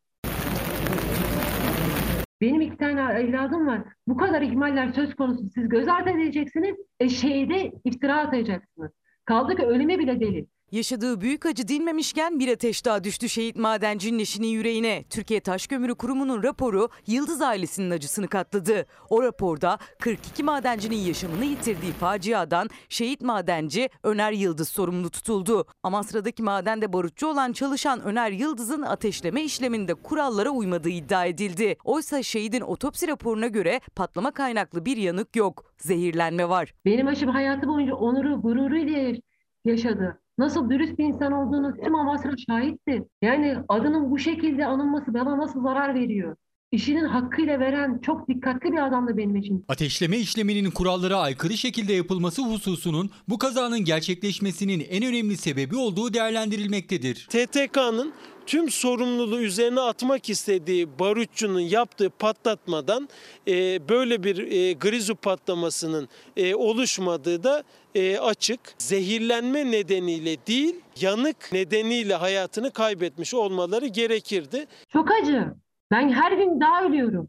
Benim 2.40 2.60
iki 2.60 2.76
tane 2.76 3.20
evladım 3.20 3.66
var. 3.66 3.82
Bu 4.08 4.16
kadar 4.16 4.42
ihmaller 4.42 4.92
söz 4.92 5.14
konusu. 5.14 5.50
Siz 5.54 5.68
göz 5.68 5.88
ardı 5.88 6.10
edeceksiniz. 6.10 6.76
E 7.00 7.08
şeyde 7.08 7.72
iftira 7.84 8.18
atacaksınız. 8.18 8.90
Kaldı 9.24 9.56
ki 9.56 9.62
ölüme 9.62 9.98
bile 9.98 10.20
delil. 10.20 10.46
Yaşadığı 10.72 11.20
büyük 11.20 11.46
acı 11.46 11.68
dinmemişken 11.68 12.38
bir 12.38 12.52
ateş 12.52 12.84
daha 12.84 13.04
düştü 13.04 13.28
şehit 13.28 13.56
madencinin 13.56 14.18
eşinin 14.18 14.46
yüreğine. 14.46 15.04
Türkiye 15.10 15.40
Taş 15.40 15.66
Kömürü 15.66 15.94
Kurumu'nun 15.94 16.42
raporu 16.42 16.88
Yıldız 17.06 17.42
ailesinin 17.42 17.90
acısını 17.90 18.28
katladı. 18.28 18.86
O 19.08 19.22
raporda 19.22 19.78
42 20.00 20.42
madencinin 20.42 20.96
yaşamını 20.96 21.44
yitirdiği 21.44 21.92
faciadan 21.92 22.68
şehit 22.88 23.22
madenci 23.22 23.88
Öner 24.02 24.32
Yıldız 24.32 24.68
sorumlu 24.68 25.10
tutuldu. 25.10 25.66
Amasra'daki 25.82 26.42
madende 26.42 26.92
barutçu 26.92 27.26
olan 27.26 27.52
çalışan 27.52 28.00
Öner 28.00 28.30
Yıldız'ın 28.30 28.82
ateşleme 28.82 29.42
işleminde 29.42 29.94
kurallara 29.94 30.50
uymadığı 30.50 30.88
iddia 30.88 31.24
edildi. 31.24 31.76
Oysa 31.84 32.22
şehidin 32.22 32.60
otopsi 32.60 33.08
raporuna 33.08 33.46
göre 33.46 33.80
patlama 33.96 34.30
kaynaklı 34.30 34.84
bir 34.84 34.96
yanık 34.96 35.36
yok. 35.36 35.72
Zehirlenme 35.78 36.48
var. 36.48 36.74
Benim 36.84 37.08
eşim 37.08 37.28
hayatı 37.28 37.68
boyunca 37.68 37.94
onuru, 37.94 38.42
gururuyla 38.42 39.20
yaşadı. 39.64 40.20
Nasıl 40.40 40.70
dürüst 40.70 40.98
bir 40.98 41.04
insan 41.04 41.32
olduğunu 41.32 41.76
tüm 41.84 41.94
Amasra 41.94 42.30
şahitti. 42.48 43.04
Yani 43.22 43.56
adının 43.68 44.10
bu 44.10 44.18
şekilde 44.18 44.66
anılması 44.66 45.14
bana 45.14 45.38
nasıl 45.38 45.62
zarar 45.62 45.94
veriyor? 45.94 46.36
İşinin 46.72 47.04
hakkıyla 47.04 47.60
veren 47.60 47.98
çok 48.02 48.28
dikkatli 48.28 48.72
bir 48.72 48.86
adamdı 48.86 49.16
benim 49.16 49.36
için. 49.36 49.64
Ateşleme 49.68 50.18
işleminin 50.18 50.70
kurallara 50.70 51.16
aykırı 51.16 51.56
şekilde 51.56 51.92
yapılması 51.92 52.42
hususunun 52.42 53.10
bu 53.28 53.38
kazanın 53.38 53.84
gerçekleşmesinin 53.84 54.86
en 54.90 55.04
önemli 55.04 55.36
sebebi 55.36 55.76
olduğu 55.76 56.14
değerlendirilmektedir. 56.14 57.28
TTK'nın 57.30 58.12
tüm 58.50 58.70
sorumluluğu 58.70 59.40
üzerine 59.40 59.80
atmak 59.80 60.30
istediği 60.30 60.98
barutçunun 60.98 61.60
yaptığı 61.60 62.10
patlatmadan 62.10 63.08
e, 63.48 63.88
böyle 63.88 64.22
bir 64.22 64.38
e, 64.38 64.72
grizu 64.72 65.14
patlamasının 65.14 66.08
e, 66.36 66.54
oluşmadığı 66.54 67.42
da 67.44 67.62
e, 67.94 68.18
açık. 68.18 68.60
Zehirlenme 68.78 69.70
nedeniyle 69.70 70.46
değil, 70.46 70.80
yanık 71.00 71.52
nedeniyle 71.52 72.14
hayatını 72.14 72.70
kaybetmiş 72.70 73.34
olmaları 73.34 73.86
gerekirdi. 73.86 74.66
Çok 74.88 75.10
acı. 75.10 75.54
Ben 75.90 76.12
her 76.12 76.32
gün 76.32 76.60
daha 76.60 76.84
ölüyorum. 76.84 77.28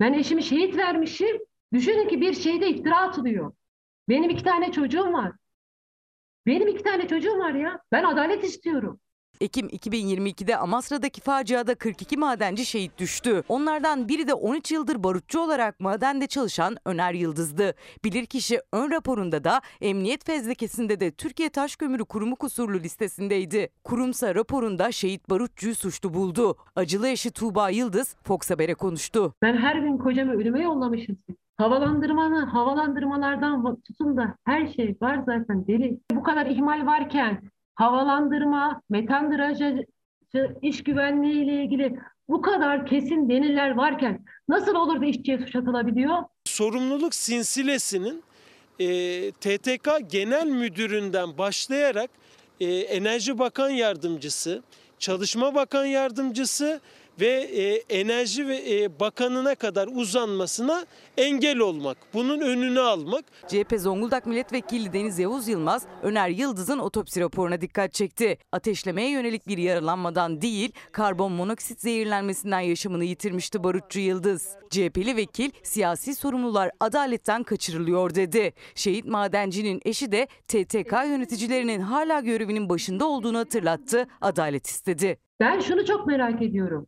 Ben 0.00 0.12
eşimi 0.12 0.42
şehit 0.42 0.76
vermişim. 0.76 1.38
Düşünün 1.72 2.08
ki 2.08 2.20
bir 2.20 2.34
şeyde 2.34 2.68
iftira 2.68 3.00
atılıyor. 3.00 3.52
Benim 4.08 4.30
iki 4.30 4.44
tane 4.44 4.72
çocuğum 4.72 5.12
var. 5.12 5.32
Benim 6.46 6.68
iki 6.68 6.82
tane 6.82 7.08
çocuğum 7.08 7.38
var 7.38 7.54
ya. 7.54 7.80
Ben 7.92 8.04
adalet 8.04 8.44
istiyorum. 8.44 9.00
Ekim 9.42 9.68
2022'de 9.68 10.56
Amasra'daki 10.56 11.20
faciada 11.20 11.74
42 11.74 12.16
madenci 12.16 12.66
şehit 12.66 12.98
düştü. 12.98 13.42
Onlardan 13.48 14.08
biri 14.08 14.28
de 14.28 14.34
13 14.34 14.72
yıldır 14.72 15.02
barutçu 15.02 15.40
olarak 15.40 15.80
madende 15.80 16.26
çalışan 16.26 16.76
Öner 16.84 17.14
Yıldız'dı. 17.14 17.74
Bilirkişi 18.04 18.60
ön 18.72 18.90
raporunda 18.90 19.44
da 19.44 19.60
emniyet 19.80 20.26
fezlekesinde 20.26 21.00
de 21.00 21.10
Türkiye 21.10 21.48
Taş 21.48 21.76
Kömürü 21.76 22.04
Kurumu 22.04 22.36
kusurlu 22.36 22.78
listesindeydi. 22.78 23.68
Kurumsa 23.84 24.34
raporunda 24.34 24.92
şehit 24.92 25.30
barutçuyu 25.30 25.74
suçlu 25.74 26.14
buldu. 26.14 26.56
Acılı 26.76 27.08
eşi 27.08 27.30
Tuğba 27.30 27.70
Yıldız 27.70 28.16
Fox 28.24 28.50
Haber'e 28.50 28.74
konuştu. 28.74 29.34
Ben 29.42 29.56
her 29.56 29.76
gün 29.76 29.98
kocamı 29.98 30.32
ölüme 30.32 30.62
yollamışım. 30.62 31.18
Havalandırmanı, 31.56 32.44
havalandırmalardan 32.44 33.80
tutun 33.80 34.16
da 34.16 34.34
her 34.44 34.66
şey 34.66 34.96
var 35.02 35.22
zaten 35.26 35.66
deli. 35.66 36.00
Bu 36.12 36.22
kadar 36.22 36.46
ihmal 36.46 36.86
varken 36.86 37.42
havalandırma, 37.74 38.82
metan 38.90 39.32
drenajı, 39.32 39.86
iş 40.62 40.84
güvenliği 40.84 41.44
ile 41.44 41.64
ilgili 41.64 41.98
bu 42.28 42.42
kadar 42.42 42.86
kesin 42.86 43.28
deliller 43.28 43.70
varken 43.70 44.24
nasıl 44.48 44.74
olur 44.74 45.00
da 45.00 45.06
işçiye 45.06 45.38
suç 45.38 45.56
atılabiliyor? 45.56 46.18
Sorumluluk 46.44 47.14
sinsilesinin 47.14 48.22
e, 48.78 48.86
TTK 49.32 50.10
Genel 50.10 50.46
Müdürü'nden 50.46 51.38
başlayarak 51.38 52.10
e, 52.60 52.66
Enerji 52.74 53.38
Bakan 53.38 53.70
Yardımcısı, 53.70 54.62
Çalışma 54.98 55.54
Bakan 55.54 55.84
Yardımcısı 55.84 56.80
ve 57.20 57.28
e, 57.28 57.98
enerji 58.00 58.48
ve 58.48 58.56
e, 58.56 59.00
bakanına 59.00 59.54
kadar 59.54 59.88
uzanmasına 59.92 60.86
engel 61.16 61.58
olmak. 61.58 61.98
Bunun 62.14 62.40
önünü 62.40 62.80
almak. 62.80 63.24
CHP 63.48 63.74
Zonguldak 63.78 64.26
Milletvekili 64.26 64.92
Deniz 64.92 65.18
Yavuz 65.18 65.48
Yılmaz, 65.48 65.86
Öner 66.02 66.28
Yıldız'ın 66.28 66.78
otopsi 66.78 67.20
raporuna 67.20 67.60
dikkat 67.60 67.92
çekti. 67.92 68.38
Ateşlemeye 68.52 69.10
yönelik 69.10 69.46
bir 69.46 69.58
yaralanmadan 69.58 70.42
değil, 70.42 70.72
karbon 70.92 71.32
monoksit 71.32 71.80
zehirlenmesinden 71.80 72.60
yaşamını 72.60 73.04
yitirmişti 73.04 73.64
Barutçu 73.64 74.00
Yıldız. 74.00 74.48
CHP'li 74.70 75.16
vekil, 75.16 75.50
siyasi 75.62 76.14
sorumlular 76.14 76.70
adaletten 76.80 77.42
kaçırılıyor 77.42 78.14
dedi. 78.14 78.52
Şehit 78.74 79.04
madencinin 79.04 79.80
eşi 79.84 80.12
de 80.12 80.26
TTK 80.48 80.92
yöneticilerinin 80.92 81.80
hala 81.80 82.20
görevinin 82.20 82.68
başında 82.68 83.06
olduğunu 83.06 83.38
hatırlattı, 83.38 84.06
adalet 84.20 84.66
istedi. 84.66 85.18
Ben 85.40 85.60
şunu 85.60 85.86
çok 85.86 86.06
merak 86.06 86.42
ediyorum. 86.42 86.86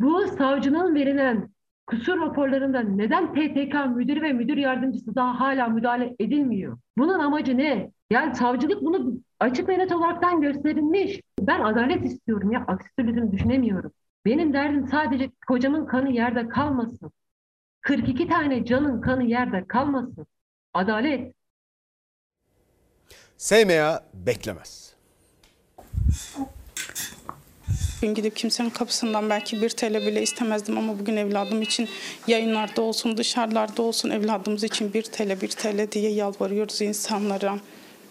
Bu 0.00 0.28
savcının 0.28 0.94
verilen 0.94 1.50
kusur 1.86 2.20
raporlarında 2.20 2.80
neden 2.80 3.34
TTK 3.34 3.96
müdürü 3.96 4.22
ve 4.22 4.32
müdür 4.32 4.56
yardımcısı 4.56 5.14
daha 5.14 5.40
hala 5.40 5.68
müdahale 5.68 6.16
edilmiyor? 6.18 6.78
Bunun 6.98 7.18
amacı 7.18 7.58
ne? 7.58 7.90
Yani 8.10 8.34
savcılık 8.34 8.82
bunu 8.82 9.18
açık 9.40 9.68
ve 9.68 9.78
net 9.78 9.92
olaraktan 9.92 10.40
gösterilmiş. 10.40 11.20
Ben 11.40 11.60
adalet 11.60 12.04
istiyorum 12.04 12.52
ya. 12.52 12.64
Aksi 12.68 12.88
türlüsünü 12.98 13.32
düşünemiyorum. 13.32 13.92
Benim 14.24 14.52
derdim 14.52 14.88
sadece 14.88 15.30
kocamın 15.46 15.86
kanı 15.86 16.12
yerde 16.12 16.48
kalmasın. 16.48 17.12
42 17.80 18.28
tane 18.28 18.64
canın 18.64 19.00
kanı 19.00 19.24
yerde 19.24 19.66
kalmasın. 19.66 20.26
Adalet. 20.74 21.34
SMA 23.36 24.04
beklemez. 24.14 24.94
Bugün 28.02 28.14
gidip 28.14 28.36
kimsenin 28.36 28.70
kapısından 28.70 29.30
belki 29.30 29.62
bir 29.62 29.68
TL 29.68 29.94
bile 29.94 30.22
istemezdim 30.22 30.78
ama 30.78 30.98
bugün 30.98 31.16
evladım 31.16 31.62
için 31.62 31.88
yayınlarda 32.26 32.82
olsun 32.82 33.16
dışarılarda 33.16 33.82
olsun 33.82 34.10
evladımız 34.10 34.64
için 34.64 34.92
bir 34.94 35.02
TL 35.02 35.40
bir 35.40 35.48
TL 35.48 35.92
diye 35.92 36.10
yalvarıyoruz 36.10 36.82
insanlara. 36.82 37.58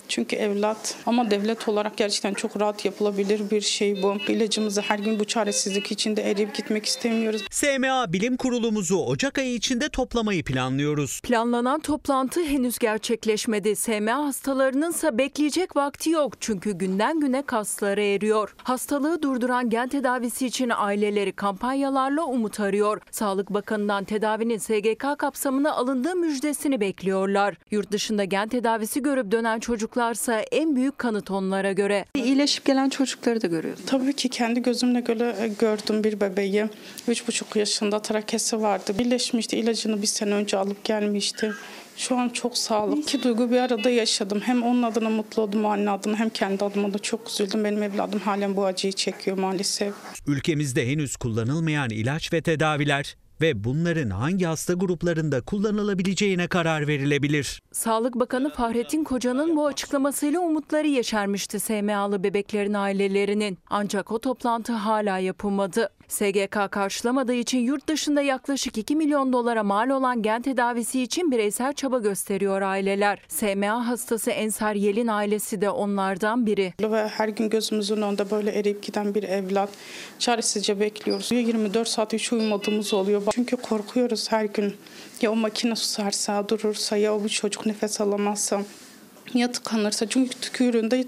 Çünkü 0.10 0.36
evlat 0.36 0.95
ama 1.05 1.32
devlet 1.32 1.70
olarak 1.70 1.97
gerçekten 1.97 2.34
çok 2.34 2.60
rahat 2.60 2.86
yapılabilir 2.86 3.51
bir 3.51 3.62
şey 3.62 4.03
bu. 4.03 4.18
İlacımızı 4.28 4.82
her 4.82 4.99
gün 4.99 5.20
bu 5.20 5.26
çaresizlik 5.26 5.91
içinde 5.91 6.32
eriyip 6.32 6.55
gitmek 6.55 6.86
istemiyoruz. 6.86 7.43
SMA 7.51 8.14
Bilim 8.14 8.38
Kurulumuzu 8.38 8.97
Ocak 8.97 9.38
ayı 9.38 9.53
içinde 9.53 9.89
toplamayı 9.89 10.43
planlıyoruz. 10.43 11.22
Planlanan 11.22 11.80
toplantı 11.80 12.43
henüz 12.43 12.80
gerçekleşmedi. 12.80 13.76
SMA 13.76 14.26
hastalarının 14.26 14.91
ise 14.91 15.18
bekleyecek 15.18 15.76
vakti 15.76 16.10
yok 16.10 16.34
çünkü 16.41 16.72
günden 16.72 17.20
güne 17.20 17.41
kasları 17.41 18.01
eriyor. 18.01 18.55
Hastalığı 18.64 19.22
durduran 19.22 19.70
gen 19.70 19.88
tedavisi 19.88 20.45
için 20.45 20.72
aileleri 20.76 21.32
kampanyalarla 21.32 22.24
umut 22.24 22.60
arıyor. 22.60 23.01
Sağlık 23.12 23.49
Bakanı'ndan 23.49 24.03
tedavinin 24.03 24.57
SGK 24.57 25.20
kapsamına 25.20 25.74
alındığı 25.74 26.16
müjdesini 26.16 26.80
bekliyorlar. 26.80 27.55
Yurt 27.72 27.91
dışında 27.91 28.24
gen 28.24 28.47
tedavisi 28.47 29.01
görüp 29.01 29.32
dönen 29.32 29.60
çocuklarsa 30.00 30.39
en 30.52 30.76
büyük 30.76 30.97
kanıt 30.97 31.32
onlara 31.32 31.72
göre. 31.72 32.06
İyileşip 32.16 32.66
gelen 32.66 32.89
çocukları 32.89 33.41
da 33.41 33.47
görüyoruz. 33.47 33.82
Tabii 33.86 34.14
ki 34.14 34.30
kendi 34.30 34.62
gözümle 34.62 35.00
göre 35.02 35.52
gördüm 35.60 36.04
bir 36.04 36.20
bebeği. 36.20 36.66
3,5 37.08 37.60
yaşında 37.60 38.02
trakesi 38.02 38.62
vardı. 38.62 38.93
Birleşmişti. 39.00 39.58
ilacını 39.58 40.02
bir 40.02 40.08
sene 40.08 40.34
önce 40.34 40.58
alıp 40.58 40.84
gelmişti. 40.84 41.52
Şu 41.97 42.18
an 42.18 42.30
çok 42.30 42.58
sağlıklı. 42.58 43.02
İki 43.02 43.24
duygu 43.24 43.52
bir 43.52 43.58
arada 43.58 43.89
yaşadım. 43.89 44.41
Hem 44.43 44.64
onun 44.64 44.84
adına 44.84 45.10
mutlu 45.10 45.41
oldum, 45.41 45.66
anne 45.66 45.89
adına 45.89 46.16
hem 46.16 46.30
kendi 46.30 46.66
adıma 46.66 46.93
da 46.93 47.00
çok 47.00 47.30
üzüldüm. 47.30 47.64
Benim 47.64 47.84
evladım 47.84 48.20
halen 48.20 48.56
bu 48.56 48.66
acıyı 48.66 48.93
çekiyor 48.93 49.38
maalesef. 49.38 49.93
Ülkemizde 50.28 50.88
henüz 50.88 51.16
kullanılmayan 51.16 51.89
ilaç 51.89 52.34
ve 52.34 52.41
tedaviler 52.41 53.16
ve 53.42 53.64
bunların 53.64 54.10
hangi 54.10 54.46
hasta 54.46 54.74
gruplarında 54.74 55.42
kullanılabileceğine 55.42 56.48
karar 56.48 56.88
verilebilir. 56.88 57.62
Sağlık 57.72 58.16
Bakanı 58.16 58.50
Fahrettin 58.50 59.04
Koca'nın 59.04 59.56
bu 59.56 59.68
açıklamasıyla 59.68 60.40
umutları 60.40 60.88
yeşermişti 60.88 61.60
SMA'lı 61.60 62.24
bebeklerin 62.24 62.74
ailelerinin. 62.74 63.58
Ancak 63.70 64.12
o 64.12 64.20
toplantı 64.20 64.74
hala 64.74 65.18
yapılmadı. 65.18 65.90
SGK 66.10 66.72
karşılamadığı 66.72 67.34
için 67.34 67.60
yurt 67.60 67.88
dışında 67.88 68.22
yaklaşık 68.22 68.78
2 68.78 68.95
milyon 68.95 69.34
dolara 69.34 69.64
mal 69.64 69.89
olan 69.89 70.22
gen 70.22 70.41
tedavisi 70.41 71.01
için 71.01 71.32
bireysel 71.32 71.74
çaba 71.74 71.99
gösteriyor 71.99 72.62
aileler. 72.62 73.20
SMA 73.28 73.88
hastası 73.88 74.32
Ensar 74.32 74.76
Yel'in 74.76 75.07
ailesi 75.07 75.62
de 75.62 75.70
onlardan 75.70 76.45
biri. 76.45 76.74
Ve 76.82 77.07
her 77.07 77.28
gün 77.28 77.49
gözümüzün 77.49 78.01
önünde 78.01 78.32
böyle 78.32 78.51
eriyip 78.51 78.84
giden 78.84 79.16
bir 79.16 79.24
evlat. 79.24 79.70
Çaresizce 80.20 80.80
bekliyoruz. 80.80 81.32
24 81.32 81.88
saat 81.88 82.14
hiç 82.14 82.34
uyumadığımız 82.34 82.93
oluyor. 82.93 83.22
Çünkü 83.32 83.55
korkuyoruz 83.55 84.32
her 84.32 84.45
gün. 84.45 84.76
Ya 85.22 85.32
o 85.32 85.36
makine 85.36 85.76
susarsa, 85.76 86.49
durursa, 86.49 86.97
ya 86.97 87.24
bu 87.24 87.30
çocuk 87.30 87.66
nefes 87.66 88.01
alamazsa 88.01 88.62
ya 89.34 89.52
tıkanırsa 89.52 90.10
çünkü 90.10 90.30
tükürüğünde 90.30 91.06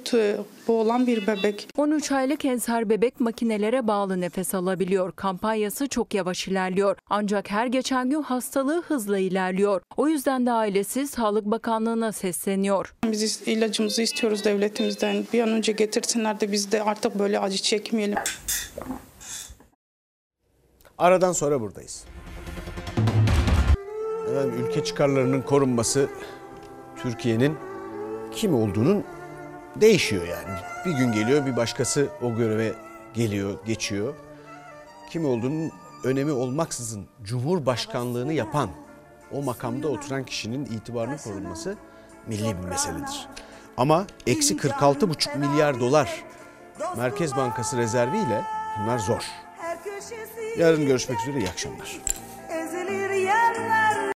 boğulan 0.68 1.08
bir 1.08 1.28
bebek. 1.28 1.68
13 1.78 2.12
aylık 2.12 2.46
ensar 2.46 2.90
bebek 2.90 3.20
makinelere 3.20 3.88
bağlı 3.88 4.22
nefes 4.22 4.56
alabiliyor. 4.56 5.12
Kampanyası 5.12 5.88
çok 5.88 6.14
yavaş 6.14 6.48
ilerliyor. 6.48 6.98
Ancak 7.10 7.52
her 7.52 7.68
geçen 7.68 8.10
gün 8.10 8.22
hastalığı 8.22 8.82
hızla 8.82 9.20
ilerliyor. 9.20 9.82
O 9.98 10.08
yüzden 10.08 10.46
de 10.46 10.52
ailesi 10.52 11.08
Sağlık 11.08 11.46
Bakanlığı'na 11.46 12.12
sesleniyor. 12.12 12.94
Biz 13.06 13.42
ilacımızı 13.46 14.02
istiyoruz 14.02 14.44
devletimizden. 14.44 15.24
Bir 15.34 15.42
an 15.42 15.50
önce 15.50 15.72
getirsinler 15.72 16.40
de 16.40 16.52
biz 16.52 16.72
de 16.72 16.84
artık 16.84 17.20
böyle 17.20 17.40
acı 17.40 17.58
çekmeyelim. 17.58 18.18
Aradan 20.98 21.32
sonra 21.32 21.62
buradayız. 21.62 22.06
Efendim, 24.32 24.66
ülke 24.66 24.84
çıkarlarının 24.84 25.42
korunması 25.42 26.10
Türkiye'nin 27.04 27.71
kim 28.32 28.56
olduğunun 28.56 29.04
değişiyor 29.76 30.28
yani. 30.28 30.58
Bir 30.86 30.92
gün 30.92 31.12
geliyor 31.12 31.46
bir 31.46 31.56
başkası 31.56 32.10
o 32.22 32.36
göreve 32.36 32.74
geliyor, 33.14 33.54
geçiyor. 33.66 34.14
Kim 35.10 35.26
olduğunun 35.26 35.72
önemi 36.04 36.32
olmaksızın 36.32 37.06
Cumhurbaşkanlığını 37.24 38.34
yapan 38.34 38.70
o 39.32 39.42
makamda 39.42 39.88
oturan 39.88 40.24
kişinin 40.24 40.66
itibarının 40.66 41.18
korunması 41.18 41.78
milli 42.28 42.58
bir 42.58 42.68
meseledir. 42.68 43.28
Ama 43.78 44.06
eksi 44.28 44.56
46,5 44.56 45.38
milyar 45.38 45.80
dolar 45.80 46.24
Merkez 46.98 47.36
Bankası 47.36 47.78
rezerviyle 47.78 48.44
bunlar 48.80 49.00
zor. 49.00 49.24
Yarın 50.58 50.86
görüşmek 50.86 51.20
üzere 51.22 51.38
iyi 51.38 51.50
akşamlar. 51.50 52.02